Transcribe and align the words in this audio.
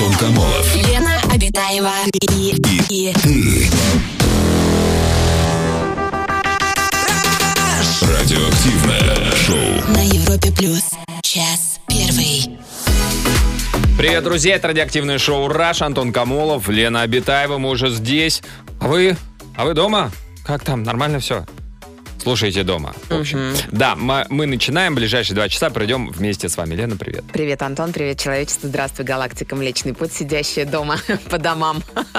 Антон 0.00 0.14
Камолов. 0.16 0.76
Лена 0.76 1.20
Обитаева 1.30 1.92
и, 2.14 2.56
и, 2.88 3.12
Ты. 3.12 3.68
Радиоактивное 8.00 9.30
шоу. 9.34 9.92
на 9.92 10.02
Европе 10.02 10.52
плюс. 10.56 10.84
Час 11.20 11.80
первый. 11.86 12.58
Привет, 13.98 14.24
друзья, 14.24 14.56
это 14.56 14.68
радиоактивное 14.68 15.18
шоу 15.18 15.48
«Раш», 15.48 15.82
Антон 15.82 16.14
Камолов, 16.14 16.70
Лена 16.70 17.02
Абитаева, 17.02 17.58
мы 17.58 17.68
уже 17.68 17.90
здесь. 17.90 18.42
А 18.80 18.88
вы? 18.88 19.18
А 19.54 19.66
вы 19.66 19.74
дома? 19.74 20.10
Как 20.46 20.64
там, 20.64 20.82
нормально 20.82 21.18
все? 21.20 21.44
Слушайте 22.22 22.62
дома. 22.64 22.94
В 23.08 23.20
общем. 23.20 23.54
Да, 23.70 23.96
мы, 23.96 24.26
мы 24.28 24.46
начинаем, 24.46 24.94
ближайшие 24.94 25.34
два 25.34 25.48
часа 25.48 25.70
пройдем 25.70 26.08
вместе 26.10 26.48
с 26.48 26.56
вами. 26.56 26.74
Лена, 26.74 26.96
привет. 26.96 27.24
Привет, 27.32 27.62
Антон, 27.62 27.92
привет, 27.92 28.18
человечество. 28.18 28.68
Здравствуй, 28.68 29.04
галактика 29.06 29.56
Млечный 29.56 29.94
Путь, 29.94 30.12
сидящая 30.12 30.66
дома 30.66 30.98
по 31.30 31.38
домам. 31.38 31.82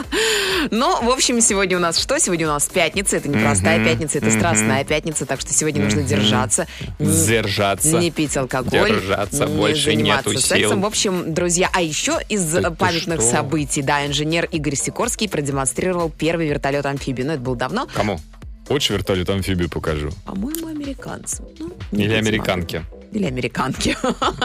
Ну, 0.69 1.01
в 1.03 1.09
общем, 1.09 1.41
сегодня 1.41 1.75
у 1.77 1.79
нас 1.79 1.97
что? 1.97 2.19
Сегодня 2.19 2.45
у 2.47 2.51
нас 2.51 2.67
пятница. 2.69 3.17
Это 3.17 3.27
не 3.27 3.43
простая 3.43 3.83
пятница, 3.83 4.19
это 4.19 4.29
страстная 4.29 4.83
пятница, 4.83 5.25
так 5.25 5.41
что 5.41 5.51
сегодня 5.53 5.83
нужно 5.83 6.03
держаться. 6.03 6.67
не- 6.99 7.07
Держаться. 7.27 7.97
Не 7.97 8.11
пить 8.11 8.37
алкоголь. 8.37 8.91
Держаться, 8.91 9.45
не 9.45 9.57
больше 9.57 9.85
заниматься 9.85 10.29
нету 10.29 10.39
сексом. 10.39 10.69
сил. 10.73 10.79
В 10.81 10.85
общем, 10.85 11.33
друзья, 11.33 11.67
а 11.73 11.81
еще 11.81 12.19
из 12.29 12.45
памятных 12.77 13.21
событий, 13.23 13.81
да, 13.81 14.05
инженер 14.05 14.45
Игорь 14.51 14.75
Сикорский 14.75 15.27
продемонстрировал 15.27 16.11
первый 16.11 16.47
вертолет-амфибию. 16.47 17.25
Ну, 17.25 17.33
это 17.33 17.41
было 17.41 17.55
давно. 17.55 17.87
Кому? 17.91 18.19
Хочешь 18.67 18.89
вертолет 18.91 19.29
амфибию 19.29 19.69
покажу? 19.69 20.11
По-моему, 20.25 20.67
американцам. 20.67 21.45
Ну, 21.59 21.71
Или 21.91 22.07
будем 22.07 22.17
американки? 22.19 22.85
Или 23.11 23.25
американки. 23.25 23.97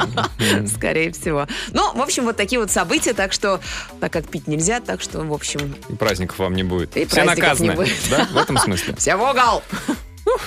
Скорее 0.74 1.12
всего. 1.12 1.46
Ну, 1.72 1.94
в 1.94 2.00
общем, 2.00 2.24
вот 2.24 2.36
такие 2.36 2.58
вот 2.60 2.70
события. 2.70 3.12
Так 3.12 3.32
что, 3.32 3.60
так 4.00 4.12
как 4.12 4.28
пить 4.28 4.48
нельзя, 4.48 4.80
так 4.80 5.00
что, 5.00 5.20
в 5.20 5.32
общем, 5.32 5.74
И 5.88 5.92
праздников 5.94 6.38
вам 6.40 6.54
не 6.54 6.64
будет. 6.64 6.96
И 6.96 7.04
Все 7.06 7.22
наказаны. 7.24 7.68
не 7.70 7.74
будет. 7.76 7.94
Да, 8.10 8.24
в 8.32 8.36
этом 8.36 8.58
смысле. 8.58 8.94
все 8.98 9.16
в 9.16 9.22
угол. 9.22 9.62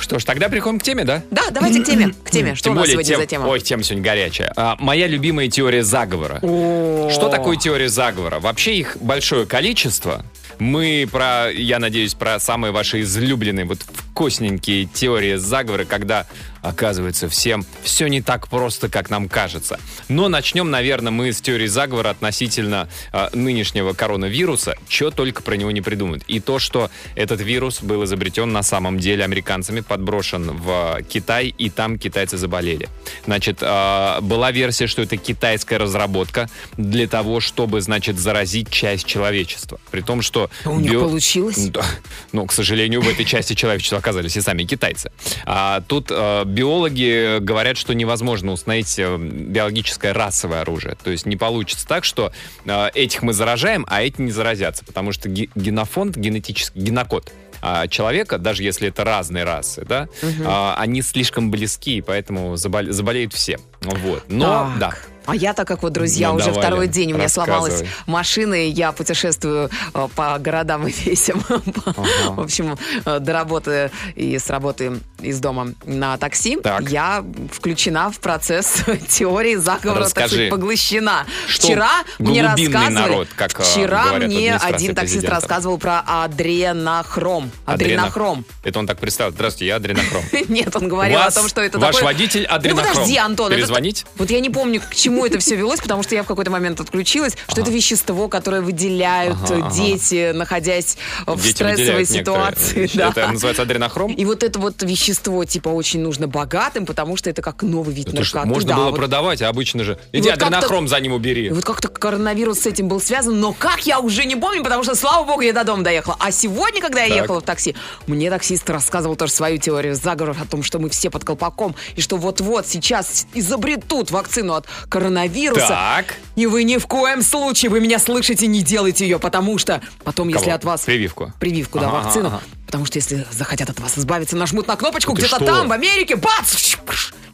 Что 0.01 0.19
ж, 0.19 0.25
тогда 0.25 0.49
приходим 0.49 0.77
к 0.79 0.83
теме, 0.83 1.05
да? 1.05 1.23
Да, 1.31 1.43
давайте 1.51 1.81
к 1.81 1.85
теме. 1.85 2.13
К 2.25 2.29
теме. 2.31 2.55
Что 2.55 2.65
Тем 2.65 2.73
у 2.73 2.75
нас 2.75 2.81
более 2.83 2.93
сегодня 2.95 3.07
тем- 3.09 3.21
за 3.21 3.25
тема? 3.27 3.45
Ой, 3.47 3.59
тема 3.61 3.83
сегодня 3.83 4.03
горячая. 4.03 4.53
А, 4.57 4.75
моя 4.79 5.07
любимая 5.07 5.47
теория 5.49 5.83
заговора. 5.83 6.39
Что 6.41 7.29
такое 7.29 7.55
теория 7.55 7.87
заговора? 7.87 8.39
Вообще 8.41 8.75
их 8.75 8.97
большое 8.99 9.45
количество. 9.45 10.25
Мы 10.59 11.07
про, 11.09 11.49
я 11.51 11.79
надеюсь, 11.79 12.13
про 12.13 12.39
самые 12.39 12.71
ваши 12.71 13.01
излюбленные, 13.01 13.65
вот 13.65 13.79
вкусненькие 13.79 14.85
теории 14.85 15.35
заговора, 15.35 15.85
когда 15.85 16.27
оказывается 16.61 17.29
всем 17.29 17.65
все 17.83 18.07
не 18.07 18.21
так 18.21 18.49
просто, 18.49 18.89
как 18.89 19.09
нам 19.09 19.29
кажется. 19.29 19.79
Но 20.09 20.27
начнем, 20.27 20.69
наверное, 20.69 21.11
мы 21.11 21.31
с 21.31 21.39
теории 21.39 21.67
заговора 21.67 22.09
относительно 22.09 22.89
а, 23.13 23.29
нынешнего 23.33 23.93
коронавируса. 23.93 24.75
Что 24.89 25.11
только 25.11 25.41
про 25.41 25.55
него 25.55 25.71
не 25.71 25.79
придумают. 25.79 26.23
И 26.27 26.41
то, 26.41 26.59
что 26.59 26.91
этот 27.15 27.39
вирус 27.39 27.81
был 27.81 28.03
изобретен 28.03 28.51
на 28.51 28.61
самом 28.61 28.99
деле 28.99 29.23
американцами, 29.23 29.79
подброшен 29.79 30.51
в 30.51 31.01
Китай, 31.07 31.47
и 31.57 31.69
там 31.69 31.97
китайцы 31.97 32.35
заболели. 32.37 32.89
Значит, 33.25 33.59
а, 33.61 34.19
была 34.19 34.51
версия, 34.51 34.87
что 34.87 35.01
это 35.01 35.15
китайская 35.15 35.77
разработка 35.77 36.49
для 36.75 37.07
того, 37.07 37.39
чтобы, 37.39 37.79
значит, 37.79 38.19
заразить 38.19 38.69
часть 38.69 39.05
человечества. 39.05 39.79
При 39.91 40.01
том, 40.01 40.21
что... 40.21 40.48
А 40.63 40.69
у 40.71 40.79
них 40.79 40.91
био- 40.91 41.01
получилось? 41.01 41.67
Да. 41.69 41.83
Но, 42.31 42.45
к 42.45 42.51
сожалению, 42.53 43.01
в 43.01 43.07
этой 43.07 43.25
части 43.25 43.53
человечества 43.53 43.97
оказались 43.97 44.35
и 44.37 44.41
сами 44.41 44.63
китайцы. 44.63 45.11
А 45.45 45.81
тут 45.81 46.07
э, 46.11 46.43
биологи 46.45 47.39
говорят, 47.39 47.77
что 47.77 47.93
невозможно 47.93 48.51
установить 48.51 48.97
э, 48.99 49.17
биологическое 49.17 50.13
расовое 50.13 50.61
оружие. 50.61 50.95
То 51.03 51.11
есть 51.11 51.25
не 51.25 51.35
получится 51.37 51.87
так, 51.87 52.03
что 52.05 52.31
э, 52.65 52.89
этих 52.93 53.21
мы 53.21 53.33
заражаем, 53.33 53.85
а 53.89 54.01
эти 54.03 54.21
не 54.21 54.31
заразятся. 54.31 54.85
Потому 54.85 55.11
что 55.11 55.29
ге- 55.29 55.49
генофонд, 55.55 56.15
генетический, 56.17 56.81
генокод 56.81 57.31
а, 57.61 57.87
человека, 57.87 58.37
даже 58.37 58.63
если 58.63 58.87
это 58.87 59.03
разные 59.03 59.43
расы, 59.43 59.83
да, 59.85 60.07
а, 60.45 60.75
они 60.77 61.01
слишком 61.01 61.51
близки, 61.51 62.01
поэтому 62.01 62.53
забол- 62.53 62.89
заболеют 62.91 63.33
все. 63.33 63.59
Вот. 63.81 64.23
Но, 64.29 64.71
Так. 64.73 64.79
да. 64.79 64.93
А 65.25 65.35
я 65.35 65.53
так 65.53 65.67
как 65.67 65.83
вот, 65.83 65.93
друзья, 65.93 66.29
Ну, 66.29 66.37
уже 66.37 66.45
давай, 66.47 66.59
второй 66.61 66.87
день 66.87 67.13
у 67.13 67.15
меня 67.17 67.29
сломалась 67.29 67.83
машина, 68.07 68.55
и 68.65 68.69
я 68.71 68.91
путешествую 68.91 69.69
э, 69.93 70.07
по 70.15 70.39
городам 70.39 70.87
и 70.87 70.91
весям. 70.91 71.43
Ага. 71.47 72.31
В 72.31 72.39
общем, 72.39 72.79
э, 73.05 73.19
до 73.19 73.33
работы 73.33 73.91
и 74.15 74.39
с 74.39 74.49
работы 74.49 74.99
из 75.19 75.39
дома 75.39 75.73
на 75.85 76.17
такси. 76.17 76.57
Так. 76.63 76.89
Я 76.89 77.23
включена 77.53 78.09
в 78.09 78.19
процесс 78.19 78.77
теории 79.07 79.53
заговора, 79.55 79.99
так 79.99 80.05
Расскажи. 80.05 80.29
сказать, 80.29 80.49
поглощена. 80.49 81.27
Что 81.47 81.67
Вчера 81.67 81.91
мне 82.17 82.41
рассказывали... 82.41 82.93
народ, 82.93 83.27
как, 83.35 83.59
э, 83.59 83.63
Вчера 83.63 84.05
мне 84.13 84.55
один 84.55 84.95
таксист 84.95 85.17
президента. 85.17 85.31
рассказывал 85.35 85.77
про 85.77 85.99
адренохром. 86.07 87.51
Адренохром. 87.67 88.45
Это 88.63 88.79
он 88.79 88.87
так 88.87 88.97
представил. 88.97 89.31
Здравствуйте, 89.31 89.67
я 89.67 89.75
адренохром. 89.75 90.23
Нет, 90.49 90.75
он 90.75 90.87
говорил 90.87 91.19
о 91.19 91.29
том, 91.29 91.47
что 91.47 91.61
это 91.61 91.77
ваш 91.77 91.95
такое... 91.97 92.13
водитель 92.13 92.47
Ну 92.49 92.55
адренохром. 92.55 92.93
подожди, 92.93 93.17
Антон. 93.17 93.51
это- 93.51 93.68
Перезвонить? 93.69 94.05
Вот 94.17 94.31
я 94.31 94.39
не 94.39 94.49
помню, 94.49 94.81
к 94.81 94.95
чему 94.95 95.25
это 95.25 95.37
все 95.37 95.55
велось, 95.55 95.79
потому 95.79 96.01
что 96.01 96.15
я 96.15 96.23
в 96.23 96.25
какой-то 96.25 96.49
момент 96.49 96.79
отключилась, 96.79 97.37
что 97.47 97.61
это 97.61 97.69
вещество, 97.69 98.27
которое 98.27 98.61
выделяют 98.61 99.37
дети, 99.73 100.31
находясь 100.31 100.97
в 101.27 101.39
стрессовой 101.39 102.05
ситуации. 102.05 102.89
Это 102.99 103.31
называется 103.31 103.61
адренохром? 103.61 104.11
И 104.11 104.25
вот 104.25 104.41
это 104.41 104.59
вот 104.59 104.81
вещество, 104.81 105.45
типа, 105.45 105.69
очень 105.69 105.99
нужно 105.99 106.27
богатым, 106.27 106.87
потому 106.87 107.15
что 107.15 107.29
это 107.29 107.43
как 107.43 107.61
новый 107.61 107.93
вид 107.93 108.07
наркотиков. 108.07 108.45
можно 108.45 108.75
было 108.75 108.91
продавать, 108.91 109.41
а 109.43 109.49
обычно 109.49 109.83
же... 109.83 109.99
Иди 110.11 110.29
адренохром 110.29 110.87
за 110.87 110.99
ним 110.99 111.13
убери. 111.13 111.49
вот 111.51 111.63
как-то 111.63 111.89
коронавирус 111.89 112.61
с 112.61 112.65
этим 112.65 112.87
был 112.87 112.99
связан, 112.99 113.39
но 113.39 113.53
как 113.53 113.85
я 113.85 113.99
уже 113.99 114.25
не 114.25 114.35
помню, 114.35 114.63
потому 114.63 114.83
что, 114.83 114.95
слава 114.95 115.25
богу, 115.25 115.41
я 115.41 115.53
до 115.53 115.63
дома 115.63 115.83
доехала. 115.83 116.17
А 116.19 116.31
сегодня, 116.31 116.81
когда 116.81 117.03
я 117.03 117.15
ехала 117.15 117.39
в 117.41 117.43
такси, 117.43 117.75
мне 118.07 118.31
таксист 118.31 118.67
рассказывал 118.69 119.15
тоже 119.15 119.31
свою 119.31 119.59
теорию 119.59 119.95
заговоров 119.95 120.41
о 120.41 120.45
том, 120.45 120.63
что 120.63 120.79
мы 120.79 120.89
все 120.89 121.11
под 121.11 121.23
колпаком, 121.23 121.75
и 121.95 122.01
что 122.01 122.17
вот-вот 122.17 122.65
сейчас 122.67 123.27
изобретут 123.59 124.11
вакцину 124.11 124.53
от 124.53 124.65
коронавируса. 124.89 125.67
Так. 125.67 126.15
И 126.35 126.45
вы 126.45 126.63
ни 126.63 126.77
в 126.77 126.87
коем 126.87 127.21
случае, 127.21 127.69
вы 127.69 127.79
меня 127.81 127.99
слышите, 127.99 128.47
не 128.47 128.61
делайте 128.61 129.05
ее, 129.05 129.19
потому 129.19 129.57
что 129.57 129.81
потом, 130.03 130.29
если 130.29 130.45
Кого? 130.45 130.55
от 130.55 130.63
вас... 130.63 130.81
Прививку. 130.81 131.33
Прививку, 131.39 131.79
да, 131.79 131.87
Ага, 131.89 131.95
вакцину. 132.03 132.27
ага. 132.27 132.41
Потому 132.69 132.85
что 132.85 132.99
если 132.99 133.25
захотят 133.31 133.67
от 133.71 133.79
вас 133.79 133.97
избавиться, 133.97 134.35
нажмут 134.35 134.67
на 134.67 134.75
кнопочку 134.75 135.15
Ты 135.15 135.23
где-то 135.23 135.37
что? 135.37 135.45
там, 135.45 135.69
в 135.69 135.71
Америке, 135.71 136.15
бац! 136.15 136.75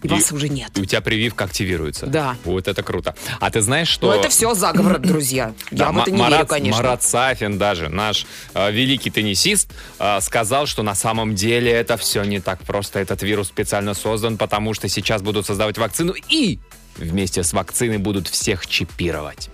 И, 0.02 0.08
вас 0.08 0.32
уже 0.32 0.48
нет. 0.48 0.70
И 0.76 0.82
у 0.82 0.86
тебя 0.86 1.02
прививка 1.02 1.44
активируется. 1.44 2.06
Да. 2.06 2.38
Вот 2.46 2.70
это 2.70 2.84
круто. 2.84 3.16
А 3.42 3.52
ты 3.52 3.60
знаешь, 3.60 3.90
что... 3.90 4.08
Но 4.08 4.16
это 4.16 4.30
все 4.30 4.54
заговор, 4.54 4.98
друзья. 5.00 5.54
Да, 5.72 5.88
Я 5.88 5.92
в 5.92 5.98
это 5.98 6.12
не 6.12 6.18
верю, 6.20 6.32
Марат, 6.32 6.48
конечно. 6.48 6.82
Марат 6.82 7.04
Сафин 7.04 7.58
даже, 7.58 7.90
наш 7.90 8.26
э, 8.54 8.72
великий 8.72 9.10
теннисист, 9.10 9.74
э, 10.00 10.22
сказал, 10.22 10.68
что 10.68 10.84
на 10.84 10.96
самом 10.96 11.36
деле 11.36 11.70
это 11.70 11.98
все 11.98 12.24
не 12.24 12.40
так 12.40 12.60
просто. 12.64 13.00
Этот 13.00 13.22
вирус 13.22 13.50
специально 13.50 13.94
создан, 13.94 14.38
потому 14.38 14.74
что 14.74 14.88
сейчас 14.88 15.22
будут 15.22 15.46
создавать 15.48 15.78
вакцину 15.78 16.14
и 16.30 16.60
вместе 16.96 17.44
с 17.44 17.52
вакциной 17.52 17.98
будут 17.98 18.30
всех 18.30 18.68
чипировать. 18.68 19.50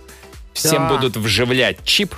Всем 0.52 0.82
Да. 0.82 0.90
будут 0.90 1.16
вживлять 1.16 1.82
чип. 1.82 2.14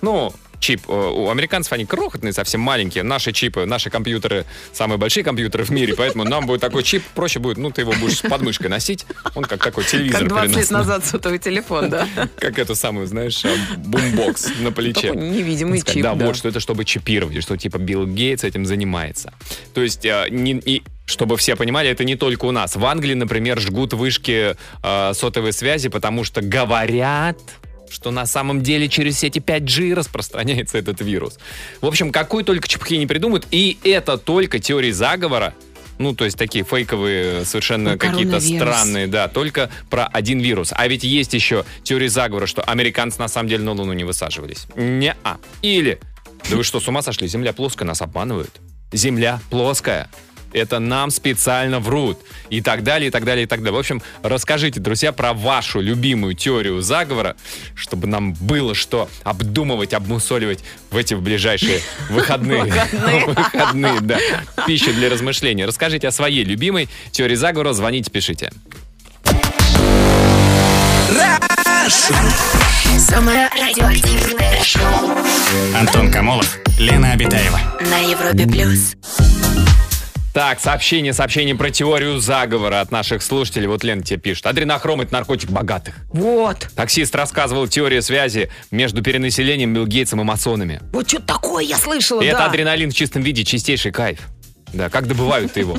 Ну, 0.00 0.32
чип. 0.64 0.82
э, 0.88 0.92
У 0.92 1.28
американцев 1.28 1.72
они 1.74 1.84
крохотные, 1.84 2.32
совсем 2.32 2.60
маленькие. 2.60 3.04
Наши 3.04 3.32
чипы, 3.32 3.66
наши 3.66 3.90
компьютеры 3.90 4.46
самые 4.72 4.98
большие 4.98 5.22
компьютеры 5.22 5.64
в 5.64 5.70
мире, 5.70 5.94
поэтому 5.94 6.24
нам 6.24 6.46
будет 6.46 6.60
такой 6.62 6.82
чип 6.82 7.02
проще 7.14 7.38
будет. 7.38 7.58
Ну, 7.58 7.70
ты 7.70 7.82
его 7.82 7.92
будешь 8.00 8.18
с 8.18 8.22
подмышкой 8.22 8.70
носить. 8.70 9.06
Он 9.34 9.44
как 9.44 9.62
такой 9.62 9.84
телевизор 9.84 10.20
Как 10.20 10.28
20 10.28 10.56
лет 10.56 10.70
назад 10.70 11.04
сотовый 11.04 11.38
телефон, 11.38 11.90
да? 11.90 12.08
Как 12.38 12.58
эту 12.58 12.74
самую, 12.74 13.06
знаешь, 13.06 13.44
а, 13.44 13.54
бумбокс 13.76 14.48
на 14.60 14.72
плече. 14.72 15.08
Такой 15.08 15.16
невидимый 15.16 15.82
чип, 15.82 16.02
Да, 16.02 16.14
вот 16.14 16.36
что 16.36 16.48
это, 16.48 16.60
чтобы 16.60 16.84
чипировать, 16.84 17.42
что 17.42 17.56
типа 17.56 17.78
Билл 17.78 18.06
Гейтс 18.06 18.44
этим 18.44 18.64
занимается. 18.64 19.34
То 19.74 19.82
есть, 19.82 20.04
э, 20.06 20.28
не, 20.30 20.52
и, 20.52 20.82
чтобы 21.04 21.36
все 21.36 21.56
понимали, 21.56 21.90
это 21.90 22.04
не 22.04 22.16
только 22.16 22.46
у 22.46 22.50
нас. 22.52 22.76
В 22.76 22.84
Англии, 22.86 23.14
например, 23.14 23.60
жгут 23.60 23.92
вышки 23.92 24.56
э, 24.82 25.12
сотовой 25.14 25.52
связи, 25.52 25.88
потому 25.90 26.24
что 26.24 26.40
говорят, 26.40 27.38
что 27.94 28.10
на 28.10 28.26
самом 28.26 28.62
деле 28.62 28.88
через 28.88 29.18
сети 29.18 29.38
5G 29.38 29.94
распространяется 29.94 30.76
этот 30.78 31.00
вирус. 31.00 31.38
В 31.80 31.86
общем, 31.86 32.10
какой 32.12 32.44
только 32.44 32.68
чепухи 32.68 32.98
не 32.98 33.06
придумают, 33.06 33.46
и 33.50 33.78
это 33.84 34.18
только 34.18 34.58
теории 34.58 34.90
заговора, 34.90 35.54
ну, 35.98 36.12
то 36.12 36.24
есть 36.24 36.36
такие 36.36 36.64
фейковые, 36.64 37.44
совершенно 37.44 37.92
Ну, 37.92 37.98
какие-то 37.98 38.40
странные, 38.40 39.06
да, 39.06 39.28
только 39.28 39.70
про 39.90 40.06
один 40.06 40.40
вирус. 40.40 40.72
А 40.74 40.88
ведь 40.88 41.04
есть 41.04 41.32
еще 41.34 41.64
теория 41.84 42.08
заговора, 42.08 42.46
что 42.46 42.62
американцы 42.62 43.20
на 43.20 43.28
самом 43.28 43.48
деле 43.48 43.62
на 43.62 43.72
Луну 43.72 43.92
не 43.92 44.02
высаживались. 44.02 44.66
Не-а. 44.74 45.38
Или, 45.62 46.00
да 46.50 46.56
вы 46.56 46.64
что, 46.64 46.80
с 46.80 46.88
ума 46.88 47.00
сошли? 47.00 47.28
Земля 47.28 47.52
плоская, 47.52 47.86
нас 47.86 48.02
обманывают. 48.02 48.60
Земля 48.92 49.40
плоская. 49.50 50.10
Это 50.54 50.78
нам 50.78 51.10
специально 51.10 51.80
врут. 51.80 52.18
И 52.48 52.60
так 52.60 52.84
далее, 52.84 53.08
и 53.08 53.10
так 53.10 53.24
далее, 53.24 53.44
и 53.44 53.46
так 53.46 53.58
далее. 53.60 53.74
В 53.74 53.78
общем, 53.78 54.00
расскажите, 54.22 54.80
друзья, 54.80 55.12
про 55.12 55.34
вашу 55.34 55.80
любимую 55.80 56.34
теорию 56.34 56.80
заговора, 56.80 57.36
чтобы 57.74 58.06
нам 58.06 58.32
было 58.34 58.74
что 58.74 59.10
обдумывать, 59.24 59.92
обмусоливать 59.92 60.64
в 60.90 60.96
эти 60.96 61.14
ближайшие 61.14 61.80
выходные. 62.08 62.64
Выходные. 63.26 64.00
Да. 64.00 64.18
Пища 64.66 64.92
для 64.92 65.10
размышлений. 65.10 65.64
Расскажите 65.64 66.08
о 66.08 66.12
своей 66.12 66.44
любимой 66.44 66.88
теории 67.10 67.34
заговора. 67.34 67.72
Звоните, 67.72 68.10
пишите. 68.10 68.52
Антон 75.74 76.10
Камолов, 76.10 76.58
Лена 76.78 77.12
Обитаева. 77.12 77.58
На 77.90 77.98
Европе 77.98 78.46
плюс. 78.46 78.94
Так, 80.34 80.58
сообщение, 80.58 81.12
сообщение 81.12 81.54
про 81.54 81.70
теорию 81.70 82.18
заговора 82.18 82.80
от 82.80 82.90
наших 82.90 83.22
слушателей. 83.22 83.68
Вот 83.68 83.84
Лена 83.84 84.02
тебе 84.02 84.18
пишет. 84.18 84.44
Адренохром– 84.46 85.00
это 85.02 85.12
наркотик 85.12 85.48
богатых. 85.48 85.94
Вот. 86.12 86.68
Таксист 86.74 87.14
рассказывал 87.14 87.68
теорию 87.68 88.02
связи 88.02 88.50
между 88.72 89.00
перенаселением, 89.00 89.72
Билл 89.72 89.86
Гейтсом 89.86 90.20
и 90.22 90.24
масонами. 90.24 90.80
Вот 90.92 91.08
что 91.08 91.20
такое 91.20 91.62
я 91.62 91.78
слышала, 91.78 92.20
это 92.20 92.38
да. 92.38 92.46
адреналин 92.46 92.90
в 92.90 92.94
чистом 92.94 93.22
виде, 93.22 93.44
чистейший 93.44 93.92
кайф. 93.92 94.22
Да, 94.72 94.90
как 94.90 95.06
добывают 95.06 95.56
его? 95.56 95.78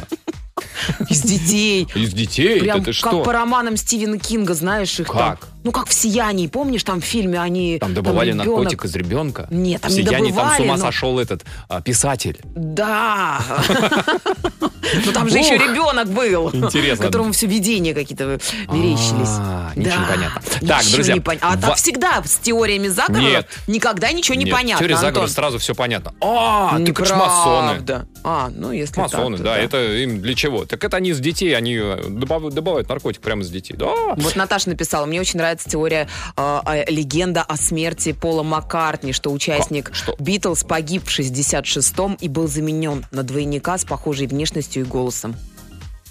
Из 1.09 1.21
детей. 1.21 1.87
Из 1.95 2.13
детей? 2.13 2.59
Прям 2.59 2.81
Это 2.81 2.93
как 3.01 3.23
по 3.23 3.33
романам 3.33 3.77
Стивена 3.77 4.17
Кинга, 4.17 4.53
знаешь 4.53 4.99
их 4.99 5.07
там. 5.07 5.37
Как? 5.37 5.47
Ну, 5.63 5.71
как 5.71 5.87
в 5.87 5.93
«Сиянии». 5.93 6.45
Помнишь, 6.45 6.83
там 6.83 7.01
в 7.01 7.05
фильме 7.05 7.41
они... 7.41 7.79
Там 7.79 7.95
добывали 7.95 8.29
ребенок- 8.29 8.45
наркотик 8.45 8.85
из 8.85 8.95
ребенка? 8.95 9.47
Нет, 9.49 9.81
там 9.81 9.89
В 9.89 9.95
не 9.95 10.03
«Сиянии» 10.03 10.27
там 10.29 10.33
с 10.33 10.35
добывали, 10.35 10.61
ума 10.61 10.77
но- 10.77 10.81
сошел 10.85 11.17
этот 11.17 11.43
а, 11.67 11.81
писатель. 11.81 12.39
Да. 12.55 13.41
Ну, 15.03 15.11
там 15.11 15.27
же 15.29 15.39
еще 15.39 15.57
ребенок 15.57 16.07
был. 16.09 16.51
Интересно. 16.53 17.05
Которому 17.05 17.31
все 17.31 17.47
видения 17.47 17.95
какие-то 17.95 18.39
мерещились. 18.69 19.27
А, 19.39 19.71
ничего 19.75 19.99
не 20.01 20.05
понятно. 20.07 20.41
Так, 20.67 20.85
друзья, 20.91 21.15
А 21.41 21.57
так 21.57 21.75
всегда 21.77 22.21
с 22.23 22.35
теориями 22.37 22.87
заговора 22.87 23.45
никогда 23.67 24.11
ничего 24.11 24.35
не 24.35 24.45
понятно, 24.45 24.79
теория 24.79 24.97
заговора 24.97 25.27
сразу 25.27 25.57
все 25.57 25.73
понятно. 25.73 26.13
А, 26.21 26.77
масоны. 26.77 27.79
Неправда. 27.79 28.07
А, 28.27 28.49
ну 28.49 28.71
если 28.71 28.99
Масоны, 28.99 29.37
так, 29.37 29.45
то 29.45 29.51
да, 29.51 29.57
это 29.59 29.97
им 29.97 30.19
для 30.19 30.33
чего? 30.33 30.65
Так 30.65 30.83
это 30.83 30.97
они 30.97 31.11
из 31.11 31.19
детей, 31.19 31.55
они 31.55 31.75
э, 31.75 32.07
добав- 32.09 32.51
добывают 32.51 32.89
наркотик 32.89 33.21
прямо 33.21 33.43
из 33.43 33.51
детей. 33.51 33.75
Да. 33.77 34.15
Вот 34.17 34.35
Наташа 34.35 34.69
написала, 34.69 35.05
мне 35.05 35.21
очень 35.21 35.37
нравится 35.37 35.69
теория, 35.69 36.09
э, 36.35 36.59
э, 36.65 36.91
легенда 36.91 37.43
о 37.43 37.55
смерти 37.55 38.13
Пола 38.13 38.41
Маккартни, 38.41 39.13
что 39.13 39.31
участник 39.31 39.85
Как? 39.89 39.95
Что? 39.95 40.15
Битлз 40.17 40.63
погиб 40.63 41.03
в 41.05 41.09
66-м 41.09 42.15
и 42.19 42.27
был 42.27 42.47
заменен 42.47 43.05
на 43.11 43.21
двойника 43.21 43.77
с 43.77 43.85
похожей 43.85 44.25
внешностью 44.25 44.81
и 44.81 44.85
голосом. 44.87 45.35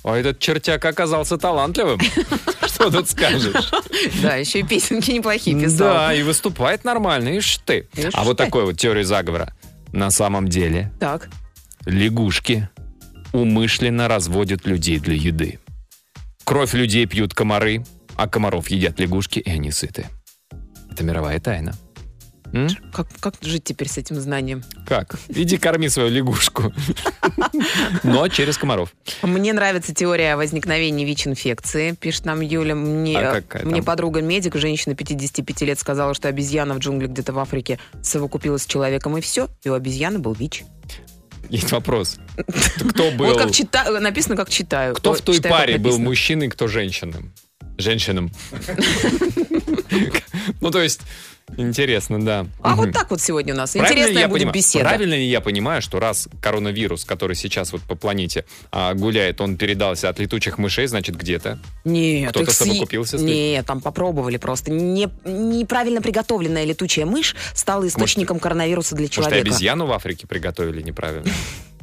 А 0.05 0.17
этот 0.17 0.39
чертяк 0.39 0.85
оказался 0.85 1.37
талантливым. 1.37 1.99
Что 2.67 2.91
тут 2.91 3.11
скажешь? 3.11 3.73
Да, 4.23 4.37
еще 4.37 4.61
и 4.61 4.63
песенки 4.63 5.11
неплохие 5.11 5.59
писал. 5.61 5.79
Да, 5.89 6.15
и 6.15 6.23
выступает 6.23 6.85
нормально, 6.85 7.31
ишь 7.31 7.59
ты. 7.65 7.89
А 8.13 8.23
вот 8.23 8.37
такой 8.37 8.67
вот 8.67 8.79
теория 8.79 9.05
заговора. 9.05 9.53
На 9.93 10.11
самом 10.13 10.47
деле 10.49 10.93
Так. 11.01 11.29
Лягушки 11.87 12.69
умышленно 13.33 14.09
разводят 14.09 14.67
людей 14.67 14.99
для 14.99 15.15
еды. 15.17 15.59
Кровь 16.45 16.75
людей 16.75 17.07
пьют 17.07 17.35
комары, 17.35 17.85
а 18.17 18.29
комаров 18.29 18.69
едят 18.69 19.01
лягушки, 19.01 19.39
и 19.41 19.51
они 19.51 19.71
сыты. 19.71 20.07
Это 20.91 21.03
мировая 21.05 21.41
тайна. 21.41 21.75
М? 22.53 22.69
Как, 22.93 23.09
как 23.19 23.35
жить 23.41 23.65
теперь 23.65 23.89
с 23.89 23.99
этим 23.99 24.21
знанием? 24.21 24.63
Как? 24.87 25.17
Иди 25.29 25.57
корми 25.57 25.89
свою 25.89 26.09
лягушку. 26.11 26.73
Но 28.05 28.29
через 28.29 28.57
комаров. 28.59 28.95
Мне 29.23 29.53
нравится 29.53 29.93
теория 29.93 30.37
возникновения 30.37 31.05
ВИЧ-инфекции, 31.05 31.93
пишет 31.93 32.27
нам 32.27 32.41
Юля. 32.43 32.77
Мне, 32.77 33.19
А 33.19 33.43
мне 33.65 33.77
там? 33.77 33.85
подруга 33.85 34.23
медик, 34.23 34.55
женщина 34.55 34.95
55 34.95 35.63
лет, 35.63 35.81
сказала, 35.81 36.15
что 36.15 36.29
обезьяна 36.29 36.75
в 36.75 36.79
джунглях 36.79 37.11
где-то 37.11 37.33
в 37.33 37.39
Африке 37.41 37.81
совокупилась 38.03 38.63
с 38.63 38.67
человеком, 38.67 39.17
и 39.17 39.21
все. 39.21 39.49
И 39.65 39.69
у 39.69 39.75
обезьяны 39.75 40.21
был 40.21 40.35
ВИЧ. 40.35 40.63
Есть 41.49 41.73
вопрос. 41.73 42.17
Кто 42.91 43.11
был... 43.13 43.27
Вот 43.27 43.39
как 43.39 43.53
читаю, 43.53 44.01
написано, 44.01 44.37
как 44.37 44.51
читаю. 44.51 44.95
Кто 44.95 45.15
в 45.15 45.21
той 45.21 45.37
читаю, 45.37 45.55
паре 45.55 45.79
был 45.79 45.99
мужчиной, 45.99 46.49
кто 46.49 46.69
женщинам? 46.69 47.33
Женщинам. 47.79 48.31
Ну, 50.61 50.71
то 50.71 50.83
есть, 50.83 51.01
интересно, 51.57 52.25
да. 52.25 52.47
А 52.63 52.71
Мгм. 52.71 52.77
вот 52.87 52.93
так 52.93 53.11
вот 53.11 53.21
сегодня 53.21 53.55
у 53.55 53.57
нас. 53.57 53.73
Правильно 53.73 53.93
Интересная 53.93 54.23
я 54.23 54.29
будет 54.29 54.41
понимаю- 54.41 54.55
беседа. 54.55 54.85
Правильно 54.85 55.15
ли 55.15 55.25
я 55.29 55.41
понимаю, 55.41 55.83
что 55.83 56.01
раз 56.01 56.29
коронавирус, 56.41 57.05
который 57.05 57.37
сейчас 57.37 57.73
вот 57.73 57.83
по 57.83 57.95
планете 57.95 58.45
а, 58.73 58.95
гуляет, 58.95 59.41
он 59.41 59.57
передался 59.57 60.09
от 60.09 60.19
летучих 60.19 60.59
мышей, 60.59 60.87
значит, 60.87 61.17
где-то? 61.17 61.59
Нет, 61.85 62.31
Кто-то 62.31 62.51
их 62.51 62.57
съи- 62.57 62.69
совокупился 62.69 63.19
с 63.19 63.21
ним? 63.21 63.35
Нет, 63.35 63.67
там 63.67 63.81
попробовали 63.81 64.37
просто. 64.37 64.71
Не, 64.71 65.09
неправильно 65.25 66.01
приготовленная 66.03 66.65
летучая 66.65 67.07
мышь 67.07 67.37
стала 67.55 67.87
источником 67.87 68.39
коронавируса 68.41 68.95
для 68.95 69.05
Может, 69.05 69.15
человека. 69.15 69.41
обезьяну 69.49 69.87
в 69.87 69.93
Африке 69.93 70.27
приготовили 70.27 70.83
неправильно? 70.83 71.31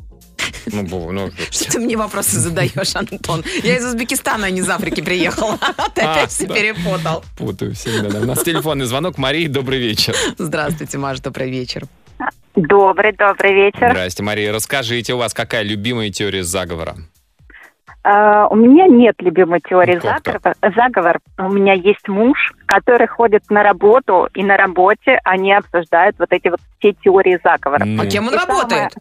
Ну, 0.71 0.83
бу- 0.83 1.11
ну, 1.11 1.29
Что 1.51 1.71
ты 1.73 1.79
мне 1.79 1.95
вопросы 1.97 2.39
задаешь, 2.39 2.95
Антон? 2.95 3.43
Я 3.63 3.77
из 3.77 3.85
Узбекистана, 3.85 4.47
а 4.47 4.49
не 4.49 4.59
из 4.59 4.69
Африки 4.69 5.01
приехала. 5.01 5.57
Ты 5.95 6.01
А, 6.01 6.13
опять 6.13 6.31
все 6.31 6.47
перепутал. 6.47 7.23
путаю 7.37 7.73
всегда. 7.73 8.09
да. 8.09 8.19
У 8.19 8.25
нас 8.25 8.43
телефонный 8.43 8.85
звонок. 8.85 9.17
Мария, 9.17 9.49
добрый 9.49 9.79
вечер. 9.79 10.15
Здравствуйте, 10.37 10.97
Маша, 10.97 11.21
добрый 11.23 11.49
вечер. 11.49 11.83
Добрый, 12.55 13.13
добрый 13.13 13.53
вечер. 13.53 13.89
Здрасте, 13.91 14.23
Мария. 14.23 14.51
Расскажите, 14.51 15.13
у 15.13 15.17
вас 15.17 15.33
какая 15.33 15.63
любимая 15.63 16.09
теория 16.09 16.43
заговора? 16.43 16.95
А, 18.03 18.47
у 18.47 18.55
меня 18.55 18.87
нет 18.87 19.15
любимой 19.19 19.59
теории 19.61 19.95
Ну, 19.95 20.01
заговора. 20.01 20.55
заговор. 20.75 21.19
У 21.37 21.49
меня 21.49 21.73
есть 21.73 22.07
муж, 22.07 22.51
который 22.65 23.07
ходит 23.07 23.43
на 23.49 23.61
работу, 23.63 24.27
и 24.33 24.43
на 24.43 24.57
работе 24.57 25.19
они 25.23 25.53
обсуждают 25.53 26.15
вот 26.17 26.31
эти 26.31 26.47
вот 26.47 26.59
все 26.79 26.93
теории 26.93 27.39
заговора. 27.43 27.85
Ну, 27.85 28.01
А 28.01 28.05
кем 28.07 28.27
он 28.27 28.33
И 28.33 28.37
работает? 28.37 28.93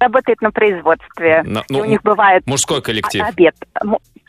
Работает 0.00 0.40
на 0.42 0.50
производстве. 0.50 1.42
на- 1.44 1.64
ну, 1.68 1.80
у 1.80 1.84
них 1.84 2.02
бывает 2.02 2.46
мужской 2.46 2.82
коллектив. 2.82 3.22
обед. 3.22 3.54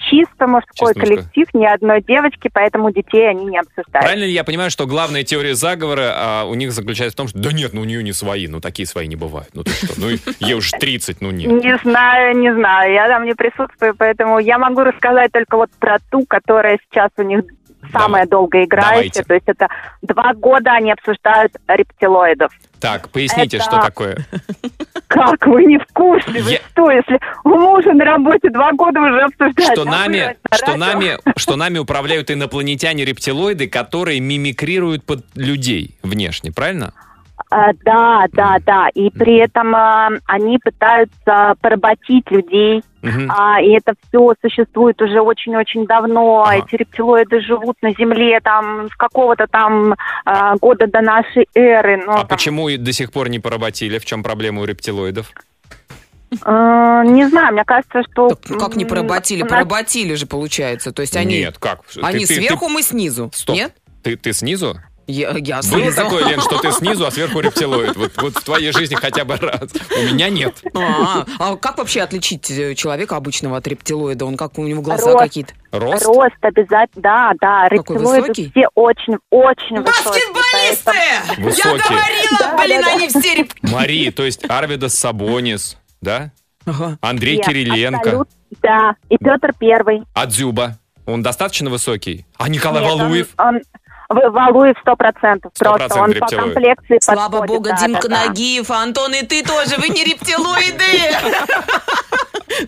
Чисто 0.09 0.47
мужской 0.47 0.73
Чисто 0.73 0.99
мужской. 0.99 1.01
коллектив, 1.17 1.47
ни 1.53 1.65
одной 1.65 2.01
девочки, 2.01 2.49
поэтому 2.53 2.91
детей 2.91 3.29
они 3.29 3.45
не 3.45 3.57
обсуждают. 3.57 3.91
Правильно 4.05 4.25
ли 4.25 4.31
я 4.31 4.43
понимаю, 4.43 4.69
что 4.69 4.85
главная 4.85 5.23
теория 5.23 5.55
заговора 5.55 6.11
а, 6.15 6.43
у 6.45 6.55
них 6.55 6.73
заключается 6.73 7.13
в 7.15 7.17
том, 7.17 7.27
что 7.29 7.39
да 7.39 7.53
нет, 7.53 7.73
ну 7.73 7.81
у 7.81 7.85
нее 7.85 8.03
не 8.03 8.11
свои, 8.11 8.47
ну 8.47 8.59
такие 8.59 8.85
свои 8.85 9.07
не 9.07 9.15
бывают. 9.15 9.49
Ну 9.53 9.63
ты 9.63 9.71
что, 9.71 9.93
ну 9.97 10.07
ей 10.39 10.53
уже 10.55 10.71
30, 10.71 11.21
ну 11.21 11.31
нет. 11.31 11.47
Не 11.63 11.77
знаю, 11.77 12.37
не 12.37 12.53
знаю. 12.53 12.91
Я 12.93 13.07
там 13.07 13.23
не 13.25 13.33
присутствую, 13.33 13.95
поэтому 13.95 14.39
я 14.39 14.57
могу 14.57 14.81
рассказать 14.83 15.31
только 15.31 15.55
вот 15.55 15.69
про 15.79 15.99
ту, 16.11 16.25
которая 16.25 16.79
сейчас 16.89 17.09
у 17.17 17.23
них 17.23 17.41
самая 17.91 18.25
долго 18.25 18.63
играющая. 18.63 18.91
Давайте. 18.93 19.23
То 19.23 19.33
есть 19.33 19.47
это 19.47 19.67
два 20.01 20.33
года 20.33 20.71
они 20.71 20.91
обсуждают 20.91 21.53
рептилоидов. 21.67 22.51
Так, 22.79 23.09
поясните, 23.09 23.57
Это- 23.57 23.65
что 23.65 23.81
такое. 23.81 24.17
Как 25.07 25.45
вы 25.45 25.65
не 25.65 25.77
в 25.77 25.85
курсе? 25.93 26.41
Вы 26.41 26.51
Я- 26.51 26.59
что, 26.71 26.89
если 26.89 27.19
у 27.43 27.49
мужа 27.49 27.93
на 27.93 28.03
работе 28.03 28.49
два 28.49 28.71
года 28.73 28.99
уже 28.99 29.21
обсуждают? 29.21 29.73
Что 29.73 29.81
а 29.83 29.85
нами, 29.85 30.37
что 30.53 30.75
нами, 30.75 31.17
что 31.37 31.55
нами 31.55 31.77
управляют 31.77 32.31
инопланетяне-рептилоиды, 32.31 33.67
которые 33.67 34.19
мимикрируют 34.19 35.05
под 35.05 35.23
людей 35.35 35.95
внешне, 36.01 36.51
правильно? 36.51 36.93
А, 37.49 37.71
да, 37.83 38.25
да, 38.31 38.57
да. 38.65 38.89
И 38.93 39.09
при 39.09 39.37
этом 39.37 39.75
а, 39.75 40.09
они 40.25 40.57
пытаются 40.59 41.55
поработить 41.61 42.29
людей. 42.31 42.83
Мгм. 43.01 43.31
А, 43.31 43.61
и 43.61 43.69
это 43.71 43.93
все 44.07 44.33
существует 44.41 45.01
уже 45.01 45.19
очень-очень 45.21 45.85
давно. 45.85 46.43
Ага. 46.43 46.57
Эти 46.57 46.75
рептилоиды 46.77 47.41
живут 47.41 47.75
на 47.81 47.91
Земле 47.93 48.39
там 48.41 48.87
с 48.89 48.95
какого-то 48.95 49.47
там 49.47 49.95
а, 50.25 50.55
года 50.57 50.87
до 50.87 51.01
нашей 51.01 51.47
эры. 51.53 51.97
Ну, 52.05 52.11
А 52.13 52.17
там, 52.19 52.27
почему 52.27 52.69
до 52.77 52.91
сих 52.93 53.11
пор 53.11 53.29
не 53.29 53.39
поработили? 53.39 53.97
В 53.99 54.05
чем 54.05 54.23
проблема 54.23 54.61
у 54.61 54.65
рептилоидов? 54.65 55.31
э, 56.31 57.03
не 57.05 57.27
знаю, 57.29 57.53
мне 57.53 57.63
кажется, 57.63 58.01
что... 58.11 58.29
Так, 58.29 58.57
как 58.57 58.75
не 58.75 58.85
поработили? 58.85 59.43
Поработили 59.43 60.15
же, 60.15 60.25
получается. 60.25 60.91
То 60.91 61.01
есть 61.01 61.15
они, 61.15 61.39
Нет, 61.39 61.57
как? 61.59 61.81
они 62.01 62.25
Ты- 62.25 62.27
ты- 62.27 62.33
сверху, 62.35 62.67
ты- 62.67 62.71
мы 62.73 62.81
снизу. 62.81 63.29
Стоп. 63.33 63.55
Нет? 63.55 63.73
Ты, 64.01 64.15
ты 64.15 64.33
снизу? 64.33 64.79
Я, 65.05 65.31
я 65.37 65.59
Было 65.69 65.91
такое, 65.91 66.25
Лен, 66.29 66.39
что 66.41 66.57
ты 66.59 66.71
снизу, 66.71 67.05
а 67.05 67.11
сверху 67.11 67.39
рептилоид? 67.41 67.95
Вот, 67.97 68.11
вот 68.21 68.35
в 68.37 68.43
твоей 68.43 68.71
жизни 68.71 68.95
хотя 68.95 69.25
бы 69.25 69.35
раз. 69.35 69.69
У 69.91 70.13
меня 70.13 70.29
нет. 70.29 70.55
А, 70.73 71.25
а 71.39 71.55
как 71.57 71.77
вообще 71.77 72.01
отличить 72.01 72.49
э, 72.49 72.73
человека 72.75 73.17
обычного 73.17 73.57
от 73.57 73.67
рептилоида? 73.67 74.25
Он 74.25 74.37
как 74.37 74.57
у 74.57 74.63
него 74.65 74.81
глаза 74.81 75.07
Рост. 75.11 75.19
какие-то? 75.19 75.53
Рост? 75.71 76.05
Рост 76.05 76.35
обязательно, 76.41 77.01
да, 77.01 77.31
да, 77.41 77.67
рептилоиды 77.69 78.31
все 78.51 78.67
очень, 78.75 79.17
очень 79.29 79.81
высокие. 79.81 80.23
Баскетболисты! 80.33 80.91
Я 81.37 81.77
говорила, 81.77 82.37
Да, 82.39 82.57
блин, 82.63 82.81
да, 82.81 82.85
да. 82.87 82.93
они 82.95 83.07
все 83.09 83.35
реп- 83.35 83.51
Мари, 83.61 84.09
то 84.11 84.23
есть 84.23 84.45
Арвидас 84.49 84.93
Сабонис, 84.95 85.77
да? 86.01 86.31
Ага. 86.65 86.97
Андрей 87.01 87.37
Нет, 87.37 87.45
Кириленко. 87.45 87.99
абсолют- 88.09 88.29
Да, 88.61 88.95
и 89.09 89.17
Петр 89.17 89.51
Первый. 89.59 90.03
А 90.13 90.25
Дзюба? 90.27 90.77
Он 91.05 91.21
достаточно 91.21 91.69
высокий? 91.69 92.25
А 92.37 92.47
Николай 92.47 92.81
Нет, 92.83 92.91
он- 92.93 92.99
Валуев? 93.01 93.27
Он, 93.37 93.59
В- 93.59 93.63
Валуев 94.13 94.75
сто 94.81 94.95
процентов. 94.95 95.51
Просто 95.57 95.85
100% 95.87 95.99
он 95.99 96.05
по 96.07 96.13
рептилоид. 96.13 96.43
комплекции 96.53 96.97
Слава 97.01 97.29
подходит, 97.39 97.47
богу, 97.55 97.69
да, 97.69 97.77
Димка 97.87 98.07
да, 98.09 98.15
да. 98.21 98.27
Нагиев, 98.27 98.71
Антон, 98.71 99.13
и 99.13 99.21
ты 99.25 99.43
тоже, 99.43 99.75
вы 99.77 99.89
не 99.89 100.03
рептилоиды! 100.03 100.83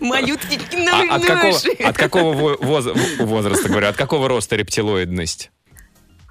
Малютки 0.00 0.58
А 0.90 1.14
от 1.16 1.24
какого, 1.24 1.88
от 1.88 1.96
какого 1.96 2.32
во- 2.34 2.56
воз- 2.56 3.18
возраста, 3.18 3.68
говорю, 3.68 3.88
от 3.88 3.96
какого 3.96 4.28
роста 4.28 4.56
рептилоидность? 4.56 5.50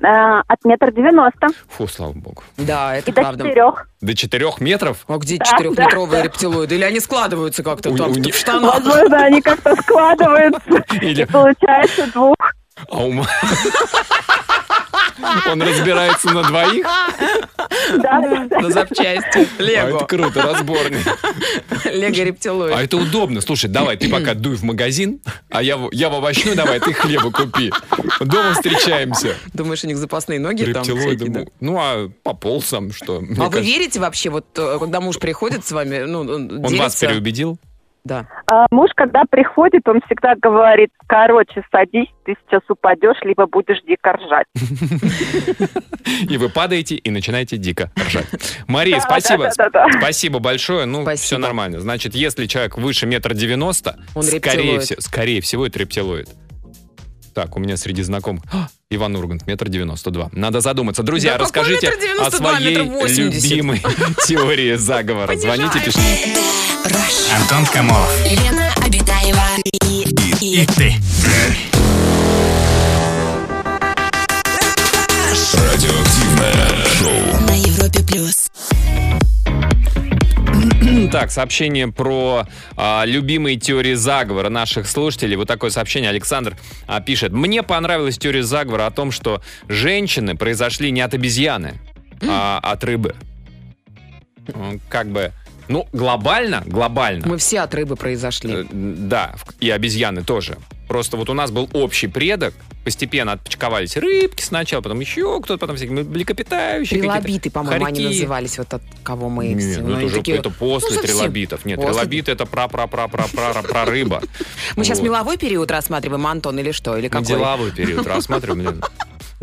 Э, 0.03 0.41
От 0.45 0.65
метра 0.65 0.91
девяносто 0.91 1.48
Фу, 1.69 1.88
слава 1.88 2.12
богу. 2.12 2.43
Да, 2.57 2.93
это 2.98 3.12
и 3.12 3.13
до 3.13 3.22
правда. 3.22 3.43
четырех. 3.45 3.88
До 4.01 4.13
четырех 4.13 4.60
метров? 4.60 5.05
А 5.07 5.17
где 5.17 5.38
Да, 5.38 5.45
четырехметровые 5.45 6.22
рептилоиды? 6.24 6.75
Или 6.75 6.84
они 6.84 7.00
складываются 7.00 7.63
как-то 7.63 7.91
У- 7.91 7.98
там 7.98 8.12
у 8.12 8.13
в 8.15 8.36
штанах? 8.36 8.74
Возможно, 8.75 9.17
они 9.24 9.41
как-то 9.41 9.74
складываются. 9.81 10.84
Или- 11.01 11.22
И 11.22 11.25
получается 11.25 12.12
двух. 12.12 12.36
А 12.91 12.98
у, 12.98 13.13
Он 15.51 15.61
разбирается 15.61 16.29
на 16.31 16.43
двоих? 16.43 16.85
Да, 17.97 18.19
На 18.61 18.69
запчасти. 18.69 19.47
А, 19.59 19.61
Лего. 19.61 19.97
это 19.97 20.05
круто, 20.05 20.41
разборный. 20.41 20.99
Лего 21.85 22.23
рептилоид. 22.25 22.75
А 22.75 22.83
это 22.83 22.97
удобно. 22.97 23.41
Слушай, 23.41 23.69
давай, 23.69 23.97
ты 23.97 24.09
пока 24.09 24.33
дуй 24.33 24.55
в 24.55 24.63
магазин, 24.63 25.19
а 25.49 25.61
я, 25.63 25.77
в- 25.77 25.89
я 25.91 26.09
в 26.09 26.13
овощную, 26.13 26.55
давай, 26.55 26.79
ты 26.79 26.93
хлеба 26.93 27.31
купи. 27.31 27.71
Дома 28.19 28.53
встречаемся. 28.53 29.35
Думаешь, 29.53 29.83
у 29.83 29.87
них 29.87 29.97
запасные 29.97 30.39
ноги 30.39 30.71
там 30.71 30.83
всякие, 30.83 31.29
да? 31.29 31.45
ну, 31.59 31.77
а 31.79 32.09
пополз 32.23 32.65
сам, 32.65 32.91
что? 32.91 33.17
А 33.17 33.19
вы 33.21 33.35
кажется, 33.35 33.61
верите 33.61 33.99
вообще, 33.99 34.29
вот 34.29 34.45
э, 34.57 34.77
когда 34.79 35.01
муж 35.01 35.19
приходит 35.19 35.65
с 35.65 35.71
вами, 35.71 35.99
ну, 35.99 36.21
он 36.21 36.61
вас 36.77 36.95
переубедил? 36.95 37.57
Да. 38.05 38.27
А 38.45 38.67
муж, 38.69 38.91
когда 38.95 39.24
приходит, 39.29 39.88
он 39.88 40.00
всегда 40.05 40.35
говорит, 40.39 40.91
короче, 41.07 41.63
садись, 41.71 42.07
ты 42.24 42.35
сейчас 42.45 42.62
упадешь, 42.69 43.17
либо 43.24 43.47
будешь 43.47 43.81
дико 43.81 44.13
ржать. 44.13 44.45
И 46.29 46.38
вы 46.38 46.50
падаете 46.50 46.95
и 46.95 47.09
начинаете 47.09 47.57
дико 47.57 47.91
ржать. 48.00 48.27
Мария, 48.67 49.00
спасибо. 49.00 49.50
Спасибо 49.97 50.38
большое. 50.39 50.85
Ну, 50.85 51.03
все 51.15 51.39
нормально. 51.39 51.79
Значит, 51.79 52.13
если 52.13 52.45
человек 52.45 52.77
выше 52.77 53.07
метра 53.07 53.33
девяносто, 53.33 53.97
скорее, 54.21 54.79
всего, 54.79 55.01
скорее 55.01 55.41
всего, 55.41 55.65
это 55.65 55.79
рептилоид. 55.79 56.29
Так, 57.33 57.57
у 57.57 57.59
меня 57.59 57.75
среди 57.75 58.01
знакомых 58.01 58.43
А, 58.53 58.67
Иван 58.89 59.15
Ургант, 59.17 59.45
метр 59.45 59.67
девяносто 59.67 60.09
два. 60.09 60.29
Надо 60.31 60.62
задуматься. 60.62 61.03
Друзья, 61.03 61.33
Да 61.33 61.39
расскажите 61.39 61.88
метр 61.88 61.97
о 62.21 62.29
92, 62.29 62.38
своей 62.38 62.77
метр 62.77 62.91
80? 62.91 63.33
любимой 63.43 63.81
теории 64.25 64.75
заговора. 64.75 65.35
Звоните, 65.35 65.79
пишите. 65.83 66.39
Rush. 66.86 67.34
Антон 67.36 67.65
Камолов. 67.68 68.10
Лена 68.25 68.72
Обитаева 68.86 69.42
и, 69.63 70.04
и, 70.42 70.62
И 70.62 70.65
ты. 70.65 70.96
Радиоактивное 75.54 76.86
шоу. 76.98 77.42
на 77.48 77.54
Европе 77.58 78.00
плюс. 78.06 78.51
Так, 81.12 81.32
сообщение 81.32 81.88
про 81.88 82.46
а, 82.77 83.04
любимые 83.06 83.58
теории 83.58 83.94
заговора 83.94 84.50
наших 84.50 84.88
слушателей. 84.88 85.36
Вот 85.36 85.48
такое 85.48 85.70
сообщение 85.70 86.10
Александр 86.10 86.58
а, 86.88 87.01
пишет. 87.01 87.32
Мне 87.32 87.63
понравилась 87.63 88.18
теория 88.18 88.44
заговора 88.44 88.86
о 88.88 88.92
том, 88.92 89.12
что 89.12 89.42
женщины 89.68 90.36
произошли 90.36 90.92
не 90.92 91.01
от 91.01 91.13
обезьяны, 91.13 91.80
а 92.27 92.60
от 92.62 92.84
рыбы. 92.84 93.15
Как 94.89 95.10
бы, 95.10 95.32
ну, 95.67 95.88
глобально, 95.93 96.63
глобально. 96.65 97.27
Мы 97.27 97.38
все 97.38 97.62
от 97.62 97.74
рыбы 97.74 97.95
произошли. 97.95 98.53
Э, 98.53 98.65
Да, 98.72 99.36
и 99.60 99.69
обезьяны 99.69 100.24
тоже. 100.24 100.57
Просто 100.88 101.17
вот 101.17 101.29
у 101.29 101.34
нас 101.34 101.50
был 101.50 101.67
общий 101.74 102.07
предок, 102.07 102.53
постепенно 102.84 103.31
отпочковались 103.31 103.98
рыбки 103.98 104.43
сначала, 104.43 104.81
потом 104.81 105.00
еще 105.00 105.41
кто-то, 105.41 105.57
потом 105.57 105.75
всякие 105.77 106.03
млекопитающие. 106.03 107.00
Трилобиты, 107.00 107.50
по-моему, 107.50 107.84
они 107.86 108.01
назывались, 108.05 108.60
вот 108.60 108.72
от 108.72 108.84
кого 109.03 109.27
мы... 109.29 109.48
Нет, 109.48 109.60
все- 109.74 109.81
ну, 109.81 109.95
это 109.98 110.05
уже 110.05 110.15
такие- 110.17 110.38
это 110.38 110.51
после 110.51 110.98
ну, 110.98 111.01
трилобитов. 111.01 111.65
Нет, 111.65 111.77
После. 111.77 111.93
трилобиты 111.93 112.31
это 112.31 112.45
пра 112.45 112.67
пра 112.67 112.86
пра 112.86 113.07
пра 113.07 113.27
пра 113.27 113.63
пра 113.63 113.86
рыба. 113.86 114.22
Мы 114.75 114.84
сейчас 114.84 115.01
меловой 115.01 115.38
период 115.38 115.72
рассматриваем, 115.72 116.27
Антон, 116.27 116.60
или 116.60 116.72
что? 116.72 116.95
Или 116.95 117.07
какой? 117.07 117.25
деловой 117.25 117.72
период 117.72 118.05
рассматриваем, 118.05 118.81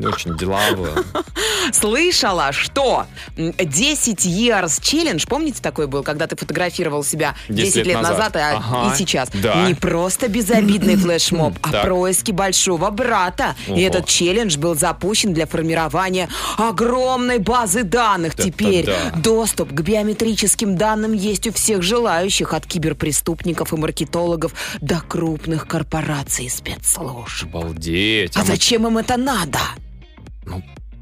Очень 0.06 0.37
деловой. 0.37 0.90
Слышала, 1.73 2.52
что 2.52 3.06
м, 3.37 3.52
10 3.59 4.26
years 4.26 4.80
challenge, 4.80 5.26
помните 5.28 5.61
такой 5.62 5.87
был, 5.87 6.02
когда 6.02 6.26
ты 6.26 6.37
фотографировал 6.37 7.04
себя 7.04 7.35
10, 7.49 7.87
лет, 7.87 8.02
назад, 8.02 8.37
а- 8.37 8.56
Ага. 8.56 8.92
и 8.94 8.99
сейчас? 8.99 9.28
Да. 9.32 9.66
Не 9.66 9.75
просто 9.75 10.28
безобидный 10.28 10.97
флешмоб, 11.02 11.54
а 11.62 11.71
Так. 11.71 11.82
происки 11.85 12.30
большого 12.32 12.90
брата. 12.90 13.54
Ого. 13.68 13.76
И 13.78 13.82
этот 13.82 14.06
челлендж 14.06 14.56
был 14.59 14.75
запущен 14.75 15.32
для 15.32 15.47
формирования 15.47 16.28
огромной 16.59 17.38
базы 17.38 17.82
данных. 17.85 18.35
Да-да-да. 18.37 18.50
Теперь 18.50 18.90
доступ 19.16 19.71
к 19.73 19.80
биометрическим 19.80 20.76
данным 20.76 21.12
есть 21.12 21.47
у 21.47 21.52
всех 21.52 21.82
желающих, 21.82 22.52
от 22.54 22.66
киберпреступников 22.66 23.73
и 23.73 23.76
маркетологов 23.76 24.52
до 24.80 25.00
крупных 25.00 25.66
корпораций 25.66 26.47
и 26.47 26.49
спецслужб. 26.49 27.44
Обалдеть. 27.54 28.37
А 28.37 28.40
А 28.40 28.42
мы- 28.42 28.47
зачем 28.49 28.87
им 28.87 28.99
это 28.99 29.16
надо? 29.16 29.59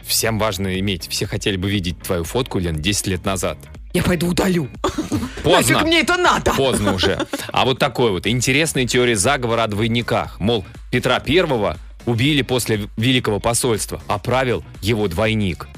Всем 0.04 0.38
важно 0.38 0.78
иметь. 0.80 1.08
Все 1.08 1.26
хотели 1.26 1.56
бы 1.56 1.70
видеть 1.70 2.00
твою 2.02 2.24
фотку, 2.24 2.58
Лен, 2.58 2.76
10 2.76 3.06
лет 3.06 3.24
назад. 3.24 3.58
Я 3.92 4.02
пойду 4.02 4.28
удалю. 4.28 4.68
Нафиг 4.82 5.42
Поздно. 5.42 5.80
мне 5.80 6.00
это 6.00 6.16
надо? 6.16 6.52
Поздно 6.52 6.94
уже. 6.94 7.26
А 7.52 7.64
вот 7.64 7.78
такой 7.78 8.10
вот 8.10 8.26
интересная 8.26 8.86
теория 8.86 9.16
заговора 9.16 9.64
о 9.64 9.68
двойниках. 9.68 10.38
Мол, 10.40 10.64
Петра 10.90 11.18
Первого 11.20 11.76
убили 12.06 12.42
после 12.42 12.88
Великого 12.96 13.40
посольства, 13.40 14.02
а 14.06 14.18
правил 14.18 14.64
его 14.80 15.08
двойник. 15.08 15.68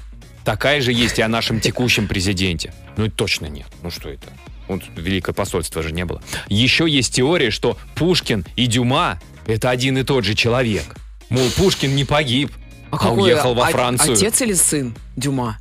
Такая 0.44 0.80
же 0.80 0.92
есть 0.92 1.18
и 1.18 1.22
о 1.22 1.28
нашем 1.28 1.60
текущем 1.60 2.08
президенте. 2.08 2.74
Ну, 2.96 3.08
точно 3.08 3.46
нет. 3.46 3.66
Ну, 3.82 3.90
что 3.90 4.08
это? 4.10 4.26
Вот 4.68 4.82
Великое 4.96 5.32
посольство 5.32 5.82
же 5.82 5.92
не 5.92 6.04
было. 6.04 6.22
Еще 6.48 6.88
есть 6.88 7.14
теория, 7.14 7.50
что 7.50 7.78
Пушкин 7.94 8.44
и 8.56 8.66
Дюма— 8.66 9.20
это 9.46 9.70
один 9.70 9.98
и 9.98 10.02
тот 10.02 10.24
же 10.24 10.34
человек. 10.34 10.84
Мол, 11.30 11.48
Пушкин 11.56 11.94
не 11.94 12.04
погиб, 12.04 12.52
а, 12.92 12.98
какой 12.98 13.22
уехал 13.24 13.54
во 13.54 13.66
о- 13.68 13.70
Францию. 13.70 14.14
Отец 14.14 14.40
или 14.42 14.52
сын 14.52 14.94
Дюма? 15.16 15.58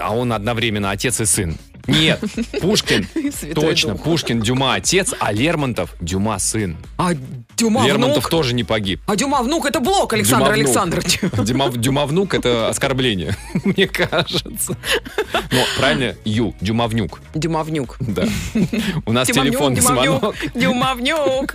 А 0.00 0.14
он 0.14 0.32
одновременно 0.32 0.90
отец 0.90 1.20
и 1.20 1.24
сын. 1.24 1.56
Нет, 1.86 2.20
Пушкин, 2.60 3.06
точно, 3.54 3.94
Дух. 3.94 4.02
Пушкин 4.04 4.40
Дюма 4.42 4.74
отец, 4.74 5.14
а 5.18 5.32
Лермонтов 5.32 5.94
Дюма 6.00 6.38
сын. 6.38 6.76
А 6.98 7.12
Дюма 7.56 7.84
Лермонтов 7.86 8.18
внук? 8.24 8.30
тоже 8.30 8.54
не 8.54 8.64
погиб. 8.64 9.00
А 9.06 9.16
Дюма 9.16 9.42
внук 9.42 9.64
это 9.64 9.80
Блок, 9.80 10.12
Александр 10.12 10.52
Дюма. 10.54 10.54
Александрович. 10.56 11.20
Дюма, 11.44 11.70
Дюма 11.70 12.06
внук 12.06 12.34
это 12.34 12.68
оскорбление, 12.68 13.34
мне 13.64 13.88
кажется. 13.88 14.76
Ну, 15.50 15.58
правильно, 15.78 16.14
Ю. 16.24 16.54
Дюма 16.60 16.86
внук. 16.86 17.18
Да. 17.98 18.24
У 19.06 19.12
нас 19.12 19.26
телефонный 19.28 19.80
внук, 19.80 20.36
Дюма 20.54 20.94
звонок. 20.94 21.54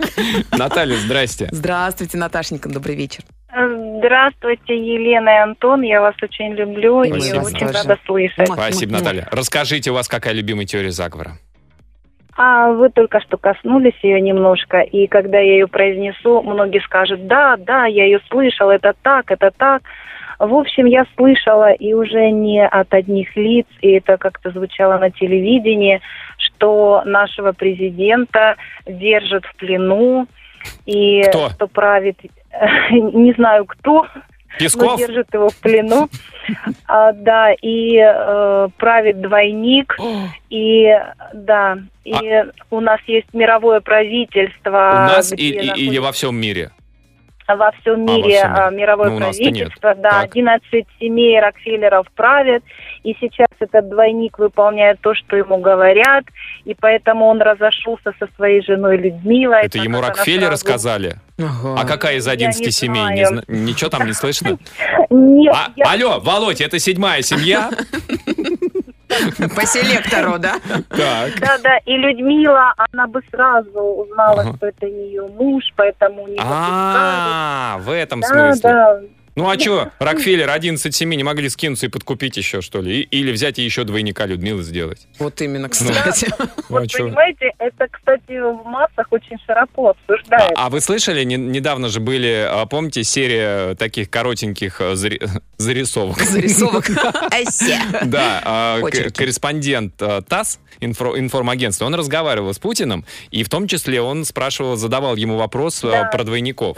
Наталья, 0.50 0.98
здрасте. 0.98 1.48
Здравствуйте, 1.52 2.18
Наташенька, 2.18 2.68
добрый 2.68 2.96
вечер. 2.96 3.22
Здравствуйте, 3.56 4.76
Елена 4.76 5.30
и 5.30 5.38
Антон, 5.38 5.80
я 5.80 6.02
вас 6.02 6.14
очень 6.20 6.52
люблю 6.52 7.02
И 7.02 7.08
и 7.08 7.12
очень 7.12 7.66
рада 7.66 7.98
слышать. 8.04 8.48
Спасибо, 8.48 8.92
Наталья. 8.92 9.26
Расскажите, 9.32 9.90
у 9.90 9.94
вас 9.94 10.08
какая 10.08 10.34
любимая 10.34 10.66
теория 10.66 10.90
заговора? 10.90 11.38
А 12.36 12.70
вы 12.70 12.90
только 12.90 13.18
что 13.20 13.38
коснулись 13.38 13.98
ее 14.02 14.20
немножко, 14.20 14.80
и 14.80 15.06
когда 15.06 15.38
я 15.38 15.52
ее 15.52 15.68
произнесу, 15.68 16.42
многие 16.42 16.80
скажут, 16.80 17.26
да, 17.26 17.56
да, 17.56 17.86
я 17.86 18.04
ее 18.04 18.20
слышал, 18.28 18.68
это 18.68 18.94
так, 19.00 19.30
это 19.30 19.50
так. 19.56 19.82
В 20.38 20.52
общем, 20.52 20.84
я 20.84 21.06
слышала 21.16 21.72
и 21.72 21.94
уже 21.94 22.30
не 22.30 22.62
от 22.62 22.92
одних 22.92 23.34
лиц, 23.36 23.66
и 23.80 23.92
это 23.92 24.18
как-то 24.18 24.50
звучало 24.50 24.98
на 24.98 25.10
телевидении, 25.10 26.02
что 26.36 27.00
нашего 27.06 27.52
президента 27.52 28.56
держат 28.86 29.46
в 29.46 29.56
плену, 29.56 30.26
и 30.84 31.22
Кто? 31.28 31.48
что 31.48 31.66
правит, 31.68 32.18
не 32.90 33.32
знаю 33.34 33.64
кто, 33.66 34.02
но 34.14 34.58
Песков? 34.58 34.98
держит 34.98 35.32
его 35.34 35.48
в 35.48 35.56
плену. 35.56 36.08
А, 36.86 37.10
да, 37.12 37.52
и 37.60 37.96
э, 37.98 38.68
правит 38.76 39.20
двойник, 39.20 39.96
и 40.48 40.96
да, 41.34 41.76
и 42.04 42.14
у 42.70 42.78
нас 42.78 43.00
есть 43.08 43.26
мировое 43.34 43.80
У 43.80 43.82
правительство. 43.82 44.70
нас 45.10 45.32
где 45.32 45.42
и- 45.42 45.66
и- 45.74 45.86
или 45.88 45.98
во 45.98 46.12
всем 46.12 46.36
мире? 46.36 46.70
Во 47.54 47.70
всем 47.72 48.04
во 48.06 48.12
мире 48.16 48.38
всем 48.38 48.50
мире. 48.50 48.62
а, 48.64 48.70
мировое 48.70 49.10
Ну, 49.10 49.16
у 49.16 49.18
нас-то 49.20 49.42
нет. 49.44 49.52
правительство, 49.54 49.94
да, 49.94 50.10
Так. 50.22 50.24
11 50.32 50.86
семей 50.98 51.38
Рокфеллеров 51.40 52.06
правят, 52.16 52.64
и 53.04 53.14
сейчас 53.20 53.46
этот 53.60 53.88
двойник 53.88 54.38
выполняет 54.38 55.00
то, 55.00 55.14
что 55.14 55.36
ему 55.36 55.58
говорят, 55.58 56.24
и 56.64 56.74
поэтому 56.74 57.26
он 57.26 57.40
разошелся 57.40 58.12
со 58.18 58.26
своей 58.36 58.62
женой 58.62 58.96
Людмилой. 58.96 59.62
Это 59.66 59.78
ему 59.78 60.00
Рокфеллеры 60.00 60.56
сразу- 60.56 60.64
сказали? 60.66 61.16
А 61.38 61.84
какая 61.86 62.16
из 62.16 62.26
11 62.26 62.64
не 62.64 62.70
семей? 62.72 63.10
Не 63.12 63.26
зна- 63.26 63.42
Ничего 63.46 63.90
там 63.90 64.06
не 64.06 64.14
слышно? 64.14 64.56
Нет, 65.10 65.54
А, 65.54 65.70
я- 65.76 65.90
Алло, 65.92 66.18
Володь, 66.20 66.60
это 66.62 66.78
седьмая 66.78 67.20
семья? 67.22 67.70
По 69.56 69.64
селектору, 69.66 70.38
да? 70.38 70.54
Так. 70.88 71.38
Да, 71.40 71.58
да, 71.62 71.78
и 71.84 71.96
Людмила, 71.96 72.72
она 72.92 73.06
бы 73.06 73.20
сразу 73.30 73.70
узнала, 73.80 74.40
Ага. 74.42 74.54
что 74.56 74.66
это 74.66 74.86
ее 74.86 75.26
муж, 75.28 75.62
поэтому 75.76 76.26
не. 76.28 76.38
А, 76.42 77.78
в 77.80 77.90
этом 77.90 78.20
Да, 78.20 78.26
смысле. 78.28 78.60
да. 78.62 79.00
Ну 79.36 79.48
а 79.50 79.58
что, 79.58 79.90
Рокфеллер 79.98 80.48
11 80.48 80.94
семей 80.94 81.16
не 81.16 81.22
могли 81.22 81.50
скинуться 81.50 81.86
и 81.86 81.88
подкупить 81.90 82.38
еще, 82.38 82.62
что 82.62 82.80
ли? 82.80 83.02
И- 83.02 83.18
Или 83.18 83.32
взять 83.32 83.58
и 83.58 83.62
еще 83.62 83.84
двойника 83.84 84.24
Людмилы 84.24 84.62
сделать? 84.62 85.06
Вот 85.18 85.38
именно, 85.42 85.68
кстати. 85.68 86.28
Ну, 86.38 86.46
Вот 86.70 86.82
а 86.84 86.86
чё? 86.88 87.04
понимаете, 87.04 87.52
это, 87.58 87.86
кстати, 87.90 88.40
в 88.40 88.64
массах 88.64 89.06
очень 89.10 89.36
широко 89.46 89.88
А, 89.88 89.90
обсуждается. 89.90 90.54
а 90.56 90.68
вы 90.70 90.80
слышали, 90.80 91.22
не- 91.24 91.36
недавно 91.36 91.88
же 91.90 92.00
были, 92.00 92.46
а, 92.50 92.64
помните, 92.66 93.04
серия 93.04 93.74
таких 93.76 94.08
коротеньких 94.10 94.80
э, 94.80 94.94
зари- 94.96 95.20
зарисовок? 95.58 96.18
Зарисовок. 96.22 96.86
Да, 98.06 98.40
а, 98.44 98.80
корреспондент 99.14 99.94
а, 100.00 100.22
ТАСС, 100.22 100.58
инфо- 100.80 101.18
информагентства, 101.18 101.84
он 101.84 101.94
разговаривал 101.94 102.52
с 102.54 102.58
Путиным, 102.58 103.04
и 103.30 103.42
в 103.44 103.48
том 103.50 103.68
числе 103.68 104.00
он 104.00 104.24
спрашивал, 104.24 104.76
задавал 104.76 105.14
ему 105.16 105.36
вопрос 105.36 105.84
а, 105.84 105.90
Да. 105.90 106.04
про 106.04 106.24
двойников. 106.24 106.76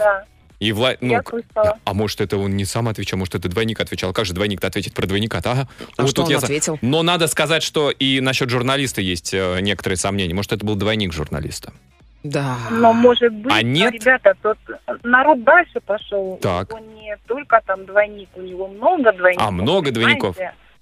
И 0.59 0.73
Вла... 0.73 0.95
ну, 0.99 1.13
Я 1.13 1.23
а 1.85 1.93
может, 1.93 2.19
это 2.19 2.37
он 2.37 2.57
не 2.57 2.65
сам 2.65 2.89
отвечал, 2.89 3.17
может, 3.17 3.33
это 3.35 3.47
двойник 3.47 3.79
отвечал. 3.79 4.11
Как 4.11 4.25
же 4.25 4.33
двойник-то 4.33 4.67
ответит 4.67 4.93
про 4.93 5.05
двойника-то? 5.07 5.51
А, 5.51 5.67
А 5.97 6.07
что 6.07 6.23
он 6.23 6.29
я 6.29 6.39
за- 6.39 6.47
ответил? 6.47 6.77
Но 6.81 7.01
надо 7.01 7.27
сказать, 7.27 7.63
что 7.63 7.91
и 7.91 8.19
насчет 8.19 8.49
журналиста 8.49 8.99
есть 9.01 9.33
э, 9.33 9.59
некоторые 9.61 9.95
сомнения. 9.97 10.33
Может, 10.33 10.51
это 10.51 10.65
был 10.65 10.75
двойник 10.75 11.13
журналиста. 11.13 11.71
Да. 12.23 12.57
Но 12.71 12.91
может 12.91 13.33
быть, 13.33 13.51
А 13.53 13.55
но, 13.57 13.61
нет? 13.61 13.93
ребята, 13.93 14.33
тот 14.41 14.57
народ 15.03 15.41
дальше 15.45 15.79
пошел. 15.79 16.37
Так. 16.41 16.73
У 16.73 16.77
него 16.77 16.89
не 17.01 17.17
только 17.27 17.61
там 17.65 17.85
двойник, 17.85 18.27
у 18.35 18.41
него 18.41 18.67
много 18.67 19.13
двойников. 19.13 19.47
А, 19.47 19.51
много 19.51 19.91
двойников? 19.91 20.35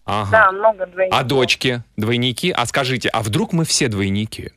Ага. 0.05 0.29
Да, 0.31 0.51
много 0.51 0.87
двойников. 0.87 1.19
А 1.19 1.23
дочки 1.23 1.83
двойники? 1.97 2.49
А 2.49 2.65
скажите, 2.65 3.09
а 3.09 3.21
вдруг 3.21 3.53
мы 3.53 3.63
все 3.65 3.87
двойники? 3.89 4.51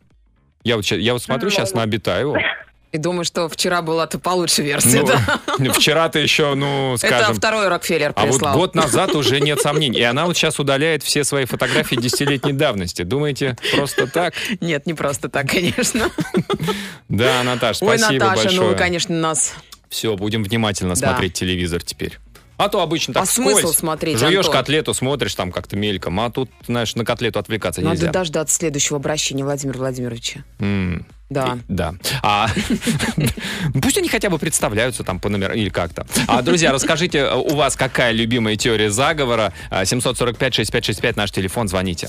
Я 0.65 0.77
вот, 0.77 0.87
я 0.87 1.13
вот 1.13 1.23
смотрю 1.23 1.49
Ну, 1.49 1.51
сейчас 1.51 1.75
на 1.75 1.83
Абитаеву. 1.83 2.37
И 2.93 2.99
думаю, 2.99 3.25
что 3.25 3.49
вчера 3.49 3.83
была-то 3.83 4.19
получше 4.19 4.63
версия, 4.63 5.03
Ну, 5.03 5.07
да? 5.07 5.73
Вчера-то 5.75 6.19
еще, 6.19 6.55
ну, 6.55 6.95
Это 6.97 7.07
скажем... 7.07 7.35
второй 7.37 7.69
Рокфеллер 7.69 8.13
А 8.17 8.23
вот 8.23 8.31
прислал. 8.33 8.55
год 8.57 8.75
назад 8.75 9.15
уже 9.15 9.39
нет 9.41 9.61
сомнений. 9.61 10.01
И 10.01 10.03
она 10.03 10.27
вот 10.27 10.37
сейчас 10.37 10.59
удаляет 10.59 11.05
все 11.05 11.23
свои 11.23 11.45
фотографии 11.45 11.95
десятилетней 11.95 12.53
давности. 12.53 13.03
Думаете, 13.03 13.57
просто 13.77 14.09
так? 14.09 14.35
Нет, 14.61 14.87
не 14.87 14.95
просто 14.95 15.29
так, 15.29 15.49
конечно. 15.49 16.11
Да, 17.09 17.43
Наташа, 17.45 17.85
Ой, 17.85 17.99
спасибо 17.99 18.25
Наташа, 18.25 18.43
большое. 18.45 18.61
ну 18.63 18.69
вы, 18.71 18.75
конечно, 18.75 19.15
нас... 19.15 19.55
Все, 19.89 20.17
будем 20.17 20.43
внимательно 20.45 20.95
Да. 20.95 21.11
смотреть 21.11 21.35
телевизор 21.35 21.83
теперь. 21.83 22.19
А 22.57 22.69
то 22.69 22.81
обычно 22.83 23.15
так 23.15 23.23
А 23.23 23.27
смысл 23.27 23.73
смотреть, 23.73 24.19
Жуешь 24.19 24.39
Антон? 24.39 24.53
котлету, 24.53 24.95
смотришь 24.95 25.35
там 25.35 25.51
как-то 25.51 25.77
мельком, 25.77 26.21
а 26.21 26.31
тут, 26.31 26.51
знаешь, 26.67 26.95
на 26.95 27.05
котлету 27.05 27.39
отвлекаться 27.39 27.81
Надо 27.81 27.97
нельзя. 27.97 28.13
дождаться 28.13 28.55
следующего 28.57 28.99
обращения 28.99 29.45
Владимира 29.45 29.79
Владимировича. 29.79 30.45
М, 30.59 31.07
Да. 31.31 31.57
и- 31.57 31.61
Да. 31.69 31.95
А, 32.23 32.49
пусть 33.83 33.97
они 33.99 34.09
хотя 34.09 34.29
бы 34.31 34.39
представляются 34.39 35.05
там 35.05 35.21
по 35.21 35.29
номерам 35.29 35.57
или 35.57 35.69
как-то. 35.71 36.07
А, 36.27 36.43
друзья, 36.43 36.73
расскажите, 36.73 37.27
у 37.31 37.55
вас 37.55 37.77
какая 37.77 38.13
любимая 38.13 38.57
теория 38.57 38.91
заговора? 38.91 39.53
А, 39.71 39.83
745-6565 39.85 41.15
наш 41.17 41.31
телефон, 41.31 41.69
звоните. 41.69 42.09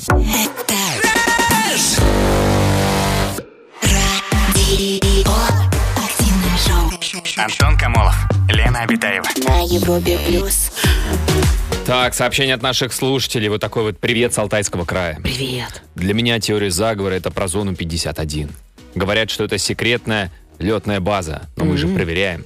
Антон 7.37 7.77
Камолов, 7.77 8.15
Лена 8.49 8.81
Обитаева. 8.81 9.25
На 9.47 9.61
Европе 9.61 10.17
плюс. 10.27 10.71
Так, 11.85 12.13
сообщение 12.13 12.55
от 12.55 12.61
наших 12.61 12.93
слушателей. 12.93 13.49
Вот 13.49 13.61
такой 13.61 13.83
вот 13.83 13.99
привет 13.99 14.33
с 14.33 14.37
Алтайского 14.37 14.85
края. 14.85 15.17
Привет. 15.21 15.81
Для 15.95 16.13
меня 16.13 16.39
теория 16.39 16.71
заговора 16.71 17.13
это 17.13 17.29
про 17.31 17.47
зону 17.47 17.75
51. 17.75 18.49
Говорят, 18.95 19.29
что 19.29 19.43
это 19.43 19.57
секретная 19.57 20.31
летная 20.59 20.99
база, 20.99 21.49
но 21.55 21.65
мы 21.65 21.77
же 21.77 21.87
проверяем. 21.87 22.45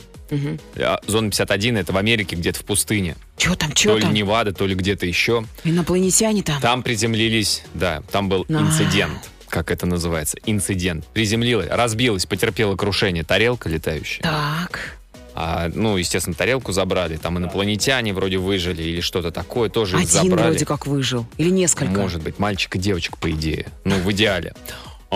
А 0.78 1.00
Зона 1.08 1.30
51 1.30 1.78
это 1.78 1.94
в 1.94 1.98
Америке, 1.98 2.36
где-то 2.36 2.60
в 2.60 2.66
пустыне. 2.66 3.16
Че 3.38 3.56
там, 3.56 3.70
То 3.70 3.76
че 3.76 3.96
ли 3.96 4.02
там? 4.02 4.14
Невада, 4.14 4.54
то 4.54 4.66
ли 4.66 4.74
где-то 4.76 5.06
еще. 5.06 5.46
Инопланетяне 5.64 6.42
там? 6.44 6.60
Там 6.62 6.84
приземлились, 6.84 7.64
да, 7.74 8.02
там 8.12 8.28
был 8.30 8.46
А. 8.50 8.54
инцидент. 8.54 9.30
Как 9.50 9.72
это 9.72 9.86
называется? 9.86 10.38
Инцидент. 10.46 11.06
Приземлилась, 11.08 11.68
разбилась, 11.70 12.26
потерпела 12.26 12.76
крушение. 12.76 13.24
Тарелка 13.24 13.70
летающая. 13.70 14.24
Так. 14.24 14.98
А, 15.36 15.70
ну, 15.74 15.98
естественно, 15.98 16.34
тарелку 16.36 16.72
забрали. 16.72 17.18
Там 17.18 17.38
инопланетяне 17.38 18.14
вроде 18.14 18.38
выжили 18.38 18.82
или 18.82 19.02
что-то 19.02 19.32
такое. 19.32 19.70
Тоже 19.70 19.98
их 19.98 20.04
Один 20.10 20.30
забрали. 20.32 20.50
вроде 20.50 20.66
как 20.66 20.88
выжил. 20.88 21.26
Или 21.38 21.52
несколько. 21.52 21.92
Может 21.92 22.24
быть, 22.24 22.40
мальчик 22.40 22.76
и 22.76 22.80
девочка, 22.80 23.16
по 23.18 23.30
идее. 23.30 23.68
Ну, 23.84 23.96
в 24.00 24.12
идеале. 24.12 24.54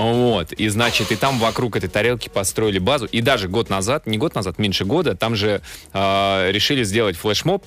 Вот, 0.01 0.53
и 0.53 0.68
значит, 0.70 1.12
и 1.12 1.15
там 1.15 1.39
вокруг 1.39 1.75
этой 1.75 1.89
тарелки 1.89 2.29
построили 2.29 2.79
базу. 2.79 3.06
И 3.06 3.22
даже 3.22 3.48
год 3.48 3.70
назад, 3.70 4.08
не 4.08 4.18
год 4.18 4.36
назад, 4.36 4.58
меньше 4.60 4.86
года, 4.86 5.15
там 5.15 5.36
же 5.36 5.62
э, 5.94 6.51
решили 6.51 6.84
сделать 6.84 7.15
флешмоб. 7.18 7.65